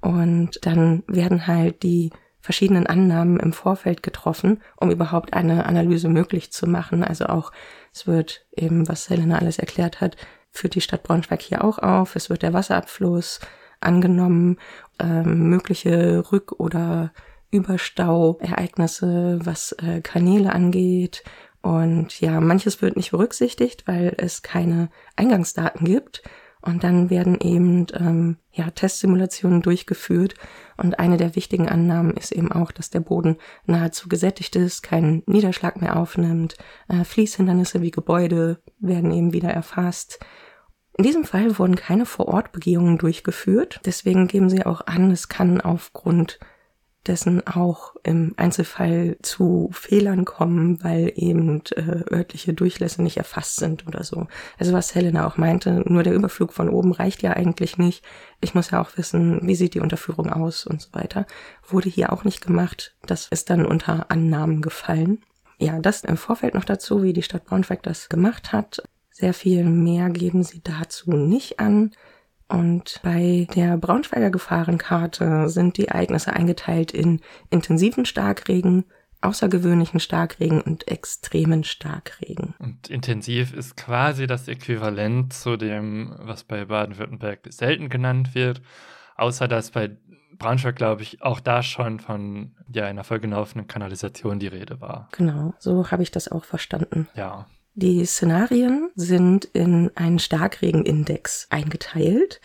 Und 0.00 0.60
dann 0.64 1.02
werden 1.06 1.46
halt 1.46 1.82
die 1.82 2.10
verschiedenen 2.40 2.86
Annahmen 2.86 3.38
im 3.38 3.52
Vorfeld 3.52 4.02
getroffen, 4.02 4.60
um 4.76 4.90
überhaupt 4.90 5.34
eine 5.34 5.66
Analyse 5.66 6.08
möglich 6.08 6.52
zu 6.52 6.66
machen. 6.66 7.04
Also 7.04 7.26
auch, 7.26 7.52
es 7.92 8.06
wird 8.06 8.46
eben, 8.52 8.88
was 8.88 9.10
Helena 9.10 9.38
alles 9.38 9.58
erklärt 9.58 10.00
hat, 10.00 10.16
führt 10.50 10.74
die 10.74 10.80
Stadt 10.80 11.02
Braunschweig 11.02 11.42
hier 11.42 11.64
auch 11.64 11.78
auf. 11.78 12.16
Es 12.16 12.30
wird 12.30 12.42
der 12.42 12.52
Wasserabfluss 12.52 13.40
angenommen, 13.80 14.58
ähm, 14.98 15.48
mögliche 15.48 16.20
Rück- 16.20 16.54
oder 16.58 17.12
Überstauereignisse, 17.50 19.38
was 19.42 19.72
äh, 19.72 20.00
Kanäle 20.00 20.52
angeht. 20.52 21.24
Und 21.62 22.20
ja, 22.20 22.40
manches 22.40 22.80
wird 22.80 22.96
nicht 22.96 23.10
berücksichtigt, 23.10 23.86
weil 23.86 24.14
es 24.16 24.42
keine 24.42 24.88
Eingangsdaten 25.16 25.84
gibt. 25.84 26.22
Und 26.62 26.84
dann 26.84 27.08
werden 27.10 27.38
eben 27.40 27.86
ähm, 27.94 28.36
ja, 28.52 28.70
Testsimulationen 28.70 29.62
durchgeführt. 29.62 30.34
Und 30.76 30.98
eine 30.98 31.16
der 31.16 31.34
wichtigen 31.36 31.68
Annahmen 31.68 32.16
ist 32.16 32.32
eben 32.32 32.52
auch, 32.52 32.70
dass 32.70 32.90
der 32.90 33.00
Boden 33.00 33.36
nahezu 33.66 34.08
gesättigt 34.08 34.56
ist, 34.56 34.82
keinen 34.82 35.22
Niederschlag 35.26 35.80
mehr 35.80 35.96
aufnimmt. 35.96 36.56
Äh, 36.88 37.04
Fließhindernisse 37.04 37.80
wie 37.80 37.90
Gebäude 37.90 38.60
werden 38.78 39.10
eben 39.12 39.32
wieder 39.32 39.50
erfasst. 39.50 40.20
In 40.96 41.04
diesem 41.04 41.24
Fall 41.24 41.58
wurden 41.58 41.76
keine 41.76 42.04
Vorortbegehungen 42.04 42.98
durchgeführt. 42.98 43.80
Deswegen 43.86 44.26
geben 44.26 44.50
sie 44.50 44.66
auch 44.66 44.86
an, 44.86 45.10
es 45.10 45.28
kann 45.28 45.60
aufgrund 45.60 46.38
dessen 47.06 47.46
auch 47.46 47.94
im 48.02 48.34
Einzelfall 48.36 49.16
zu 49.22 49.70
Fehlern 49.72 50.24
kommen, 50.24 50.82
weil 50.84 51.12
eben 51.16 51.62
äh, 51.74 52.04
örtliche 52.12 52.52
Durchlässe 52.52 53.02
nicht 53.02 53.16
erfasst 53.16 53.56
sind 53.56 53.86
oder 53.86 54.04
so. 54.04 54.26
Also 54.58 54.72
was 54.72 54.94
Helena 54.94 55.26
auch 55.26 55.38
meinte, 55.38 55.82
nur 55.86 56.02
der 56.02 56.14
Überflug 56.14 56.52
von 56.52 56.68
oben 56.68 56.92
reicht 56.92 57.22
ja 57.22 57.32
eigentlich 57.32 57.78
nicht. 57.78 58.04
Ich 58.40 58.54
muss 58.54 58.70
ja 58.70 58.82
auch 58.82 58.96
wissen, 58.96 59.40
wie 59.46 59.54
sieht 59.54 59.74
die 59.74 59.80
Unterführung 59.80 60.30
aus 60.30 60.66
und 60.66 60.82
so 60.82 60.88
weiter. 60.92 61.26
Wurde 61.66 61.88
hier 61.88 62.12
auch 62.12 62.24
nicht 62.24 62.44
gemacht. 62.44 62.94
Das 63.06 63.28
ist 63.28 63.48
dann 63.48 63.64
unter 63.64 64.10
Annahmen 64.10 64.60
gefallen. 64.60 65.22
Ja, 65.58 65.78
das 65.78 66.04
im 66.04 66.16
Vorfeld 66.16 66.54
noch 66.54 66.64
dazu, 66.64 67.02
wie 67.02 67.12
die 67.12 67.22
Stadt 67.22 67.44
Braunschweig 67.44 67.82
das 67.82 68.08
gemacht 68.08 68.52
hat. 68.52 68.82
Sehr 69.10 69.34
viel 69.34 69.64
mehr 69.64 70.08
geben 70.10 70.42
sie 70.42 70.62
dazu 70.62 71.12
nicht 71.12 71.60
an. 71.60 71.92
Und 72.50 73.00
bei 73.02 73.46
der 73.54 73.76
Braunschweiger 73.76 74.30
Gefahrenkarte 74.30 75.48
sind 75.48 75.76
die 75.76 75.88
Ereignisse 75.88 76.32
eingeteilt 76.32 76.92
in 76.92 77.20
intensiven 77.48 78.04
Starkregen, 78.04 78.84
außergewöhnlichen 79.20 80.00
Starkregen 80.00 80.60
und 80.60 80.88
extremen 80.88 81.64
Starkregen. 81.64 82.54
Und 82.58 82.88
intensiv 82.88 83.52
ist 83.54 83.76
quasi 83.76 84.26
das 84.26 84.48
Äquivalent 84.48 85.32
zu 85.32 85.56
dem, 85.56 86.14
was 86.18 86.44
bei 86.44 86.64
Baden-Württemberg 86.64 87.40
selten 87.50 87.88
genannt 87.88 88.34
wird, 88.34 88.62
außer 89.16 89.46
dass 89.46 89.70
bei 89.70 89.96
Braunschweig, 90.38 90.74
glaube 90.74 91.02
ich, 91.02 91.22
auch 91.22 91.38
da 91.38 91.62
schon 91.62 92.00
von 92.00 92.56
ja, 92.72 92.86
einer 92.86 93.04
vollgelaufenen 93.04 93.68
Kanalisation 93.68 94.38
die 94.38 94.46
Rede 94.46 94.80
war. 94.80 95.08
Genau, 95.12 95.54
so 95.58 95.90
habe 95.90 96.02
ich 96.02 96.10
das 96.10 96.32
auch 96.32 96.44
verstanden. 96.44 97.08
Ja. 97.14 97.46
Die 97.74 98.04
Szenarien 98.04 98.90
sind 98.96 99.44
in 99.44 99.90
einen 99.94 100.18
Starkregenindex 100.18 101.46
eingeteilt. 101.50 102.40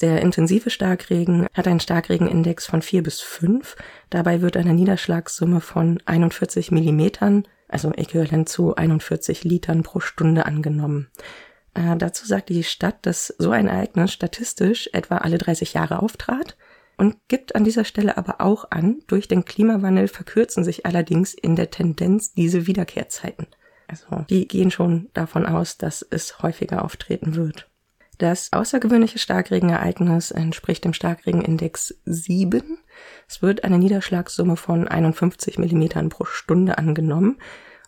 Der 0.00 0.22
intensive 0.22 0.70
Starkregen 0.70 1.46
hat 1.52 1.68
einen 1.68 1.80
Starkregenindex 1.80 2.66
von 2.66 2.80
4 2.80 3.02
bis 3.02 3.20
5. 3.20 3.76
Dabei 4.08 4.40
wird 4.40 4.56
eine 4.56 4.72
Niederschlagssumme 4.72 5.60
von 5.60 6.00
41 6.06 6.70
Millimetern, 6.70 7.46
also 7.68 7.92
äquivalent 7.92 8.48
zu 8.48 8.74
41 8.74 9.44
Litern 9.44 9.82
pro 9.82 10.00
Stunde 10.00 10.46
angenommen. 10.46 11.08
Äh, 11.74 11.96
dazu 11.96 12.26
sagt 12.26 12.48
die 12.48 12.64
Stadt, 12.64 13.04
dass 13.06 13.28
so 13.38 13.50
ein 13.50 13.68
Ereignis 13.68 14.12
statistisch 14.12 14.88
etwa 14.92 15.18
alle 15.18 15.38
30 15.38 15.74
Jahre 15.74 16.02
auftrat 16.02 16.56
und 16.96 17.16
gibt 17.28 17.54
an 17.54 17.64
dieser 17.64 17.84
Stelle 17.84 18.16
aber 18.16 18.40
auch 18.40 18.70
an, 18.70 19.02
durch 19.06 19.28
den 19.28 19.44
Klimawandel 19.44 20.08
verkürzen 20.08 20.64
sich 20.64 20.86
allerdings 20.86 21.34
in 21.34 21.56
der 21.56 21.70
Tendenz 21.70 22.32
diese 22.32 22.66
Wiederkehrzeiten. 22.66 23.46
Also 23.92 24.24
die 24.30 24.48
gehen 24.48 24.70
schon 24.70 25.10
davon 25.12 25.44
aus, 25.44 25.76
dass 25.76 26.02
es 26.02 26.42
häufiger 26.42 26.82
auftreten 26.82 27.34
wird. 27.34 27.68
Das 28.18 28.52
außergewöhnliche 28.52 29.18
Starkregenereignis 29.18 30.30
entspricht 30.30 30.84
dem 30.84 30.94
Starkregenindex 30.94 31.94
7. 32.04 32.78
Es 33.28 33.42
wird 33.42 33.64
eine 33.64 33.78
Niederschlagssumme 33.78 34.56
von 34.56 34.88
51 34.88 35.58
Millimetern 35.58 36.08
pro 36.08 36.24
Stunde 36.24 36.78
angenommen. 36.78 37.38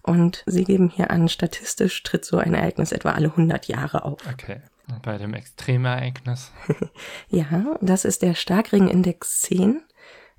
Und 0.02 0.42
sie 0.46 0.64
geben 0.64 0.90
hier 0.90 1.11
an, 1.11 1.28
statistisch 1.28 2.02
tritt 2.02 2.24
so 2.26 2.36
ein 2.36 2.52
Ereignis 2.52 2.92
etwa 2.92 3.12
alle 3.12 3.28
100 3.28 3.68
Jahre 3.68 4.05
auf. 4.05 4.20
Okay. 4.30 4.61
Und 4.88 5.00
bei 5.00 5.16
dem 5.16 5.32
Extremereignis? 5.32 6.52
ja, 7.28 7.76
das 7.80 8.05
ist 8.05 8.20
der 8.20 8.34
Starkregenindex 8.34 9.40
10. 9.42 9.82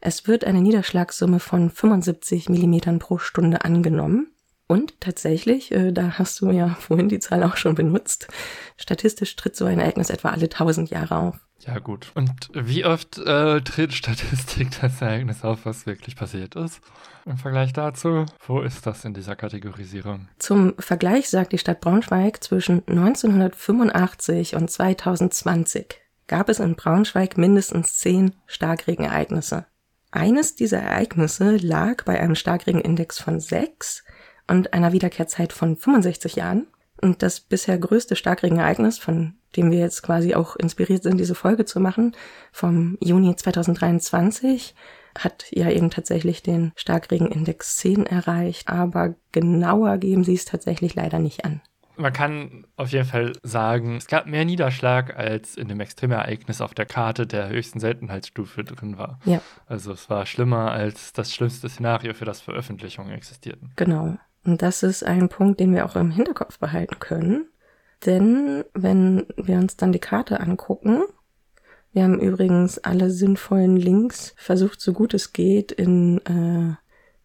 Es 0.02 0.28
wird 0.28 0.44
eine 0.44 0.62
Niederschlagssumme 0.62 1.40
von 1.40 1.72
75 1.72 2.50
Millimetern 2.50 3.00
pro 3.00 3.18
Stunde 3.18 3.66
angenommen. 3.66 4.35
Und 4.68 5.00
tatsächlich, 5.00 5.72
äh, 5.72 5.92
da 5.92 6.18
hast 6.18 6.42
du 6.42 6.50
ja 6.50 6.70
vorhin 6.80 7.10
die 7.10 7.20
Zahl 7.20 7.44
auch 7.44 7.56
schon 7.56 7.76
benutzt, 7.76 8.28
statistisch 8.78 9.36
tritt 9.36 9.56
so 9.56 9.66
ein 9.66 9.80
Ereignis 9.80 10.10
etwa 10.10 10.30
alle 10.30 10.50
1000 10.50 10.90
Jahre 10.90 11.18
auf. 11.18 11.40
Ja, 11.60 11.80
gut. 11.80 12.12
Und 12.16 12.50
wie 12.54 12.86
oft 12.86 13.18
äh, 13.18 13.62
tritt 13.62 13.94
Statistik 13.94 14.70
das 14.82 15.02
Ereignis 15.02 15.44
auf, 15.44 15.66
was 15.66 15.86
wirklich 15.86 16.16
passiert 16.16 16.56
ist? 16.56 16.82
Im 17.26 17.38
Vergleich 17.38 17.74
dazu, 17.74 18.26
wo 18.46 18.62
ist 18.62 18.86
das 18.86 19.06
in 19.06 19.14
dieser 19.14 19.36
Kategorisierung? 19.36 20.28
Zum 20.38 20.76
Vergleich 20.78 21.30
sagt 21.30 21.54
die 21.54 21.58
Stadt 21.58 21.82
Braunschweig, 21.82 22.44
zwischen 22.44 22.84
1985 22.88 24.56
und 24.56 24.70
2020 24.70 26.02
gab 26.28 26.50
es 26.50 26.60
in 26.60 26.76
Braunschweig 26.76 27.38
mindestens 27.38 27.98
zehn 28.00 28.36
Starkregenereignisse. 28.48 29.66
Eines 30.12 30.56
dieser 30.56 30.80
Ereignisse 30.80 31.58
lag 31.58 32.04
bei 32.04 32.20
einem 32.20 32.36
Starkregenindex 32.36 33.20
von 33.20 33.40
6 33.40 34.04
und 34.48 34.74
einer 34.74 34.92
Wiederkehrzeit 34.92 35.54
von 35.54 35.76
65 35.76 36.36
Jahren. 36.36 36.68
Und 37.02 37.22
das 37.22 37.42
bisher 37.42 37.78
größte 37.78 38.16
Starkregenereignis, 38.16 38.98
von 38.98 39.36
dem 39.56 39.72
wir 39.72 39.80
jetzt 39.80 40.02
quasi 40.02 40.34
auch 40.34 40.56
inspiriert 40.56 41.04
sind, 41.04 41.18
diese 41.18 41.36
Folge 41.36 41.66
zu 41.66 41.80
machen, 41.80 42.16
vom 42.52 42.98
Juni 43.02 43.36
2023, 43.36 44.76
hat 45.18 45.46
ja 45.52 45.70
eben 45.70 45.90
tatsächlich 45.90 46.42
den 46.42 46.72
Starkregenindex 46.76 47.78
10 47.78 48.06
erreicht, 48.06 48.70
aber 48.70 49.16
genauer 49.32 49.98
geben 49.98 50.24
sie 50.24 50.34
es 50.34 50.46
tatsächlich 50.46 50.96
leider 50.96 51.20
nicht 51.20 51.46
an. 51.46 51.62
Man 51.98 52.12
kann 52.12 52.66
auf 52.76 52.90
jeden 52.90 53.06
Fall 53.06 53.34
sagen, 53.42 53.96
es 53.96 54.08
gab 54.08 54.26
mehr 54.26 54.44
Niederschlag, 54.44 55.16
als 55.16 55.56
in 55.56 55.70
dem 55.70 55.80
Extremereignis 55.80 56.60
auf 56.60 56.74
der 56.74 56.86
Karte 56.86 57.26
der 57.26 57.48
höchsten 57.48 57.80
Seltenheitsstufe 57.80 58.66
drin 58.66 58.98
war. 58.98 59.20
Ja. 59.24 59.42
Also 59.66 59.94
es 59.94 60.10
war 60.10 60.26
schlimmer 60.26 60.72
als 60.72 61.14
das 61.14 61.34
schlimmste 61.34 61.70
Szenario, 61.70 62.14
für 62.14 62.26
das 62.26 62.42
Veröffentlichungen 62.42 63.14
existierten. 63.14 63.72
Genau. 63.78 64.18
Und 64.46 64.62
das 64.62 64.84
ist 64.84 65.04
ein 65.04 65.28
Punkt, 65.28 65.60
den 65.60 65.74
wir 65.74 65.86
auch 65.86 65.96
im 65.96 66.12
Hinterkopf 66.12 66.60
behalten 66.60 67.00
können. 67.00 67.48
Denn 68.06 68.64
wenn 68.74 69.26
wir 69.36 69.58
uns 69.58 69.76
dann 69.76 69.92
die 69.92 70.00
Karte 70.00 70.40
angucken, 70.40 71.04
wir 71.92 72.04
haben 72.04 72.20
übrigens 72.20 72.78
alle 72.78 73.10
sinnvollen 73.10 73.78
Links 73.78 74.34
versucht, 74.38 74.82
so 74.82 74.94
gut 74.94 75.14
es 75.14 75.34
geht, 75.34 75.72
in, 75.72 76.20
äh, 76.26 76.76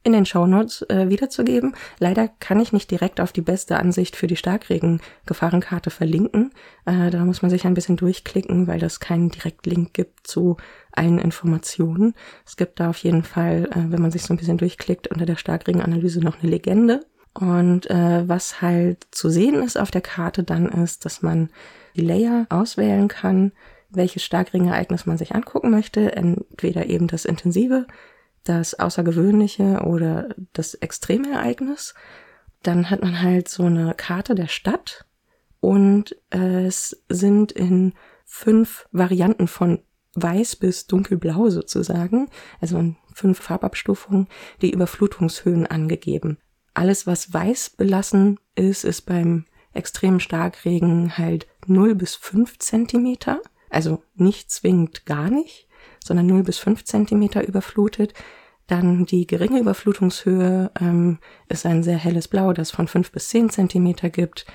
in 0.03 0.13
den 0.13 0.25
Shownotes 0.25 0.83
äh, 0.89 1.09
wiederzugeben. 1.11 1.75
Leider 1.99 2.29
kann 2.41 2.61
ich 2.61 2.73
nicht 2.73 2.91
direkt 2.91 3.21
auf 3.21 3.33
die 3.33 3.43
beste 3.43 3.79
Ansicht 3.79 4.17
für 4.17 4.27
die 4.27 4.37
Starkregen-Gefahrenkarte 4.37 5.91
verlinken. 5.91 6.53
Äh, 6.87 7.11
da 7.11 7.25
muss 7.25 7.43
man 7.43 7.51
sich 7.51 7.67
ein 7.67 7.75
bisschen 7.75 7.97
durchklicken, 7.97 8.67
weil 8.67 8.83
es 8.83 9.01
keinen 9.01 9.31
Direktlink 9.31 9.93
gibt 9.93 10.27
zu 10.27 10.57
allen 10.93 11.19
Informationen. 11.19 12.15
Es 12.47 12.57
gibt 12.57 12.81
da 12.81 12.91
auf 12.91 12.99
jeden 12.99 13.25
Fall, 13.25 13.69
äh, 13.73 13.93
wenn 13.93 14.01
man 14.01 14.11
sich 14.11 14.23
so 14.23 14.33
ein 14.33 14.39
bisschen 14.39 14.59
durchklickt, 14.59 15.09
unter 15.09 15.27
der 15.27 15.37
Starkregenanalyse 15.37 16.21
noch 16.21 16.41
eine 16.41 16.51
Legende. 16.51 17.05
Und 17.35 17.89
äh, 17.91 18.29
was 18.29 18.61
halt 18.61 19.07
zu 19.11 19.29
sehen 19.29 19.63
ist 19.63 19.79
auf 19.79 19.91
der 19.91 20.01
Karte 20.01 20.43
dann 20.43 20.67
ist, 20.67 21.05
dass 21.05 21.23
man 21.23 21.51
die 21.95 22.01
Layer 22.01 22.47
auswählen 22.49 23.09
kann, 23.09 23.53
welches 23.91 24.25
Starkringereignis 24.25 25.07
man 25.07 25.19
sich 25.19 25.35
angucken 25.35 25.71
möchte. 25.71 26.17
Entweder 26.17 26.87
eben 26.87 27.07
das 27.07 27.25
intensive, 27.25 27.87
das 28.45 28.79
außergewöhnliche 28.79 29.83
oder 29.85 30.29
das 30.53 30.75
extreme 30.75 31.33
Ereignis. 31.33 31.95
Dann 32.63 32.91
hat 32.91 33.03
man 33.03 33.23
halt 33.23 33.49
so 33.49 33.65
eine 33.65 33.95
Karte 33.95 34.35
der 34.35 34.49
Stadt 34.49 35.07
und 35.61 36.17
es 36.31 37.03
sind 37.09 37.53
in 37.53 37.95
fünf 38.25 38.89
Varianten 38.93 39.49
von 39.49 39.81
weiß 40.15 40.57
bis 40.57 40.87
dunkelblau 40.87 41.51
sozusagen, 41.51 42.29
also 42.61 42.79
in 42.79 42.97
fünf 43.15 43.41
Farbabstufungen, 43.41 44.29
die 44.61 44.73
Überflutungshöhen 44.73 45.67
angegeben 45.67 46.39
alles, 46.75 47.07
was 47.07 47.33
weiß 47.33 47.71
belassen 47.71 48.39
ist, 48.55 48.85
ist 48.85 49.03
beim 49.03 49.45
extremen 49.73 50.21
Starkregen 50.21 51.17
halt 51.19 51.47
0 51.67 51.95
bis 51.95 52.15
5 52.15 52.59
Zentimeter. 52.59 53.41
Also 53.69 54.03
nicht 54.15 54.51
zwingend 54.51 55.07
gar 55.07 55.31
nicht, 55.31 55.69
sondern 56.03 56.27
0 56.27 56.43
bis 56.43 56.59
5 56.59 56.85
Zentimeter 56.85 57.47
überflutet. 57.47 58.15
Dann 58.67 59.05
die 59.05 59.27
geringe 59.27 59.59
Überflutungshöhe 59.61 60.71
ähm, 60.81 61.19
ist 61.49 61.67
ein 61.67 61.83
sehr 61.83 61.99
helles 61.99 62.29
Blau, 62.29 62.53
das 62.53 62.71
von 62.71 62.87
5 62.87 63.11
bis 63.11 63.29
10 63.29 63.51
Zentimeter 63.51 64.11
gibt. 64.11 64.47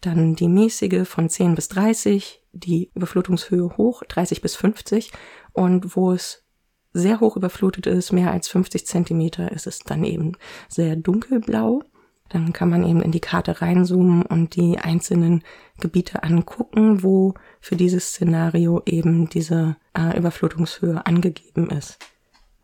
Dann 0.00 0.36
die 0.36 0.48
mäßige 0.48 1.08
von 1.08 1.28
10 1.28 1.56
bis 1.56 1.68
30, 1.68 2.44
die 2.52 2.90
Überflutungshöhe 2.94 3.76
hoch, 3.76 4.04
30 4.08 4.42
bis 4.42 4.54
50. 4.54 5.10
Und 5.52 5.96
wo 5.96 6.12
es 6.12 6.44
sehr 6.92 7.20
hoch 7.20 7.36
überflutet 7.36 7.86
ist, 7.86 8.12
mehr 8.12 8.30
als 8.30 8.48
50 8.48 8.86
Zentimeter, 8.86 9.50
ist 9.50 9.66
es 9.66 9.80
dann 9.80 10.04
eben 10.04 10.32
sehr 10.68 10.96
dunkelblau. 10.96 11.82
Dann 12.28 12.52
kann 12.52 12.68
man 12.68 12.84
eben 12.84 13.00
in 13.00 13.12
die 13.12 13.20
Karte 13.20 13.62
reinzoomen 13.62 14.22
und 14.22 14.56
die 14.56 14.78
einzelnen 14.78 15.42
Gebiete 15.80 16.22
angucken, 16.22 17.02
wo 17.02 17.34
für 17.60 17.76
dieses 17.76 18.08
Szenario 18.08 18.82
eben 18.84 19.28
diese 19.28 19.76
äh, 19.96 20.16
Überflutungshöhe 20.16 21.06
angegeben 21.06 21.70
ist. 21.70 21.98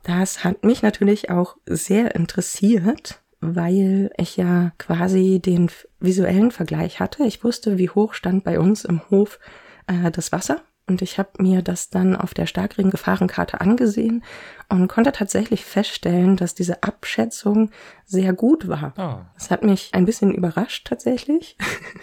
Das 0.02 0.44
hat 0.44 0.64
mich 0.64 0.82
natürlich 0.82 1.30
auch 1.30 1.56
sehr 1.64 2.14
interessiert, 2.14 3.22
weil 3.40 4.10
ich 4.18 4.36
ja 4.36 4.72
quasi 4.78 5.40
den 5.40 5.70
visuellen 5.98 6.50
Vergleich 6.50 7.00
hatte. 7.00 7.24
Ich 7.24 7.42
wusste, 7.42 7.78
wie 7.78 7.88
hoch 7.88 8.12
stand 8.12 8.44
bei 8.44 8.58
uns 8.60 8.84
im 8.84 9.00
Hof 9.10 9.38
äh, 9.86 10.10
das 10.10 10.30
Wasser 10.30 10.62
und 10.86 11.00
ich 11.00 11.18
habe 11.18 11.30
mir 11.42 11.62
das 11.62 11.88
dann 11.88 12.14
auf 12.14 12.34
der 12.34 12.46
Starkregen-Gefahrenkarte 12.46 13.60
angesehen 13.60 14.22
und 14.68 14.88
konnte 14.88 15.12
tatsächlich 15.12 15.64
feststellen, 15.64 16.36
dass 16.36 16.54
diese 16.54 16.82
Abschätzung 16.82 17.70
sehr 18.04 18.34
gut 18.34 18.68
war. 18.68 18.92
Oh. 18.98 19.24
Das 19.34 19.50
hat 19.50 19.62
mich 19.62 19.90
ein 19.92 20.04
bisschen 20.04 20.34
überrascht 20.34 20.86
tatsächlich, 20.86 21.56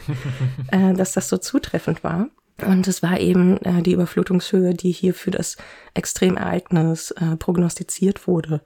äh, 0.72 0.94
dass 0.94 1.14
das 1.14 1.30
so 1.30 1.38
zutreffend 1.38 2.04
war. 2.04 2.30
Und 2.66 2.88
es 2.88 3.02
war 3.02 3.20
eben 3.20 3.58
äh, 3.58 3.82
die 3.82 3.94
Überflutungshöhe, 3.94 4.74
die 4.74 4.92
hier 4.92 5.14
für 5.14 5.32
das 5.32 5.58
Extremereignis 5.94 7.12
äh, 7.12 7.36
prognostiziert 7.38 8.28
wurde. 8.28 8.62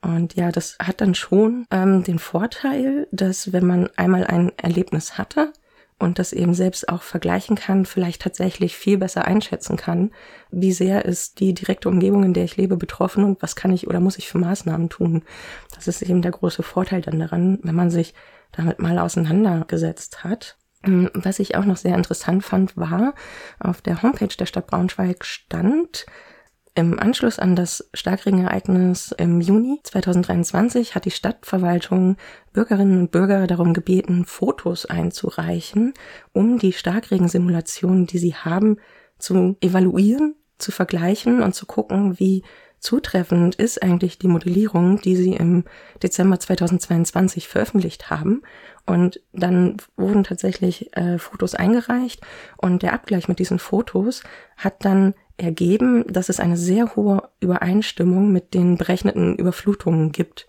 Und 0.00 0.34
ja, 0.34 0.50
das 0.50 0.76
hat 0.82 1.00
dann 1.00 1.14
schon 1.14 1.66
ähm, 1.70 2.02
den 2.02 2.18
Vorteil, 2.18 3.06
dass 3.12 3.52
wenn 3.52 3.66
man 3.66 3.88
einmal 3.96 4.24
ein 4.26 4.50
Erlebnis 4.58 5.18
hatte, 5.18 5.52
und 6.02 6.18
das 6.18 6.32
eben 6.32 6.52
selbst 6.52 6.88
auch 6.88 7.02
vergleichen 7.02 7.56
kann, 7.56 7.86
vielleicht 7.86 8.22
tatsächlich 8.22 8.76
viel 8.76 8.98
besser 8.98 9.24
einschätzen 9.24 9.76
kann, 9.76 10.10
wie 10.50 10.72
sehr 10.72 11.04
ist 11.04 11.40
die 11.40 11.54
direkte 11.54 11.88
Umgebung, 11.88 12.24
in 12.24 12.34
der 12.34 12.44
ich 12.44 12.56
lebe, 12.56 12.76
betroffen 12.76 13.24
und 13.24 13.40
was 13.40 13.56
kann 13.56 13.72
ich 13.72 13.86
oder 13.86 14.00
muss 14.00 14.18
ich 14.18 14.28
für 14.28 14.38
Maßnahmen 14.38 14.88
tun. 14.88 15.22
Das 15.74 15.88
ist 15.88 16.02
eben 16.02 16.20
der 16.20 16.32
große 16.32 16.62
Vorteil 16.62 17.00
dann 17.02 17.20
daran, 17.20 17.58
wenn 17.62 17.74
man 17.74 17.90
sich 17.90 18.14
damit 18.50 18.80
mal 18.80 18.98
auseinandergesetzt 18.98 20.24
hat. 20.24 20.56
Hm, 20.84 21.10
was 21.14 21.38
ich 21.38 21.54
auch 21.56 21.64
noch 21.64 21.76
sehr 21.76 21.94
interessant 21.94 22.44
fand, 22.44 22.76
war, 22.76 23.14
auf 23.60 23.80
der 23.80 24.02
Homepage 24.02 24.34
der 24.36 24.46
Stadt 24.46 24.66
Braunschweig 24.66 25.24
stand, 25.24 26.06
im 26.74 26.98
Anschluss 26.98 27.38
an 27.38 27.54
das 27.54 27.88
Starkregenereignis 27.92 29.14
im 29.18 29.40
Juni 29.40 29.80
2023 29.82 30.94
hat 30.94 31.04
die 31.04 31.10
Stadtverwaltung 31.10 32.16
Bürgerinnen 32.52 32.98
und 32.98 33.10
Bürger 33.10 33.46
darum 33.46 33.74
gebeten, 33.74 34.24
Fotos 34.24 34.86
einzureichen, 34.86 35.92
um 36.32 36.58
die 36.58 36.72
Starkregensimulationen, 36.72 38.06
die 38.06 38.18
sie 38.18 38.34
haben, 38.34 38.78
zu 39.18 39.56
evaluieren, 39.60 40.34
zu 40.58 40.72
vergleichen 40.72 41.42
und 41.42 41.54
zu 41.54 41.66
gucken, 41.66 42.18
wie 42.18 42.42
zutreffend 42.78 43.54
ist 43.54 43.82
eigentlich 43.82 44.18
die 44.18 44.28
Modellierung, 44.28 45.00
die 45.00 45.14
sie 45.14 45.34
im 45.34 45.64
Dezember 46.02 46.40
2022 46.40 47.48
veröffentlicht 47.48 48.10
haben. 48.10 48.42
Und 48.86 49.20
dann 49.32 49.76
wurden 49.96 50.24
tatsächlich 50.24 50.96
äh, 50.96 51.18
Fotos 51.18 51.54
eingereicht 51.54 52.22
und 52.56 52.82
der 52.82 52.92
Abgleich 52.92 53.28
mit 53.28 53.38
diesen 53.38 53.60
Fotos 53.60 54.24
hat 54.56 54.84
dann 54.84 55.14
ergeben, 55.42 56.04
dass 56.08 56.28
es 56.28 56.40
eine 56.40 56.56
sehr 56.56 56.94
hohe 56.96 57.28
Übereinstimmung 57.40 58.32
mit 58.32 58.54
den 58.54 58.78
berechneten 58.78 59.36
Überflutungen 59.36 60.12
gibt. 60.12 60.46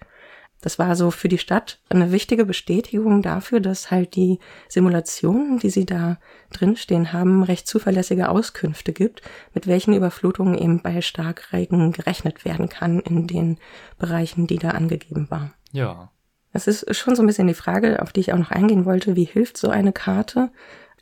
Das 0.64 0.80
war 0.80 0.96
so 0.96 1.12
für 1.12 1.28
die 1.28 1.38
Stadt 1.38 1.80
eine 1.90 2.14
wichtige 2.14 2.46
Bestätigung 2.46 3.22
dafür, 3.22 3.60
dass 3.60 3.92
halt 3.92 4.16
die 4.16 4.40
Simulationen, 4.70 5.60
die 5.60 5.70
sie 5.70 5.86
da 5.86 6.20
drinstehen 6.54 7.12
haben, 7.12 7.44
recht 7.44 7.68
zuverlässige 7.68 8.30
Auskünfte 8.30 8.94
gibt, 8.94 9.22
mit 9.54 9.68
welchen 9.68 9.94
Überflutungen 9.94 10.58
eben 10.58 10.82
bei 10.82 11.02
Starkregen 11.02 11.92
gerechnet 11.92 12.46
werden 12.46 12.70
kann 12.70 13.02
in 13.02 13.28
den 13.28 13.58
Bereichen, 13.98 14.48
die 14.48 14.58
da 14.58 14.70
angegeben 14.70 15.30
waren. 15.30 15.54
Ja. 15.74 16.12
Es 16.54 16.68
ist 16.68 16.96
schon 16.96 17.16
so 17.16 17.24
ein 17.24 17.28
bisschen 17.28 17.48
die 17.48 17.56
Frage, 17.56 18.02
auf 18.02 18.14
die 18.14 18.22
ich 18.22 18.32
auch 18.32 18.38
noch 18.38 18.52
eingehen 18.52 18.86
wollte, 18.86 19.18
wie 19.18 19.26
hilft 19.26 19.58
so 19.58 19.70
eine 19.70 19.92
Karte? 19.92 20.50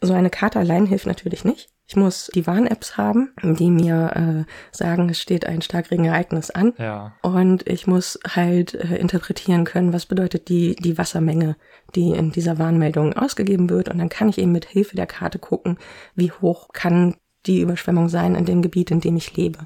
So 0.01 0.13
eine 0.13 0.29
Karte 0.29 0.59
allein 0.59 0.87
hilft 0.87 1.05
natürlich 1.05 1.45
nicht. 1.45 1.69
Ich 1.91 1.97
muss 1.97 2.31
die 2.33 2.47
Warn-Apps 2.47 2.95
haben, 2.95 3.33
die 3.43 3.69
mir 3.69 4.45
äh, 4.47 4.51
sagen, 4.71 5.09
es 5.09 5.19
steht 5.19 5.45
ein 5.45 5.61
Starkregenereignis 5.61 6.49
an. 6.49 6.73
Ja. 6.77 7.13
Und 7.21 7.67
ich 7.67 7.85
muss 7.85 8.17
halt 8.25 8.75
äh, 8.75 8.95
interpretieren 8.95 9.65
können, 9.65 9.91
was 9.91 10.05
bedeutet 10.05 10.47
die, 10.47 10.75
die 10.75 10.97
Wassermenge, 10.97 11.57
die 11.93 12.11
in 12.11 12.31
dieser 12.31 12.57
Warnmeldung 12.57 13.13
ausgegeben 13.13 13.69
wird. 13.69 13.89
Und 13.89 13.97
dann 13.97 14.07
kann 14.07 14.29
ich 14.29 14.37
eben 14.37 14.53
mit 14.53 14.65
Hilfe 14.65 14.95
der 14.95 15.05
Karte 15.05 15.37
gucken, 15.37 15.77
wie 16.15 16.31
hoch 16.31 16.69
kann 16.71 17.15
die 17.45 17.61
Überschwemmung 17.61 18.09
sein 18.09 18.35
in 18.35 18.45
dem 18.45 18.61
Gebiet, 18.61 18.91
in 18.91 19.01
dem 19.01 19.17
ich 19.17 19.35
lebe. 19.35 19.59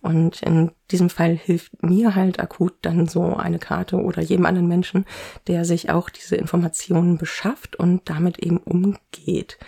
Und 0.00 0.42
in 0.42 0.72
diesem 0.90 1.10
Fall 1.10 1.36
hilft 1.36 1.82
mir 1.82 2.14
halt 2.14 2.40
akut 2.40 2.74
dann 2.82 3.06
so 3.06 3.36
eine 3.36 3.58
Karte 3.58 3.96
oder 3.96 4.20
jedem 4.22 4.46
anderen 4.46 4.68
Menschen, 4.68 5.04
der 5.46 5.64
sich 5.64 5.90
auch 5.90 6.10
diese 6.10 6.36
Informationen 6.36 7.18
beschafft 7.18 7.76
und 7.76 8.08
damit 8.08 8.38
eben 8.38 8.58
umgeht. 8.58 9.58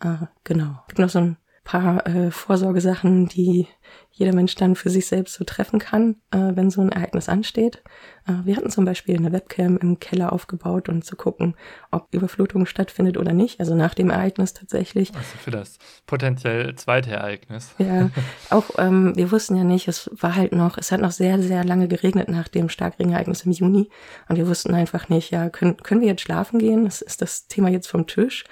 Äh, 0.00 0.26
genau. 0.44 0.78
Es 0.82 0.88
gibt 0.88 0.98
noch 0.98 1.10
so 1.10 1.20
ein 1.20 1.36
paar 1.64 2.06
äh, 2.06 2.30
Vorsorgesachen, 2.30 3.28
die 3.28 3.68
jeder 4.10 4.34
Mensch 4.34 4.54
dann 4.54 4.76
für 4.76 4.90
sich 4.90 5.06
selbst 5.06 5.34
so 5.34 5.44
treffen 5.44 5.78
kann, 5.78 6.16
äh, 6.30 6.52
wenn 6.54 6.70
so 6.70 6.82
ein 6.82 6.92
Ereignis 6.92 7.28
ansteht. 7.28 7.82
Äh, 8.26 8.44
wir 8.44 8.56
hatten 8.56 8.70
zum 8.70 8.84
Beispiel 8.84 9.16
eine 9.16 9.32
Webcam 9.32 9.78
im 9.78 9.98
Keller 10.00 10.32
aufgebaut 10.32 10.88
um 10.88 11.02
zu 11.02 11.16
gucken, 11.16 11.54
ob 11.90 12.08
Überflutung 12.12 12.66
stattfindet 12.66 13.16
oder 13.16 13.32
nicht. 13.32 13.58
Also 13.58 13.74
nach 13.74 13.94
dem 13.94 14.10
Ereignis 14.10 14.52
tatsächlich. 14.52 15.14
Also 15.14 15.38
für 15.42 15.50
das 15.50 15.78
potenziell 16.06 16.74
zweite 16.76 17.10
Ereignis. 17.10 17.74
Ja, 17.78 18.10
auch 18.50 18.70
ähm, 18.78 19.16
wir 19.16 19.32
wussten 19.32 19.56
ja 19.56 19.64
nicht, 19.64 19.88
es 19.88 20.10
war 20.12 20.36
halt 20.36 20.52
noch, 20.52 20.76
es 20.76 20.92
hat 20.92 21.00
noch 21.00 21.12
sehr, 21.12 21.42
sehr 21.42 21.64
lange 21.64 21.88
geregnet 21.88 22.28
nach 22.28 22.48
dem 22.48 22.68
Starkregenereignis 22.68 23.42
im 23.42 23.52
Juni. 23.52 23.88
Und 24.28 24.36
wir 24.36 24.46
wussten 24.46 24.74
einfach 24.74 25.08
nicht, 25.08 25.30
ja, 25.30 25.48
können, 25.48 25.78
können 25.78 26.02
wir 26.02 26.08
jetzt 26.08 26.22
schlafen 26.22 26.58
gehen? 26.58 26.84
Das 26.84 27.02
ist 27.02 27.22
das 27.22 27.46
Thema 27.46 27.70
jetzt 27.70 27.88
vom 27.88 28.06
Tisch? 28.06 28.44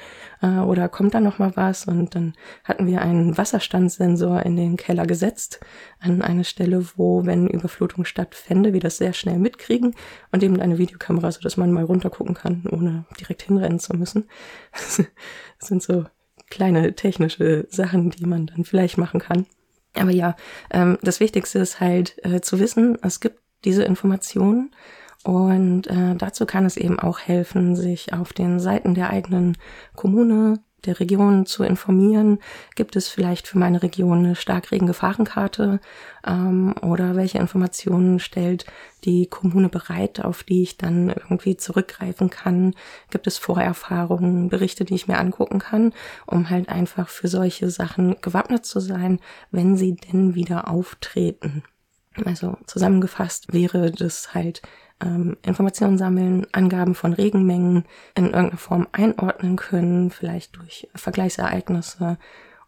Äh, 0.43 0.59
oder 0.61 0.89
kommt 0.89 1.15
da 1.15 1.21
noch 1.21 1.39
mal 1.39 1.53
was? 1.55 1.87
Und 1.87 2.15
dann 2.15 2.33
hatten 2.65 2.87
wir 2.87 3.03
einen 3.03 3.37
Wasserstandssensor 3.37 4.43
in 4.43 4.57
den 4.57 4.77
Keller 4.77 5.07
gesetzt, 5.07 5.30
an 5.99 6.23
eine 6.23 6.45
Stelle, 6.45 6.85
wo, 6.97 7.27
wenn 7.27 7.49
Überflutung 7.49 8.05
stattfände, 8.05 8.73
wir 8.73 8.81
das 8.81 8.99
sehr 8.99 9.13
schnell 9.13 9.39
mitkriegen 9.39 9.95
und 10.33 10.43
eben 10.43 10.61
eine 10.61 10.79
Videokamera, 10.79 11.31
so 11.31 11.41
dass 11.41 11.57
man 11.57 11.73
mal 11.73 11.85
runtergucken 11.85 12.35
kann, 12.35 12.65
ohne 12.71 13.05
direkt 13.19 13.43
hinrennen 13.43 13.79
zu 13.79 13.97
müssen. 13.97 14.29
das 14.73 15.69
sind 15.69 15.83
so 15.83 16.05
kleine 16.51 16.95
technische 16.95 17.67
Sachen, 17.71 18.11
die 18.11 18.27
man 18.27 18.47
dann 18.47 18.65
vielleicht 18.65 18.99
machen 18.99 19.21
kann. 19.21 19.47
Aber 19.95 20.11
ja, 20.11 20.37
ähm, 20.71 20.99
das 21.03 21.21
Wichtigste 21.21 21.59
ist 21.59 21.81
halt 21.81 22.17
äh, 22.25 22.41
zu 22.41 22.61
wissen, 22.61 22.99
es 23.03 23.21
gibt 23.21 23.41
diese 23.65 23.85
Informationen 23.85 24.75
und 25.25 25.87
äh, 25.87 26.15
dazu 26.17 26.47
kann 26.47 26.65
es 26.65 26.77
eben 26.77 26.99
auch 26.99 27.19
helfen, 27.19 27.77
sich 27.77 28.13
auf 28.13 28.33
den 28.33 28.59
Seiten 28.59 28.95
der 28.95 29.11
eigenen 29.11 29.57
Kommune, 29.95 30.61
der 30.87 31.01
Region 31.01 31.47
zu 31.47 31.63
informieren. 31.63 32.39
Gibt 32.75 32.97
es 32.97 33.09
vielleicht 33.09 33.47
für 33.47 33.59
meine 33.59 33.83
Region 33.83 34.19
eine 34.19 34.35
Starkregen-Gefahrenkarte 34.35 35.81
ähm, 36.27 36.75
oder 36.83 37.17
welche 37.17 37.39
Informationen 37.39 38.19
stellt 38.19 38.67
die 39.05 39.27
Kommune 39.27 39.69
bereit, 39.69 40.25
auf 40.25 40.43
die 40.43 40.63
ich 40.63 40.77
dann 40.77 41.09
irgendwie 41.09 41.57
zurückgreifen 41.57 42.31
kann? 42.31 42.75
Gibt 43.11 43.27
es 43.27 43.39
Vorerfahrungen, 43.39 44.49
Berichte, 44.49 44.85
die 44.85 44.95
ich 44.95 45.09
mir 45.09 45.19
angucken 45.19 45.59
kann, 45.59 45.93
um 46.27 46.51
halt 46.51 46.69
einfach 46.69 47.09
für 47.09 47.29
solche 47.29 47.71
Sachen 47.71 48.17
gewappnet 48.21 48.67
zu 48.67 48.81
sein, 48.81 49.21
wenn 49.51 49.77
sie 49.77 49.95
denn 49.95 50.35
wieder 50.35 50.69
auftreten? 50.69 51.63
Also 52.25 52.57
zusammengefasst 52.67 53.53
wäre 53.53 53.91
das 53.93 54.35
halt 54.35 54.63
ähm, 55.01 55.37
Informationen 55.43 55.99
sammeln, 55.99 56.47
Angaben 56.53 56.95
von 56.95 57.13
Regenmengen 57.13 57.85
in 58.15 58.27
irgendeiner 58.27 58.57
Form 58.57 58.89
einordnen 58.93 59.57
können, 59.57 60.11
vielleicht 60.11 60.57
durch 60.57 60.89
Vergleichsereignisse 60.95 62.19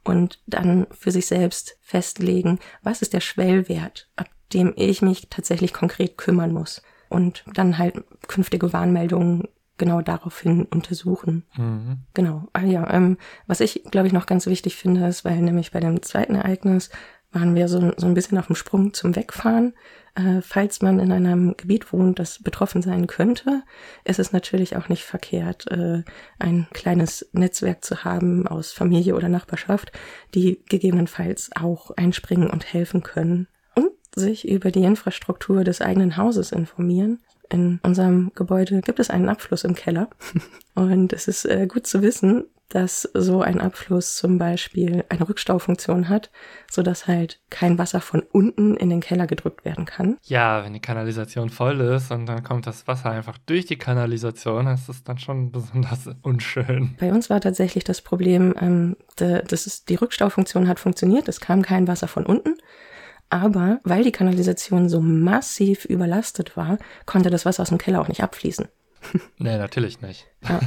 und 0.05 0.41
dann 0.47 0.87
für 0.91 1.11
sich 1.11 1.27
selbst 1.27 1.77
festlegen, 1.81 2.59
was 2.83 3.03
ist 3.03 3.13
der 3.13 3.21
Schwellwert, 3.21 4.09
ab 4.17 4.29
dem 4.53 4.73
ich 4.77 5.03
mich 5.03 5.29
tatsächlich 5.31 5.73
konkret 5.73 6.19
kümmern 6.19 6.53
muss 6.53 6.83
und 7.09 7.45
dann 7.55 7.79
halt 7.79 8.05
künftige 8.29 8.73
Warnmeldungen 8.73 9.49
genau 9.79 10.01
daraufhin 10.01 10.65
untersuchen. 10.67 11.45
Mhm. 11.57 11.99
Genau. 12.15 12.49
Ah 12.53 12.63
ja, 12.63 12.89
ähm, 12.93 13.17
was 13.47 13.61
ich 13.61 13.85
glaube 13.91 14.07
ich 14.07 14.13
noch 14.13 14.27
ganz 14.27 14.47
wichtig 14.47 14.77
finde, 14.77 15.07
ist, 15.07 15.25
weil 15.25 15.41
nämlich 15.41 15.73
bei 15.73 15.81
dem 15.81 16.03
zweiten 16.03 16.35
Ereignis 16.35 16.91
waren 17.33 17.55
wir 17.55 17.69
so, 17.69 17.93
so 17.97 18.07
ein 18.07 18.15
bisschen 18.15 18.39
auf 18.39 18.47
dem 18.47 18.57
Sprung 18.57 18.93
zum 18.93 19.17
Wegfahren. 19.17 19.75
Äh, 20.15 20.43
falls 20.43 20.83
man 20.83 20.99
in 20.99 21.11
einem 21.11 21.57
Gebiet 21.57 21.93
wohnt, 21.93 22.19
das 22.19 22.43
betroffen 22.43 22.83
sein 22.83 23.07
könnte, 23.07 23.63
ist 24.05 24.19
es 24.19 24.33
natürlich 24.33 24.77
auch 24.77 24.89
nicht 24.89 25.05
verkehrt, 25.05 25.71
äh, 25.71 26.03
ein 26.39 26.67
kleines 26.73 27.29
Netzwerk 27.33 27.83
zu 27.83 28.05
haben 28.05 28.47
aus 28.47 28.73
Familie 28.73 29.15
oder 29.15 29.31
Nachbarschaft, 29.31 29.91
die 30.35 30.63
gegebenenfalls 30.69 31.51
auch 31.55 31.93
einspringen 31.93 32.51
und 32.51 32.75
helfen 32.75 33.03
können 33.03 33.49
und 33.75 33.93
sich 34.15 34.47
über 34.47 34.71
die 34.71 34.85
Infrastruktur 34.85 35.65
des 35.65 35.81
eigenen 35.81 36.19
Hauses 36.19 36.53
informieren. 36.53 37.21
In 37.49 37.81
unserem 37.83 38.33
Gebäude 38.35 38.83
gibt 38.83 39.01
es 39.01 39.09
einen 39.09 39.31
Abfluss 39.31 39.65
im 39.65 39.75
Keller 39.75 40.11
und 40.75 41.15
es 41.15 41.27
ist 41.27 41.47
äh, 41.47 41.67
gut 41.67 41.87
zu 41.87 42.03
wissen, 42.03 42.45
dass 42.75 43.03
so 43.15 43.43
ein 43.43 43.61
Abfluss 43.61 44.17
zum 44.17 44.39
Beispiel 44.39 45.05
eine 45.11 45.29
Rückstaufunktion 45.29 46.09
hat, 46.09 46.31
so 46.71 46.83
dass 46.83 47.07
halt 47.07 47.41
kein 47.51 47.77
Wasser 47.77 48.01
von 48.01 48.23
unten 48.33 48.77
in 48.77 48.89
den 48.89 49.01
Keller 49.01 49.27
gedrückt 49.27 49.65
werden 49.65 49.85
kann. 49.85 50.17
Ja, 50.23 50.65
wenn 50.65 50.73
die 50.73 50.81
Kanalisation 50.81 51.51
voll 51.51 51.81
ist 51.81 52.11
und 52.11 52.27
dann 52.27 52.43
kommt 52.43 52.67
das 52.67 52.87
Wasser 52.87 53.11
einfach 53.11 53.37
durch 53.45 53.67
die 53.67 53.77
Kanalisation, 53.77 54.67
ist 54.69 54.89
es 54.89 55.05
dann 55.05 55.19
schon 55.19 55.53
besonders 55.53 56.09
unschön. 56.23 56.97
Bei 56.99 57.13
uns 57.13 57.29
war 57.29 57.41
tatsächlich 57.41 57.85
das 57.85 58.01
Problem, 58.01 58.55
ähm, 58.59 58.97
das 59.17 59.67
ist, 59.67 59.91
die 59.91 59.97
Rückstaufunktion 59.97 60.67
hat 60.67 60.81
funktioniert, 60.81 61.29
es 61.29 61.41
kam 61.41 61.63
kein 61.63 61.87
Wasser 61.87 62.09
von 62.09 62.25
unten. 62.25 62.57
Aber 63.29 63.81
weil 63.83 64.05
die 64.05 64.13
Kanalisation 64.13 64.91
so 64.91 65.01
massiv 65.01 65.87
überlastet 65.87 66.55
war, 66.55 66.77
konnte 67.07 67.31
das 67.31 67.47
Wasser 67.47 67.63
aus 67.63 67.71
dem 67.71 67.79
Keller 67.79 68.03
auch 68.03 68.09
nicht 68.09 68.23
abfließen. 68.23 68.69
Nee, 69.39 69.59
natürlich 69.59 70.01
nicht. 70.01 70.27
Ja. 70.49 70.61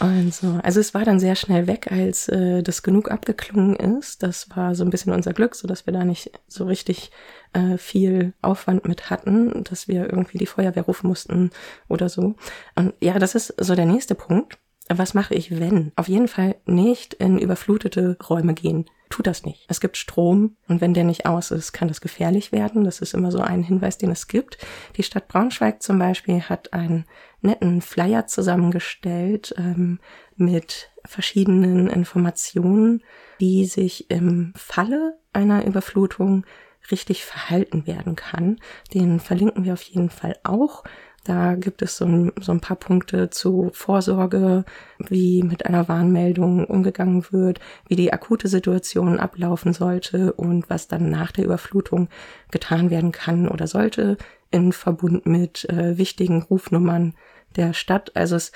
Und 0.00 0.34
so. 0.34 0.60
Also 0.62 0.80
es 0.80 0.94
war 0.94 1.04
dann 1.04 1.20
sehr 1.20 1.36
schnell 1.36 1.66
weg, 1.66 1.90
als 1.90 2.28
äh, 2.28 2.62
das 2.62 2.82
genug 2.82 3.10
abgeklungen 3.10 3.76
ist. 3.76 4.22
Das 4.22 4.48
war 4.56 4.74
so 4.74 4.84
ein 4.84 4.90
bisschen 4.90 5.12
unser 5.12 5.32
Glück, 5.32 5.54
so 5.54 5.68
dass 5.68 5.86
wir 5.86 5.92
da 5.92 6.04
nicht 6.04 6.30
so 6.48 6.64
richtig 6.64 7.10
äh, 7.52 7.76
viel 7.76 8.32
Aufwand 8.42 8.86
mit 8.86 9.10
hatten, 9.10 9.64
dass 9.64 9.88
wir 9.88 10.10
irgendwie 10.10 10.38
die 10.38 10.46
Feuerwehr 10.46 10.84
rufen 10.84 11.08
mussten 11.08 11.50
oder 11.88 12.08
so. 12.08 12.34
Und 12.74 12.94
ja, 13.00 13.18
das 13.18 13.34
ist 13.34 13.54
so 13.58 13.74
der 13.74 13.86
nächste 13.86 14.14
Punkt. 14.14 14.58
Was 14.88 15.14
mache 15.14 15.34
ich, 15.34 15.58
wenn? 15.58 15.92
Auf 15.96 16.08
jeden 16.08 16.28
Fall 16.28 16.56
nicht 16.66 17.14
in 17.14 17.38
überflutete 17.38 18.16
Räume 18.28 18.54
gehen 18.54 18.86
tu 19.10 19.22
das 19.22 19.44
nicht. 19.44 19.66
Es 19.68 19.80
gibt 19.80 19.96
Strom 19.96 20.56
und 20.68 20.80
wenn 20.80 20.94
der 20.94 21.04
nicht 21.04 21.26
aus 21.26 21.50
ist, 21.50 21.72
kann 21.72 21.88
das 21.88 22.00
gefährlich 22.00 22.52
werden. 22.52 22.84
Das 22.84 23.00
ist 23.00 23.12
immer 23.12 23.30
so 23.30 23.40
ein 23.40 23.62
Hinweis, 23.62 23.98
den 23.98 24.10
es 24.10 24.28
gibt. 24.28 24.56
Die 24.96 25.02
Stadt 25.02 25.28
Braunschweig 25.28 25.82
zum 25.82 25.98
Beispiel 25.98 26.42
hat 26.42 26.72
einen 26.72 27.04
netten 27.42 27.82
Flyer 27.82 28.26
zusammengestellt 28.28 29.52
ähm, 29.58 29.98
mit 30.36 30.90
verschiedenen 31.04 31.88
Informationen, 31.88 33.02
wie 33.38 33.66
sich 33.66 34.10
im 34.10 34.52
Falle 34.56 35.18
einer 35.32 35.66
Überflutung 35.66 36.46
richtig 36.90 37.24
verhalten 37.24 37.86
werden 37.86 38.16
kann. 38.16 38.58
Den 38.94 39.20
verlinken 39.20 39.64
wir 39.64 39.74
auf 39.74 39.82
jeden 39.82 40.10
Fall 40.10 40.36
auch. 40.44 40.84
Da 41.30 41.54
gibt 41.54 41.80
es 41.80 41.96
so 41.96 42.06
ein, 42.06 42.32
so 42.40 42.50
ein 42.50 42.58
paar 42.58 42.76
Punkte 42.76 43.30
zu 43.30 43.70
Vorsorge, 43.72 44.64
wie 44.98 45.44
mit 45.44 45.64
einer 45.64 45.86
Warnmeldung 45.86 46.64
umgegangen 46.64 47.24
wird, 47.30 47.60
wie 47.86 47.94
die 47.94 48.12
akute 48.12 48.48
Situation 48.48 49.20
ablaufen 49.20 49.72
sollte 49.72 50.32
und 50.32 50.68
was 50.68 50.88
dann 50.88 51.08
nach 51.08 51.30
der 51.30 51.44
Überflutung 51.44 52.08
getan 52.50 52.90
werden 52.90 53.12
kann 53.12 53.46
oder 53.46 53.68
sollte 53.68 54.16
in 54.50 54.72
Verbund 54.72 55.24
mit 55.24 55.70
äh, 55.70 55.96
wichtigen 55.98 56.42
Rufnummern 56.42 57.14
der 57.54 57.74
Stadt. 57.74 58.16
Also 58.16 58.34
es 58.34 58.50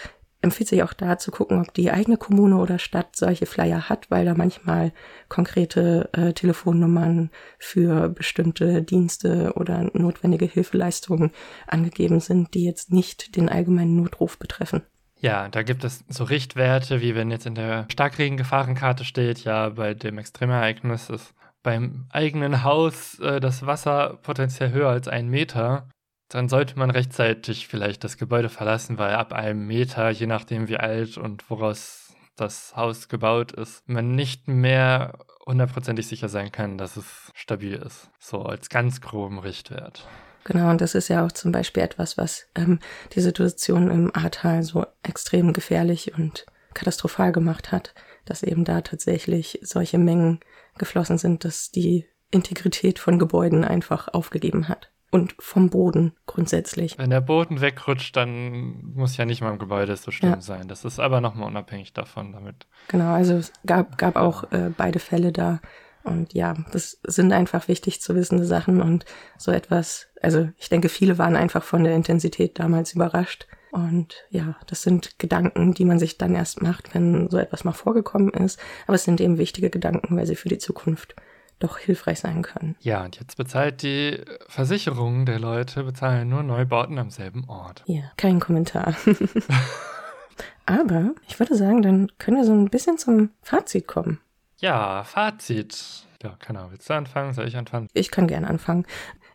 empfiehlt 0.44 0.68
sich 0.68 0.82
auch 0.82 0.92
da 0.92 1.18
zu 1.18 1.30
gucken, 1.30 1.60
ob 1.60 1.74
die 1.74 1.90
eigene 1.90 2.16
Kommune 2.16 2.56
oder 2.56 2.78
Stadt 2.78 3.16
solche 3.16 3.46
Flyer 3.46 3.88
hat, 3.88 4.10
weil 4.10 4.24
da 4.24 4.34
manchmal 4.34 4.92
konkrete 5.28 6.08
äh, 6.12 6.32
Telefonnummern 6.32 7.30
für 7.58 8.08
bestimmte 8.10 8.82
Dienste 8.82 9.52
oder 9.56 9.90
notwendige 9.94 10.46
Hilfeleistungen 10.46 11.32
angegeben 11.66 12.20
sind, 12.20 12.54
die 12.54 12.64
jetzt 12.64 12.92
nicht 12.92 13.36
den 13.36 13.48
allgemeinen 13.48 13.96
Notruf 13.96 14.38
betreffen. 14.38 14.82
Ja, 15.20 15.48
da 15.48 15.62
gibt 15.62 15.84
es 15.84 16.04
so 16.08 16.24
Richtwerte, 16.24 17.00
wie 17.00 17.14
wenn 17.14 17.30
jetzt 17.30 17.46
in 17.46 17.54
der 17.54 17.86
Starkregengefahrenkarte 17.90 19.04
steht, 19.04 19.44
ja, 19.44 19.70
bei 19.70 19.94
dem 19.94 20.18
Extremereignis 20.18 21.08
ist 21.08 21.34
beim 21.62 22.06
eigenen 22.10 22.62
Haus 22.62 23.18
äh, 23.18 23.40
das 23.40 23.66
Wasser 23.66 24.18
potenziell 24.22 24.70
höher 24.70 24.90
als 24.90 25.08
ein 25.08 25.28
Meter, 25.28 25.88
dann 26.28 26.48
sollte 26.48 26.78
man 26.78 26.90
rechtzeitig 26.90 27.68
vielleicht 27.68 28.04
das 28.04 28.16
Gebäude 28.16 28.48
verlassen, 28.48 28.98
weil 28.98 29.14
ab 29.14 29.32
einem 29.32 29.66
Meter, 29.66 30.10
je 30.10 30.26
nachdem 30.26 30.68
wie 30.68 30.76
alt 30.76 31.16
und 31.16 31.48
woraus 31.50 32.14
das 32.36 32.74
Haus 32.76 33.08
gebaut 33.08 33.52
ist, 33.52 33.88
man 33.88 34.12
nicht 34.12 34.48
mehr 34.48 35.18
hundertprozentig 35.46 36.06
sicher 36.06 36.28
sein 36.28 36.50
kann, 36.50 36.78
dass 36.78 36.96
es 36.96 37.30
stabil 37.34 37.74
ist. 37.74 38.10
So 38.18 38.42
als 38.42 38.68
ganz 38.68 39.00
groben 39.00 39.38
Richtwert. 39.38 40.06
Genau, 40.44 40.70
und 40.70 40.80
das 40.80 40.94
ist 40.94 41.08
ja 41.08 41.24
auch 41.24 41.32
zum 41.32 41.52
Beispiel 41.52 41.82
etwas, 41.82 42.18
was 42.18 42.46
ähm, 42.54 42.78
die 43.12 43.20
Situation 43.20 43.90
im 43.90 44.14
Ahrtal 44.14 44.62
so 44.62 44.84
extrem 45.02 45.52
gefährlich 45.52 46.14
und 46.18 46.44
katastrophal 46.74 47.32
gemacht 47.32 47.72
hat, 47.72 47.94
dass 48.24 48.42
eben 48.42 48.64
da 48.64 48.80
tatsächlich 48.82 49.58
solche 49.62 49.98
Mengen 49.98 50.40
geflossen 50.76 51.18
sind, 51.18 51.44
dass 51.44 51.70
die 51.70 52.06
Integrität 52.30 52.98
von 52.98 53.18
Gebäuden 53.18 53.64
einfach 53.64 54.08
aufgegeben 54.08 54.68
hat. 54.68 54.90
Und 55.14 55.36
vom 55.38 55.70
Boden 55.70 56.12
grundsätzlich. 56.26 56.98
Wenn 56.98 57.10
der 57.10 57.20
Boden 57.20 57.60
wegrutscht, 57.60 58.16
dann 58.16 58.82
muss 58.96 59.16
ja 59.16 59.24
nicht 59.24 59.42
mal 59.42 59.52
im 59.52 59.60
Gebäude 59.60 59.94
so 59.94 60.10
schlimm 60.10 60.32
ja. 60.32 60.40
sein. 60.40 60.66
Das 60.66 60.84
ist 60.84 60.98
aber 60.98 61.20
nochmal 61.20 61.46
unabhängig 61.46 61.92
davon 61.92 62.32
damit. 62.32 62.66
Genau, 62.88 63.12
also 63.14 63.34
es 63.34 63.52
gab, 63.64 63.96
gab 63.96 64.16
auch 64.16 64.50
äh, 64.50 64.72
beide 64.76 64.98
Fälle 64.98 65.30
da. 65.30 65.60
Und 66.02 66.34
ja, 66.34 66.54
das 66.72 66.98
sind 67.04 67.32
einfach 67.32 67.68
wichtig 67.68 68.02
zu 68.02 68.16
wissende 68.16 68.44
Sachen 68.44 68.82
und 68.82 69.04
so 69.38 69.52
etwas, 69.52 70.08
also 70.20 70.48
ich 70.58 70.68
denke, 70.68 70.88
viele 70.88 71.16
waren 71.16 71.36
einfach 71.36 71.62
von 71.62 71.84
der 71.84 71.94
Intensität 71.94 72.58
damals 72.58 72.92
überrascht. 72.92 73.46
Und 73.70 74.16
ja, 74.30 74.56
das 74.66 74.82
sind 74.82 75.20
Gedanken, 75.20 75.74
die 75.74 75.84
man 75.84 76.00
sich 76.00 76.18
dann 76.18 76.34
erst 76.34 76.60
macht, 76.60 76.92
wenn 76.92 77.30
so 77.30 77.38
etwas 77.38 77.62
mal 77.62 77.70
vorgekommen 77.70 78.30
ist. 78.30 78.58
Aber 78.88 78.96
es 78.96 79.04
sind 79.04 79.20
eben 79.20 79.38
wichtige 79.38 79.70
Gedanken, 79.70 80.16
weil 80.16 80.26
sie 80.26 80.34
für 80.34 80.48
die 80.48 80.58
Zukunft 80.58 81.14
doch 81.58 81.78
hilfreich 81.78 82.20
sein 82.20 82.42
können. 82.42 82.76
Ja, 82.80 83.04
und 83.04 83.18
jetzt 83.18 83.36
bezahlt 83.36 83.82
die 83.82 84.20
Versicherung 84.48 85.26
der 85.26 85.38
Leute, 85.38 85.84
bezahlen 85.84 86.28
nur 86.28 86.42
Neubauten 86.42 86.98
am 86.98 87.10
selben 87.10 87.44
Ort. 87.48 87.82
Ja, 87.86 88.02
kein 88.16 88.40
Kommentar. 88.40 88.94
Aber 90.66 91.10
ich 91.28 91.38
würde 91.38 91.56
sagen, 91.56 91.82
dann 91.82 92.10
können 92.18 92.38
wir 92.38 92.44
so 92.44 92.52
ein 92.52 92.70
bisschen 92.70 92.98
zum 92.98 93.30
Fazit 93.42 93.86
kommen. 93.86 94.20
Ja, 94.58 95.04
Fazit. 95.04 96.06
Ja, 96.22 96.36
keine 96.38 96.60
Ahnung, 96.60 96.72
willst 96.72 96.88
du 96.88 96.94
anfangen? 96.94 97.34
Soll 97.34 97.46
ich 97.46 97.56
anfangen? 97.56 97.88
Ich 97.92 98.10
kann 98.10 98.26
gerne 98.26 98.48
anfangen. 98.48 98.86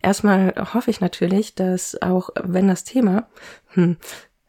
Erstmal 0.01 0.55
hoffe 0.73 0.89
ich 0.89 1.01
natürlich, 1.01 1.55
dass 1.55 2.01
auch 2.01 2.29
wenn 2.41 2.67
das 2.67 2.83
Thema, 2.83 3.27
hm, 3.73 3.97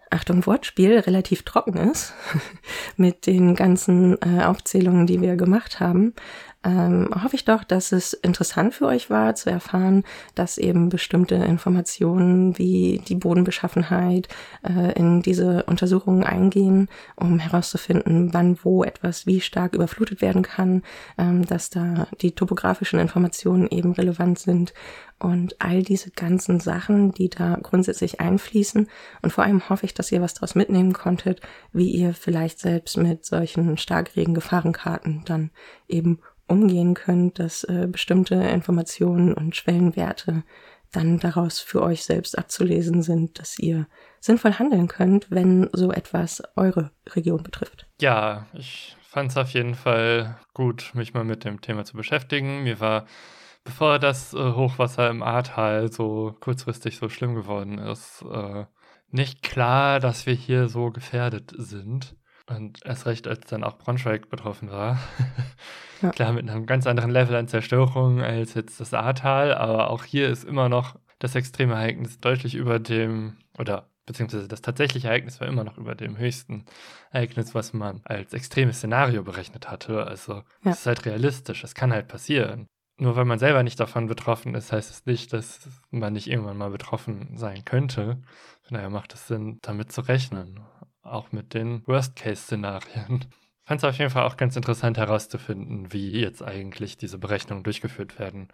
Achtung, 0.08 0.46
Wortspiel, 0.46 0.98
relativ 0.98 1.44
trocken 1.44 1.76
ist, 1.76 2.14
mit 2.96 3.26
den 3.26 3.54
ganzen 3.54 4.16
äh, 4.22 4.44
Aufzählungen, 4.44 5.06
die 5.06 5.20
wir 5.20 5.36
gemacht 5.36 5.80
haben, 5.80 6.14
ähm, 6.62 7.08
hoffe 7.22 7.36
ich 7.36 7.46
doch, 7.46 7.64
dass 7.64 7.90
es 7.90 8.12
interessant 8.12 8.74
für 8.74 8.86
euch 8.86 9.08
war 9.08 9.34
zu 9.34 9.48
erfahren, 9.48 10.04
dass 10.34 10.58
eben 10.58 10.90
bestimmte 10.90 11.36
Informationen 11.36 12.58
wie 12.58 13.02
die 13.08 13.14
Bodenbeschaffenheit 13.14 14.28
äh, 14.62 14.92
in 14.92 15.22
diese 15.22 15.62
Untersuchungen 15.64 16.22
eingehen, 16.22 16.88
um 17.16 17.38
herauszufinden, 17.38 18.34
wann 18.34 18.58
wo 18.62 18.84
etwas 18.84 19.26
wie 19.26 19.40
stark 19.40 19.74
überflutet 19.74 20.20
werden 20.20 20.42
kann, 20.42 20.82
ähm, 21.16 21.46
dass 21.46 21.70
da 21.70 22.06
die 22.20 22.32
topografischen 22.32 23.00
Informationen 23.00 23.66
eben 23.68 23.92
relevant 23.92 24.38
sind 24.38 24.74
und 25.18 25.60
all 25.60 25.82
diese 25.82 26.10
ganzen 26.10 26.60
Sachen, 26.60 27.12
die 27.12 27.28
da 27.28 27.58
grundsätzlich 27.62 28.20
einfließen. 28.20 28.88
Und 29.22 29.32
vor 29.32 29.44
allem 29.44 29.68
hoffe 29.68 29.86
ich, 29.86 29.94
dass 29.94 30.12
ihr 30.12 30.22
was 30.22 30.34
daraus 30.34 30.54
mitnehmen 30.54 30.92
konntet, 30.92 31.40
wie 31.72 31.90
ihr 31.90 32.14
vielleicht 32.14 32.58
selbst 32.58 32.96
mit 32.96 33.24
solchen 33.24 33.76
starkregen 33.76 34.34
Gefahrenkarten 34.34 35.22
dann 35.26 35.50
eben 35.88 36.20
umgehen 36.50 36.94
könnt, 36.94 37.38
dass 37.38 37.64
äh, 37.64 37.86
bestimmte 37.90 38.34
Informationen 38.34 39.32
und 39.34 39.56
Schwellenwerte 39.56 40.44
dann 40.92 41.18
daraus 41.18 41.60
für 41.60 41.82
euch 41.82 42.04
selbst 42.04 42.36
abzulesen 42.36 43.02
sind, 43.02 43.38
dass 43.38 43.58
ihr 43.58 43.86
sinnvoll 44.18 44.54
handeln 44.54 44.88
könnt, 44.88 45.30
wenn 45.30 45.68
so 45.72 45.92
etwas 45.92 46.42
eure 46.56 46.90
Region 47.08 47.42
betrifft. 47.42 47.86
Ja, 48.00 48.46
ich 48.52 48.96
fand 49.02 49.30
es 49.30 49.36
auf 49.36 49.50
jeden 49.50 49.74
Fall 49.74 50.36
gut, 50.54 50.90
mich 50.94 51.14
mal 51.14 51.24
mit 51.24 51.44
dem 51.44 51.60
Thema 51.60 51.84
zu 51.84 51.96
beschäftigen. 51.96 52.64
Mir 52.64 52.80
war, 52.80 53.06
bevor 53.64 53.98
das 53.98 54.34
äh, 54.34 54.38
Hochwasser 54.38 55.08
im 55.10 55.22
Ahrtal 55.22 55.92
so 55.92 56.36
kurzfristig 56.40 56.96
so 56.96 57.08
schlimm 57.08 57.34
geworden 57.34 57.78
ist, 57.78 58.24
äh, 58.30 58.64
nicht 59.12 59.42
klar, 59.42 60.00
dass 60.00 60.26
wir 60.26 60.34
hier 60.34 60.68
so 60.68 60.90
gefährdet 60.90 61.52
sind. 61.56 62.16
Und 62.56 62.84
erst 62.84 63.06
recht, 63.06 63.28
als 63.28 63.46
dann 63.48 63.62
auch 63.62 63.78
Braunschweig 63.78 64.28
betroffen 64.28 64.70
war. 64.70 64.98
ja. 66.02 66.10
Klar, 66.10 66.32
mit 66.32 66.48
einem 66.48 66.66
ganz 66.66 66.86
anderen 66.86 67.10
Level 67.10 67.36
an 67.36 67.46
Zerstörung 67.48 68.20
als 68.22 68.54
jetzt 68.54 68.80
das 68.80 68.92
Ahrtal, 68.92 69.54
aber 69.54 69.90
auch 69.90 70.04
hier 70.04 70.28
ist 70.28 70.44
immer 70.44 70.68
noch 70.68 70.96
das 71.20 71.36
extreme 71.36 71.74
Ereignis 71.74 72.18
deutlich 72.18 72.56
über 72.56 72.80
dem, 72.80 73.36
oder 73.56 73.88
beziehungsweise 74.04 74.48
das 74.48 74.62
tatsächliche 74.62 75.06
Ereignis 75.06 75.40
war 75.40 75.46
immer 75.46 75.62
noch 75.62 75.78
über 75.78 75.94
dem 75.94 76.18
höchsten 76.18 76.64
Ereignis, 77.12 77.54
was 77.54 77.72
man 77.72 78.00
als 78.04 78.32
extremes 78.32 78.78
Szenario 78.78 79.22
berechnet 79.22 79.70
hatte. 79.70 80.04
Also 80.06 80.42
ja. 80.64 80.72
es 80.72 80.80
ist 80.80 80.86
halt 80.86 81.04
realistisch, 81.06 81.62
es 81.62 81.74
kann 81.74 81.92
halt 81.92 82.08
passieren. 82.08 82.66
Nur 82.96 83.16
weil 83.16 83.24
man 83.24 83.38
selber 83.38 83.62
nicht 83.62 83.78
davon 83.78 84.08
betroffen 84.08 84.54
ist, 84.54 84.72
heißt 84.72 84.90
es 84.90 85.06
nicht, 85.06 85.32
dass 85.32 85.60
man 85.90 86.12
nicht 86.12 86.28
irgendwann 86.28 86.58
mal 86.58 86.70
betroffen 86.70 87.36
sein 87.36 87.64
könnte. 87.64 88.20
Von 88.62 88.74
daher 88.74 88.90
macht 88.90 89.14
es 89.14 89.28
Sinn, 89.28 89.58
damit 89.62 89.92
zu 89.92 90.00
rechnen 90.02 90.60
auch 91.02 91.32
mit 91.32 91.54
den 91.54 91.86
Worst-Case-Szenarien. 91.86 93.26
Fand 93.64 93.78
es 93.78 93.84
auf 93.84 93.98
jeden 93.98 94.10
Fall 94.10 94.26
auch 94.26 94.36
ganz 94.36 94.56
interessant 94.56 94.98
herauszufinden, 94.98 95.92
wie 95.92 96.20
jetzt 96.20 96.42
eigentlich 96.42 96.96
diese 96.96 97.18
Berechnungen 97.18 97.62
durchgeführt 97.62 98.18
werden. 98.18 98.48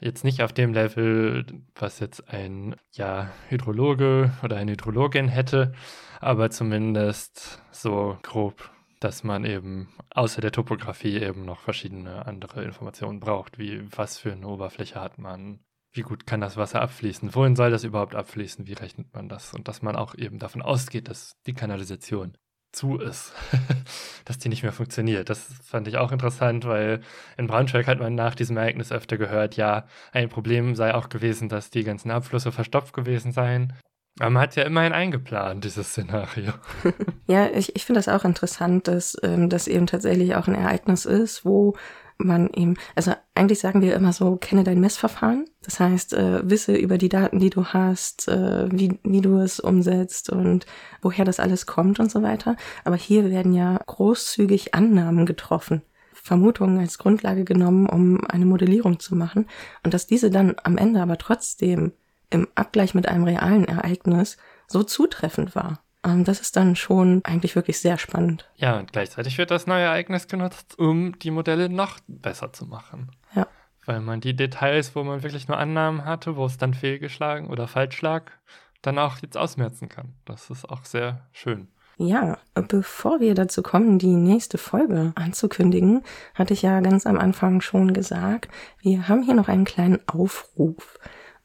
Jetzt 0.00 0.24
nicht 0.24 0.42
auf 0.42 0.52
dem 0.52 0.72
Level, 0.72 1.46
was 1.76 2.00
jetzt 2.00 2.28
ein 2.30 2.74
ja, 2.90 3.30
Hydrologe 3.48 4.32
oder 4.42 4.56
eine 4.56 4.72
Hydrologin 4.72 5.28
hätte, 5.28 5.72
aber 6.20 6.50
zumindest 6.50 7.62
so 7.70 8.18
grob, 8.22 8.70
dass 8.98 9.22
man 9.22 9.44
eben 9.44 9.88
außer 10.10 10.40
der 10.40 10.50
Topografie 10.52 11.16
eben 11.20 11.44
noch 11.44 11.60
verschiedene 11.60 12.26
andere 12.26 12.64
Informationen 12.64 13.20
braucht, 13.20 13.58
wie 13.58 13.86
was 13.96 14.18
für 14.18 14.32
eine 14.32 14.48
Oberfläche 14.48 15.00
hat 15.00 15.18
man, 15.18 15.60
wie 15.96 16.02
gut 16.02 16.26
kann 16.26 16.40
das 16.40 16.56
Wasser 16.56 16.80
abfließen? 16.82 17.34
Wohin 17.34 17.56
soll 17.56 17.70
das 17.70 17.84
überhaupt 17.84 18.14
abfließen? 18.14 18.66
Wie 18.66 18.74
rechnet 18.74 19.12
man 19.14 19.28
das? 19.28 19.54
Und 19.54 19.68
dass 19.68 19.82
man 19.82 19.96
auch 19.96 20.14
eben 20.14 20.38
davon 20.38 20.62
ausgeht, 20.62 21.08
dass 21.08 21.36
die 21.46 21.54
Kanalisation 21.54 22.36
zu 22.72 22.98
ist, 22.98 23.32
dass 24.24 24.38
die 24.38 24.48
nicht 24.48 24.62
mehr 24.62 24.72
funktioniert. 24.72 25.30
Das 25.30 25.54
fand 25.64 25.88
ich 25.88 25.96
auch 25.96 26.12
interessant, 26.12 26.66
weil 26.66 27.00
in 27.36 27.46
Braunschweig 27.46 27.86
hat 27.86 27.98
man 27.98 28.14
nach 28.14 28.34
diesem 28.34 28.56
Ereignis 28.56 28.92
öfter 28.92 29.16
gehört, 29.16 29.56
ja, 29.56 29.86
ein 30.12 30.28
Problem 30.28 30.74
sei 30.74 30.94
auch 30.94 31.08
gewesen, 31.08 31.48
dass 31.48 31.70
die 31.70 31.84
ganzen 31.84 32.10
Abflüsse 32.10 32.52
verstopft 32.52 32.92
gewesen 32.92 33.32
seien. 33.32 33.72
Aber 34.18 34.30
man 34.30 34.42
hat 34.42 34.56
ja 34.56 34.62
immerhin 34.62 34.92
eingeplant, 34.92 35.64
dieses 35.64 35.90
Szenario. 35.90 36.52
ja, 37.26 37.48
ich, 37.48 37.76
ich 37.76 37.84
finde 37.84 37.98
das 37.98 38.08
auch 38.08 38.24
interessant, 38.24 38.88
dass 38.88 39.16
ähm, 39.22 39.50
das 39.50 39.68
eben 39.68 39.86
tatsächlich 39.86 40.34
auch 40.36 40.46
ein 40.46 40.54
Ereignis 40.54 41.04
ist, 41.04 41.44
wo 41.44 41.74
man 42.18 42.48
eben, 42.54 42.76
also 42.94 43.12
eigentlich 43.34 43.58
sagen 43.58 43.82
wir 43.82 43.94
immer 43.94 44.12
so, 44.12 44.36
kenne 44.36 44.64
dein 44.64 44.80
Messverfahren. 44.80 45.44
Das 45.62 45.80
heißt, 45.80 46.14
äh, 46.14 46.48
wisse 46.48 46.74
über 46.74 46.98
die 46.98 47.08
Daten, 47.08 47.38
die 47.38 47.50
du 47.50 47.66
hast, 47.66 48.28
äh, 48.28 48.68
wie, 48.70 48.98
wie 49.02 49.20
du 49.20 49.38
es 49.38 49.60
umsetzt 49.60 50.30
und 50.30 50.66
woher 51.02 51.24
das 51.24 51.40
alles 51.40 51.66
kommt 51.66 52.00
und 52.00 52.10
so 52.10 52.22
weiter. 52.22 52.56
Aber 52.84 52.96
hier 52.96 53.30
werden 53.30 53.52
ja 53.52 53.78
großzügig 53.86 54.74
Annahmen 54.74 55.26
getroffen. 55.26 55.82
Vermutungen 56.12 56.80
als 56.80 56.98
Grundlage 56.98 57.44
genommen, 57.44 57.86
um 57.86 58.24
eine 58.26 58.46
Modellierung 58.46 58.98
zu 58.98 59.14
machen. 59.14 59.46
Und 59.84 59.94
dass 59.94 60.06
diese 60.06 60.30
dann 60.30 60.56
am 60.62 60.76
Ende 60.76 61.00
aber 61.00 61.18
trotzdem 61.18 61.92
im 62.30 62.48
Abgleich 62.54 62.94
mit 62.94 63.06
einem 63.06 63.24
realen 63.24 63.66
Ereignis 63.66 64.36
so 64.66 64.82
zutreffend 64.82 65.54
war. 65.54 65.80
Ähm, 66.06 66.24
das 66.24 66.40
ist 66.40 66.56
dann 66.56 66.76
schon 66.76 67.20
eigentlich 67.24 67.56
wirklich 67.56 67.78
sehr 67.80 67.98
spannend. 67.98 68.48
Ja, 68.56 68.78
und 68.78 68.92
gleichzeitig 68.92 69.36
wird 69.38 69.50
das 69.50 69.66
neue 69.66 69.84
Ereignis 69.84 70.28
genutzt, 70.28 70.78
um 70.78 71.18
die 71.18 71.30
Modelle 71.30 71.68
noch 71.68 71.98
besser 72.06 72.52
zu 72.52 72.66
machen. 72.66 73.10
Ja. 73.34 73.46
Weil 73.84 74.00
man 74.00 74.20
die 74.20 74.34
Details, 74.34 74.94
wo 74.94 75.02
man 75.02 75.22
wirklich 75.22 75.48
nur 75.48 75.58
Annahmen 75.58 76.04
hatte, 76.04 76.36
wo 76.36 76.46
es 76.46 76.58
dann 76.58 76.74
fehlgeschlagen 76.74 77.48
oder 77.48 77.68
falsch 77.68 78.00
lag, 78.02 78.30
dann 78.82 78.98
auch 78.98 79.18
jetzt 79.18 79.36
ausmerzen 79.36 79.88
kann. 79.88 80.14
Das 80.24 80.50
ist 80.50 80.68
auch 80.68 80.84
sehr 80.84 81.26
schön. 81.32 81.68
Ja, 81.98 82.38
bevor 82.54 83.20
wir 83.20 83.34
dazu 83.34 83.62
kommen, 83.62 83.98
die 83.98 84.14
nächste 84.14 84.58
Folge 84.58 85.12
anzukündigen, 85.14 86.02
hatte 86.34 86.52
ich 86.52 86.60
ja 86.60 86.80
ganz 86.80 87.06
am 87.06 87.18
Anfang 87.18 87.62
schon 87.62 87.94
gesagt, 87.94 88.48
wir 88.80 89.08
haben 89.08 89.22
hier 89.22 89.34
noch 89.34 89.48
einen 89.48 89.64
kleinen 89.64 90.06
Aufruf. 90.06 90.98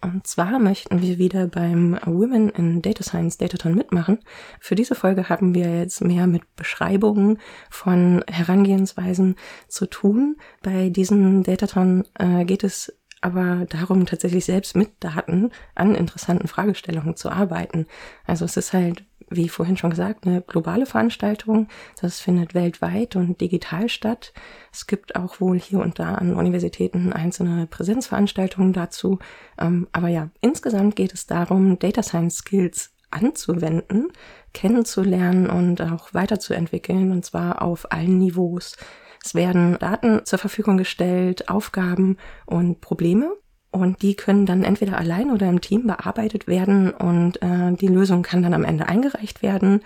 Und 0.04 0.26
zwar 0.26 0.58
möchten 0.58 1.02
wir 1.02 1.20
wieder 1.20 1.47
beim 1.47 1.97
Women 2.06 2.49
in 2.49 2.82
Data 2.82 3.04
Science 3.04 3.38
Datathon 3.38 3.76
mitmachen. 3.76 4.20
Für 4.60 4.74
diese 4.74 4.95
Folge 4.95 5.30
haben 5.30 5.54
wir 5.54 5.78
jetzt 5.78 6.04
mehr 6.04 6.26
mit 6.26 6.56
Beschreibungen 6.56 7.38
von 7.70 8.24
Herangehensweisen 8.28 9.36
zu 9.68 9.86
tun. 9.86 10.38
Bei 10.64 10.89
diesem 10.89 11.43
Datathon 11.43 12.04
äh, 12.18 12.45
geht 12.45 12.64
es 12.64 12.91
aber 13.22 13.68
darum, 13.70 14.08
tatsächlich 14.08 14.45
selbst 14.45 14.76
mit 14.76 14.91
Daten 14.99 15.52
an 15.76 15.93
interessanten 15.93 16.47
Fragestellungen 16.47 17.16
zu 17.16 17.30
arbeiten. 17.30 17.86
Also 18.26 18.45
es 18.45 18.58
ist 18.58 18.74
halt 18.74 19.04
wie 19.32 19.49
vorhin 19.49 19.77
schon 19.77 19.89
gesagt, 19.89 20.27
eine 20.27 20.41
globale 20.41 20.86
Veranstaltung. 20.86 21.67
Das 21.99 22.19
findet 22.19 22.53
weltweit 22.53 23.15
und 23.15 23.41
digital 23.41 23.89
statt. 23.89 24.34
Es 24.71 24.86
gibt 24.86 25.15
auch 25.15 25.39
wohl 25.39 25.59
hier 25.59 25.79
und 25.79 25.97
da 25.99 26.15
an 26.15 26.36
Universitäten 26.36 27.13
einzelne 27.13 27.65
Präsenzveranstaltungen 27.67 28.73
dazu. 28.73 29.19
Ähm, 29.57 29.88
aber 29.91 30.09
ja, 30.09 30.29
insgesamt 30.41 30.95
geht 30.95 31.13
es 31.13 31.25
darum, 31.25 31.79
Data 31.79 32.03
Science 32.03 32.38
Skills 32.38 32.91
anzuwenden, 33.09 34.07
kennenzulernen 34.53 35.49
und 35.49 35.82
auch 35.82 36.13
weiterzuentwickeln, 36.13 37.11
und 37.11 37.25
zwar 37.25 37.61
auf 37.61 37.91
allen 37.91 38.19
Niveaus. 38.19 38.75
Es 39.23 39.36
werden 39.36 39.77
Daten 39.79 40.25
zur 40.25 40.39
Verfügung 40.39 40.77
gestellt, 40.77 41.49
Aufgaben 41.49 42.17
und 42.45 42.82
Probleme 42.82 43.32
und 43.72 44.01
die 44.01 44.15
können 44.15 44.45
dann 44.45 44.63
entweder 44.63 44.97
allein 44.97 45.32
oder 45.32 45.47
im 45.47 45.61
Team 45.61 45.88
bearbeitet 45.88 46.47
werden 46.47 46.91
und 46.91 47.41
äh, 47.41 47.72
die 47.74 47.88
Lösung 47.88 48.22
kann 48.22 48.43
dann 48.43 48.53
am 48.53 48.65
Ende 48.65 48.88
eingereicht 48.88 49.41
werden. 49.41 49.82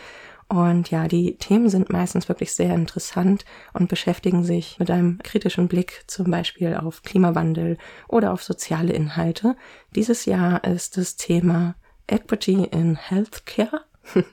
Und 0.48 0.92
ja, 0.92 1.08
die 1.08 1.38
Themen 1.38 1.70
sind 1.70 1.92
meistens 1.92 2.30
wirklich 2.30 2.54
sehr 2.54 2.74
interessant 2.76 3.46
und 3.74 3.90
beschäftigen 3.90 4.44
sich 4.44 4.78
mit 4.78 4.92
einem 4.92 5.18
kritischen 5.24 5.68
Blick 5.68 6.04
zum 6.08 6.30
Beispiel 6.30 6.76
auf 6.76 7.02
Klimawandel 7.02 7.78
oder 8.08 8.32
auf 8.32 8.44
soziale 8.44 8.94
Inhalte. 8.94 9.56
Dieses 9.96 10.26
Jahr 10.26 10.64
ist 10.64 10.98
das 10.98 11.16
Thema 11.16 11.76
Equity 12.08 12.66
in 12.66 12.96
Healthcare 12.96 13.82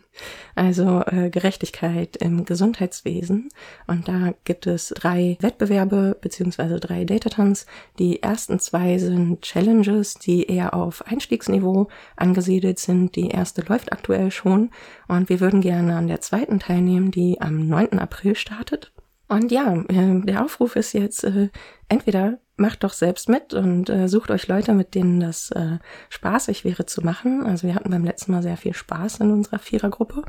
also 0.54 1.02
äh, 1.06 1.30
Gerechtigkeit 1.30 2.16
im 2.16 2.44
Gesundheitswesen. 2.44 3.48
Und 3.86 4.08
da 4.08 4.34
gibt 4.44 4.66
es 4.66 4.88
drei 4.88 5.36
Wettbewerbe 5.40 6.16
beziehungsweise 6.20 6.80
drei 6.80 7.04
Datatons. 7.04 7.66
Die 7.98 8.22
ersten 8.22 8.58
zwei 8.58 8.98
sind 8.98 9.42
Challenges, 9.42 10.14
die 10.14 10.44
eher 10.44 10.74
auf 10.74 11.06
Einstiegsniveau 11.06 11.88
angesiedelt 12.16 12.78
sind. 12.78 13.16
Die 13.16 13.28
erste 13.28 13.62
läuft 13.62 13.92
aktuell 13.92 14.30
schon 14.30 14.70
und 15.08 15.28
wir 15.28 15.40
würden 15.40 15.60
gerne 15.60 15.96
an 15.96 16.08
der 16.08 16.20
zweiten 16.20 16.60
teilnehmen, 16.60 17.10
die 17.10 17.40
am 17.40 17.66
9. 17.66 17.98
April 17.98 18.34
startet. 18.34 18.92
Und 19.28 19.50
ja, 19.50 19.74
äh, 19.88 20.20
der 20.20 20.44
Aufruf 20.44 20.76
ist 20.76 20.92
jetzt 20.92 21.24
äh, 21.24 21.48
entweder 21.88 22.38
macht 22.62 22.84
doch 22.84 22.94
selbst 22.94 23.28
mit 23.28 23.52
und 23.52 23.90
äh, 23.90 24.08
sucht 24.08 24.30
euch 24.30 24.48
Leute, 24.48 24.72
mit 24.72 24.94
denen 24.94 25.20
das 25.20 25.50
äh, 25.50 25.78
spaßig 26.08 26.64
wäre 26.64 26.86
zu 26.86 27.02
machen. 27.02 27.44
Also 27.44 27.66
wir 27.66 27.74
hatten 27.74 27.90
beim 27.90 28.04
letzten 28.04 28.32
Mal 28.32 28.42
sehr 28.42 28.56
viel 28.56 28.72
Spaß 28.72 29.20
in 29.20 29.30
unserer 29.30 29.58
Vierergruppe 29.58 30.22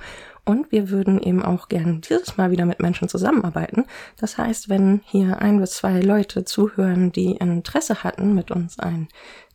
und 0.44 0.72
wir 0.72 0.90
würden 0.90 1.22
eben 1.22 1.42
auch 1.44 1.70
gern 1.70 2.02
dieses 2.02 2.36
Mal 2.36 2.52
wieder 2.52 2.66
mit 2.66 2.82
Menschen 2.82 3.08
zusammenarbeiten. 3.08 3.86
Das 4.18 4.38
heißt, 4.38 4.68
wenn 4.68 5.02
hier 5.06 5.42
ein 5.42 5.60
bis 5.60 5.72
zwei 5.72 6.02
Leute 6.02 6.44
zuhören, 6.44 7.14
die 7.14 7.32
Interesse 7.32 8.04
hatten, 8.04 8.34
mit 8.34 8.52
uns 8.52 8.80
ein 8.80 9.08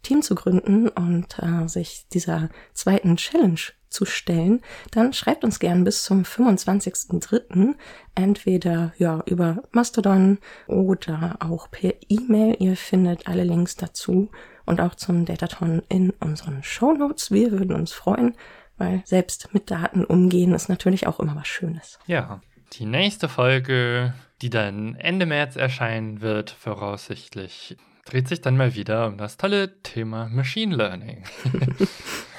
Team 0.03 0.23
zu 0.23 0.35
gründen 0.35 0.89
und 0.89 1.39
äh, 1.41 1.69
sich 1.69 2.07
dieser 2.13 2.49
zweiten 2.73 3.17
Challenge 3.17 3.61
zu 3.91 4.05
stellen, 4.05 4.61
dann 4.91 5.13
schreibt 5.13 5.45
uns 5.45 5.59
gern 5.59 5.85
bis 5.85 6.05
zum 6.05 6.23
25.03. 6.23 7.75
entweder 8.15 8.93
ja 8.99 9.23
über 9.27 9.63
Mastodon 9.73 10.39
oder 10.67 11.37
auch 11.41 11.71
per 11.71 11.95
E-Mail. 12.09 12.57
Ihr 12.59 12.77
findet 12.77 13.27
alle 13.29 13.45
Links 13.45 13.77
dazu 13.77 14.31
und 14.67 14.81
auch 14.81 14.95
zum 14.95 15.25
Dataton 15.25 15.83
in 15.89 16.11
unseren 16.21 16.63
Show 16.63 16.93
Notes. 16.93 17.31
Wir 17.31 17.53
würden 17.53 17.75
uns 17.75 17.93
freuen, 17.93 18.35
weil 18.77 19.03
selbst 19.05 19.53
mit 19.55 19.71
Daten 19.71 20.05
umgehen 20.05 20.53
ist 20.53 20.69
natürlich 20.69 21.07
auch 21.07 21.21
immer 21.21 21.37
was 21.37 21.49
Schönes. 21.49 21.99
Ja, 22.07 22.41
die 22.75 22.87
nächste 22.87 23.29
Folge, 23.29 24.15
die 24.43 24.51
dann 24.51 24.95
Ende 24.97 25.27
März 25.27 25.57
erscheinen 25.57 26.21
wird, 26.21 26.51
voraussichtlich, 26.51 27.77
dreht 28.05 28.29
sich 28.29 28.41
dann 28.41 28.57
mal 28.57 28.75
wieder 28.75 29.07
um 29.07 29.19
das 29.19 29.37
tolle 29.37 29.83
Thema 29.83 30.29
Machine 30.29 30.75
Learning. 30.75 31.25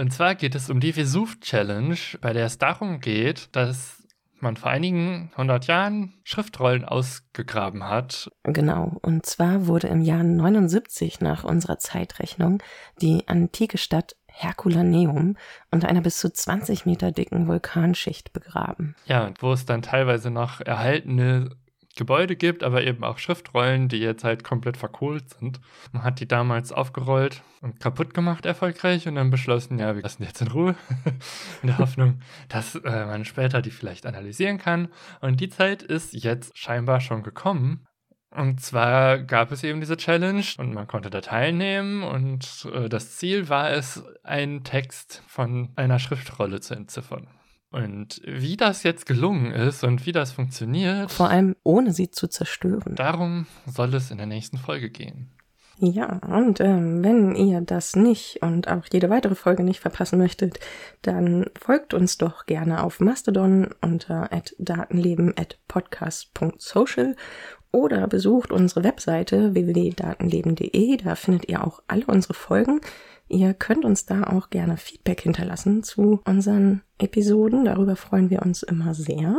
Und 0.00 0.12
zwar 0.12 0.34
geht 0.34 0.54
es 0.54 0.70
um 0.70 0.80
die 0.80 0.96
Vesuv 0.96 1.40
Challenge, 1.40 1.98
bei 2.22 2.32
der 2.32 2.46
es 2.46 2.56
darum 2.56 3.00
geht, 3.00 3.54
dass 3.54 4.02
man 4.40 4.56
vor 4.56 4.70
einigen 4.70 5.30
hundert 5.36 5.66
Jahren 5.66 6.14
Schriftrollen 6.24 6.86
ausgegraben 6.86 7.84
hat. 7.84 8.30
Genau, 8.44 8.96
und 9.02 9.26
zwar 9.26 9.66
wurde 9.66 9.88
im 9.88 10.00
Jahr 10.00 10.22
79 10.22 11.20
nach 11.20 11.44
unserer 11.44 11.78
Zeitrechnung 11.78 12.62
die 13.02 13.28
antike 13.28 13.76
Stadt 13.76 14.16
Herculaneum 14.26 15.36
unter 15.70 15.88
einer 15.88 16.00
bis 16.00 16.18
zu 16.18 16.32
20 16.32 16.86
Meter 16.86 17.12
dicken 17.12 17.46
Vulkanschicht 17.46 18.32
begraben. 18.32 18.94
Ja, 19.04 19.34
wo 19.38 19.52
es 19.52 19.66
dann 19.66 19.82
teilweise 19.82 20.30
noch 20.30 20.62
erhaltene 20.62 21.50
Gebäude 21.96 22.36
gibt, 22.36 22.62
aber 22.62 22.84
eben 22.84 23.04
auch 23.04 23.18
Schriftrollen, 23.18 23.88
die 23.88 23.98
jetzt 23.98 24.24
halt 24.24 24.44
komplett 24.44 24.76
verkohlt 24.76 25.30
sind. 25.30 25.60
Man 25.92 26.04
hat 26.04 26.20
die 26.20 26.28
damals 26.28 26.72
aufgerollt 26.72 27.42
und 27.60 27.80
kaputt 27.80 28.14
gemacht 28.14 28.46
erfolgreich 28.46 29.08
und 29.08 29.16
dann 29.16 29.30
beschlossen, 29.30 29.78
ja, 29.78 29.94
wir 29.94 30.02
lassen 30.02 30.22
die 30.22 30.28
jetzt 30.28 30.40
in 30.40 30.48
Ruhe, 30.48 30.76
in 31.62 31.68
der 31.68 31.78
Hoffnung, 31.78 32.20
dass 32.48 32.76
äh, 32.76 33.06
man 33.06 33.24
später 33.24 33.60
die 33.60 33.70
vielleicht 33.70 34.06
analysieren 34.06 34.58
kann. 34.58 34.88
Und 35.20 35.40
die 35.40 35.48
Zeit 35.48 35.82
ist 35.82 36.14
jetzt 36.14 36.56
scheinbar 36.56 37.00
schon 37.00 37.22
gekommen. 37.22 37.86
Und 38.32 38.60
zwar 38.60 39.18
gab 39.18 39.50
es 39.50 39.64
eben 39.64 39.80
diese 39.80 39.96
Challenge 39.96 40.44
und 40.58 40.72
man 40.72 40.86
konnte 40.86 41.10
da 41.10 41.20
teilnehmen 41.20 42.04
und 42.04 42.68
äh, 42.72 42.88
das 42.88 43.16
Ziel 43.16 43.48
war 43.48 43.70
es, 43.72 44.04
einen 44.22 44.62
Text 44.62 45.24
von 45.26 45.72
einer 45.74 45.98
Schriftrolle 45.98 46.60
zu 46.60 46.74
entziffern. 46.74 47.26
Und 47.70 48.20
wie 48.24 48.56
das 48.56 48.82
jetzt 48.82 49.06
gelungen 49.06 49.52
ist 49.52 49.84
und 49.84 50.04
wie 50.04 50.12
das 50.12 50.32
funktioniert. 50.32 51.12
Vor 51.12 51.30
allem 51.30 51.54
ohne 51.62 51.92
sie 51.92 52.10
zu 52.10 52.26
zerstören. 52.26 52.96
Darum 52.96 53.46
soll 53.66 53.94
es 53.94 54.10
in 54.10 54.18
der 54.18 54.26
nächsten 54.26 54.58
Folge 54.58 54.90
gehen. 54.90 55.30
Ja, 55.82 56.20
und 56.28 56.60
ähm, 56.60 57.02
wenn 57.02 57.34
ihr 57.34 57.62
das 57.62 57.96
nicht 57.96 58.42
und 58.42 58.68
auch 58.68 58.84
jede 58.92 59.08
weitere 59.08 59.34
Folge 59.34 59.64
nicht 59.64 59.80
verpassen 59.80 60.18
möchtet, 60.18 60.60
dann 61.00 61.46
folgt 61.58 61.94
uns 61.94 62.18
doch 62.18 62.44
gerne 62.44 62.84
auf 62.84 63.00
Mastodon 63.00 63.70
unter 63.80 64.28
datenleben.podcast.social 64.58 67.16
oder 67.72 68.06
besucht 68.08 68.52
unsere 68.52 68.84
Webseite 68.84 69.54
www.datenleben.de. 69.54 70.98
Da 70.98 71.14
findet 71.14 71.48
ihr 71.48 71.66
auch 71.66 71.80
alle 71.86 72.04
unsere 72.04 72.34
Folgen. 72.34 72.82
Ihr 73.30 73.54
könnt 73.54 73.84
uns 73.84 74.06
da 74.06 74.24
auch 74.24 74.50
gerne 74.50 74.76
Feedback 74.76 75.20
hinterlassen 75.20 75.84
zu 75.84 76.20
unseren 76.24 76.82
Episoden. 76.98 77.64
Darüber 77.64 77.94
freuen 77.94 78.28
wir 78.28 78.42
uns 78.42 78.64
immer 78.64 78.92
sehr. 78.92 79.36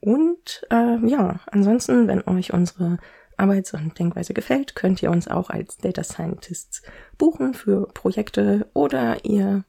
Und 0.00 0.66
äh, 0.70 0.98
ja, 1.06 1.38
ansonsten, 1.46 2.08
wenn 2.08 2.26
euch 2.26 2.52
unsere 2.52 2.98
Arbeits- 3.36 3.74
und 3.74 3.96
Denkweise 3.96 4.34
gefällt, 4.34 4.74
könnt 4.74 5.04
ihr 5.04 5.10
uns 5.12 5.28
auch 5.28 5.50
als 5.50 5.78
Data 5.78 6.02
Scientists 6.02 6.82
buchen 7.16 7.54
für 7.54 7.86
Projekte 7.94 8.66
oder 8.74 9.24
ihr 9.24 9.62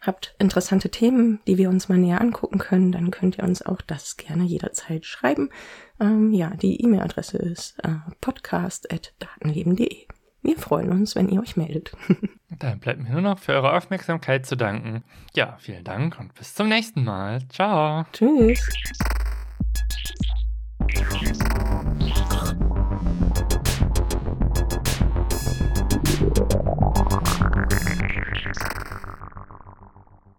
habt 0.00 0.36
interessante 0.38 0.88
Themen, 0.88 1.40
die 1.48 1.58
wir 1.58 1.68
uns 1.68 1.88
mal 1.88 1.98
näher 1.98 2.20
angucken 2.20 2.58
können, 2.58 2.92
dann 2.92 3.10
könnt 3.10 3.38
ihr 3.38 3.44
uns 3.44 3.60
auch 3.60 3.80
das 3.80 4.18
gerne 4.18 4.44
jederzeit 4.44 5.04
schreiben. 5.04 5.50
Ähm, 5.98 6.32
ja, 6.32 6.50
die 6.50 6.80
E-Mail-Adresse 6.80 7.38
ist 7.38 7.76
äh, 7.82 7.96
podcast.datenleben.de. 8.20 10.06
Wir 10.42 10.56
freuen 10.56 10.90
uns, 10.90 11.14
wenn 11.14 11.28
ihr 11.28 11.40
euch 11.40 11.56
meldet. 11.56 11.92
Dann 12.58 12.80
bleibt 12.80 13.00
mir 13.00 13.10
nur 13.10 13.20
noch 13.20 13.38
für 13.38 13.52
eure 13.52 13.72
Aufmerksamkeit 13.74 14.46
zu 14.46 14.56
danken. 14.56 15.04
Ja, 15.34 15.56
vielen 15.58 15.84
Dank 15.84 16.18
und 16.18 16.34
bis 16.34 16.54
zum 16.54 16.68
nächsten 16.68 17.04
Mal. 17.04 17.40
Ciao. 17.48 18.04
Tschüss. 18.12 18.68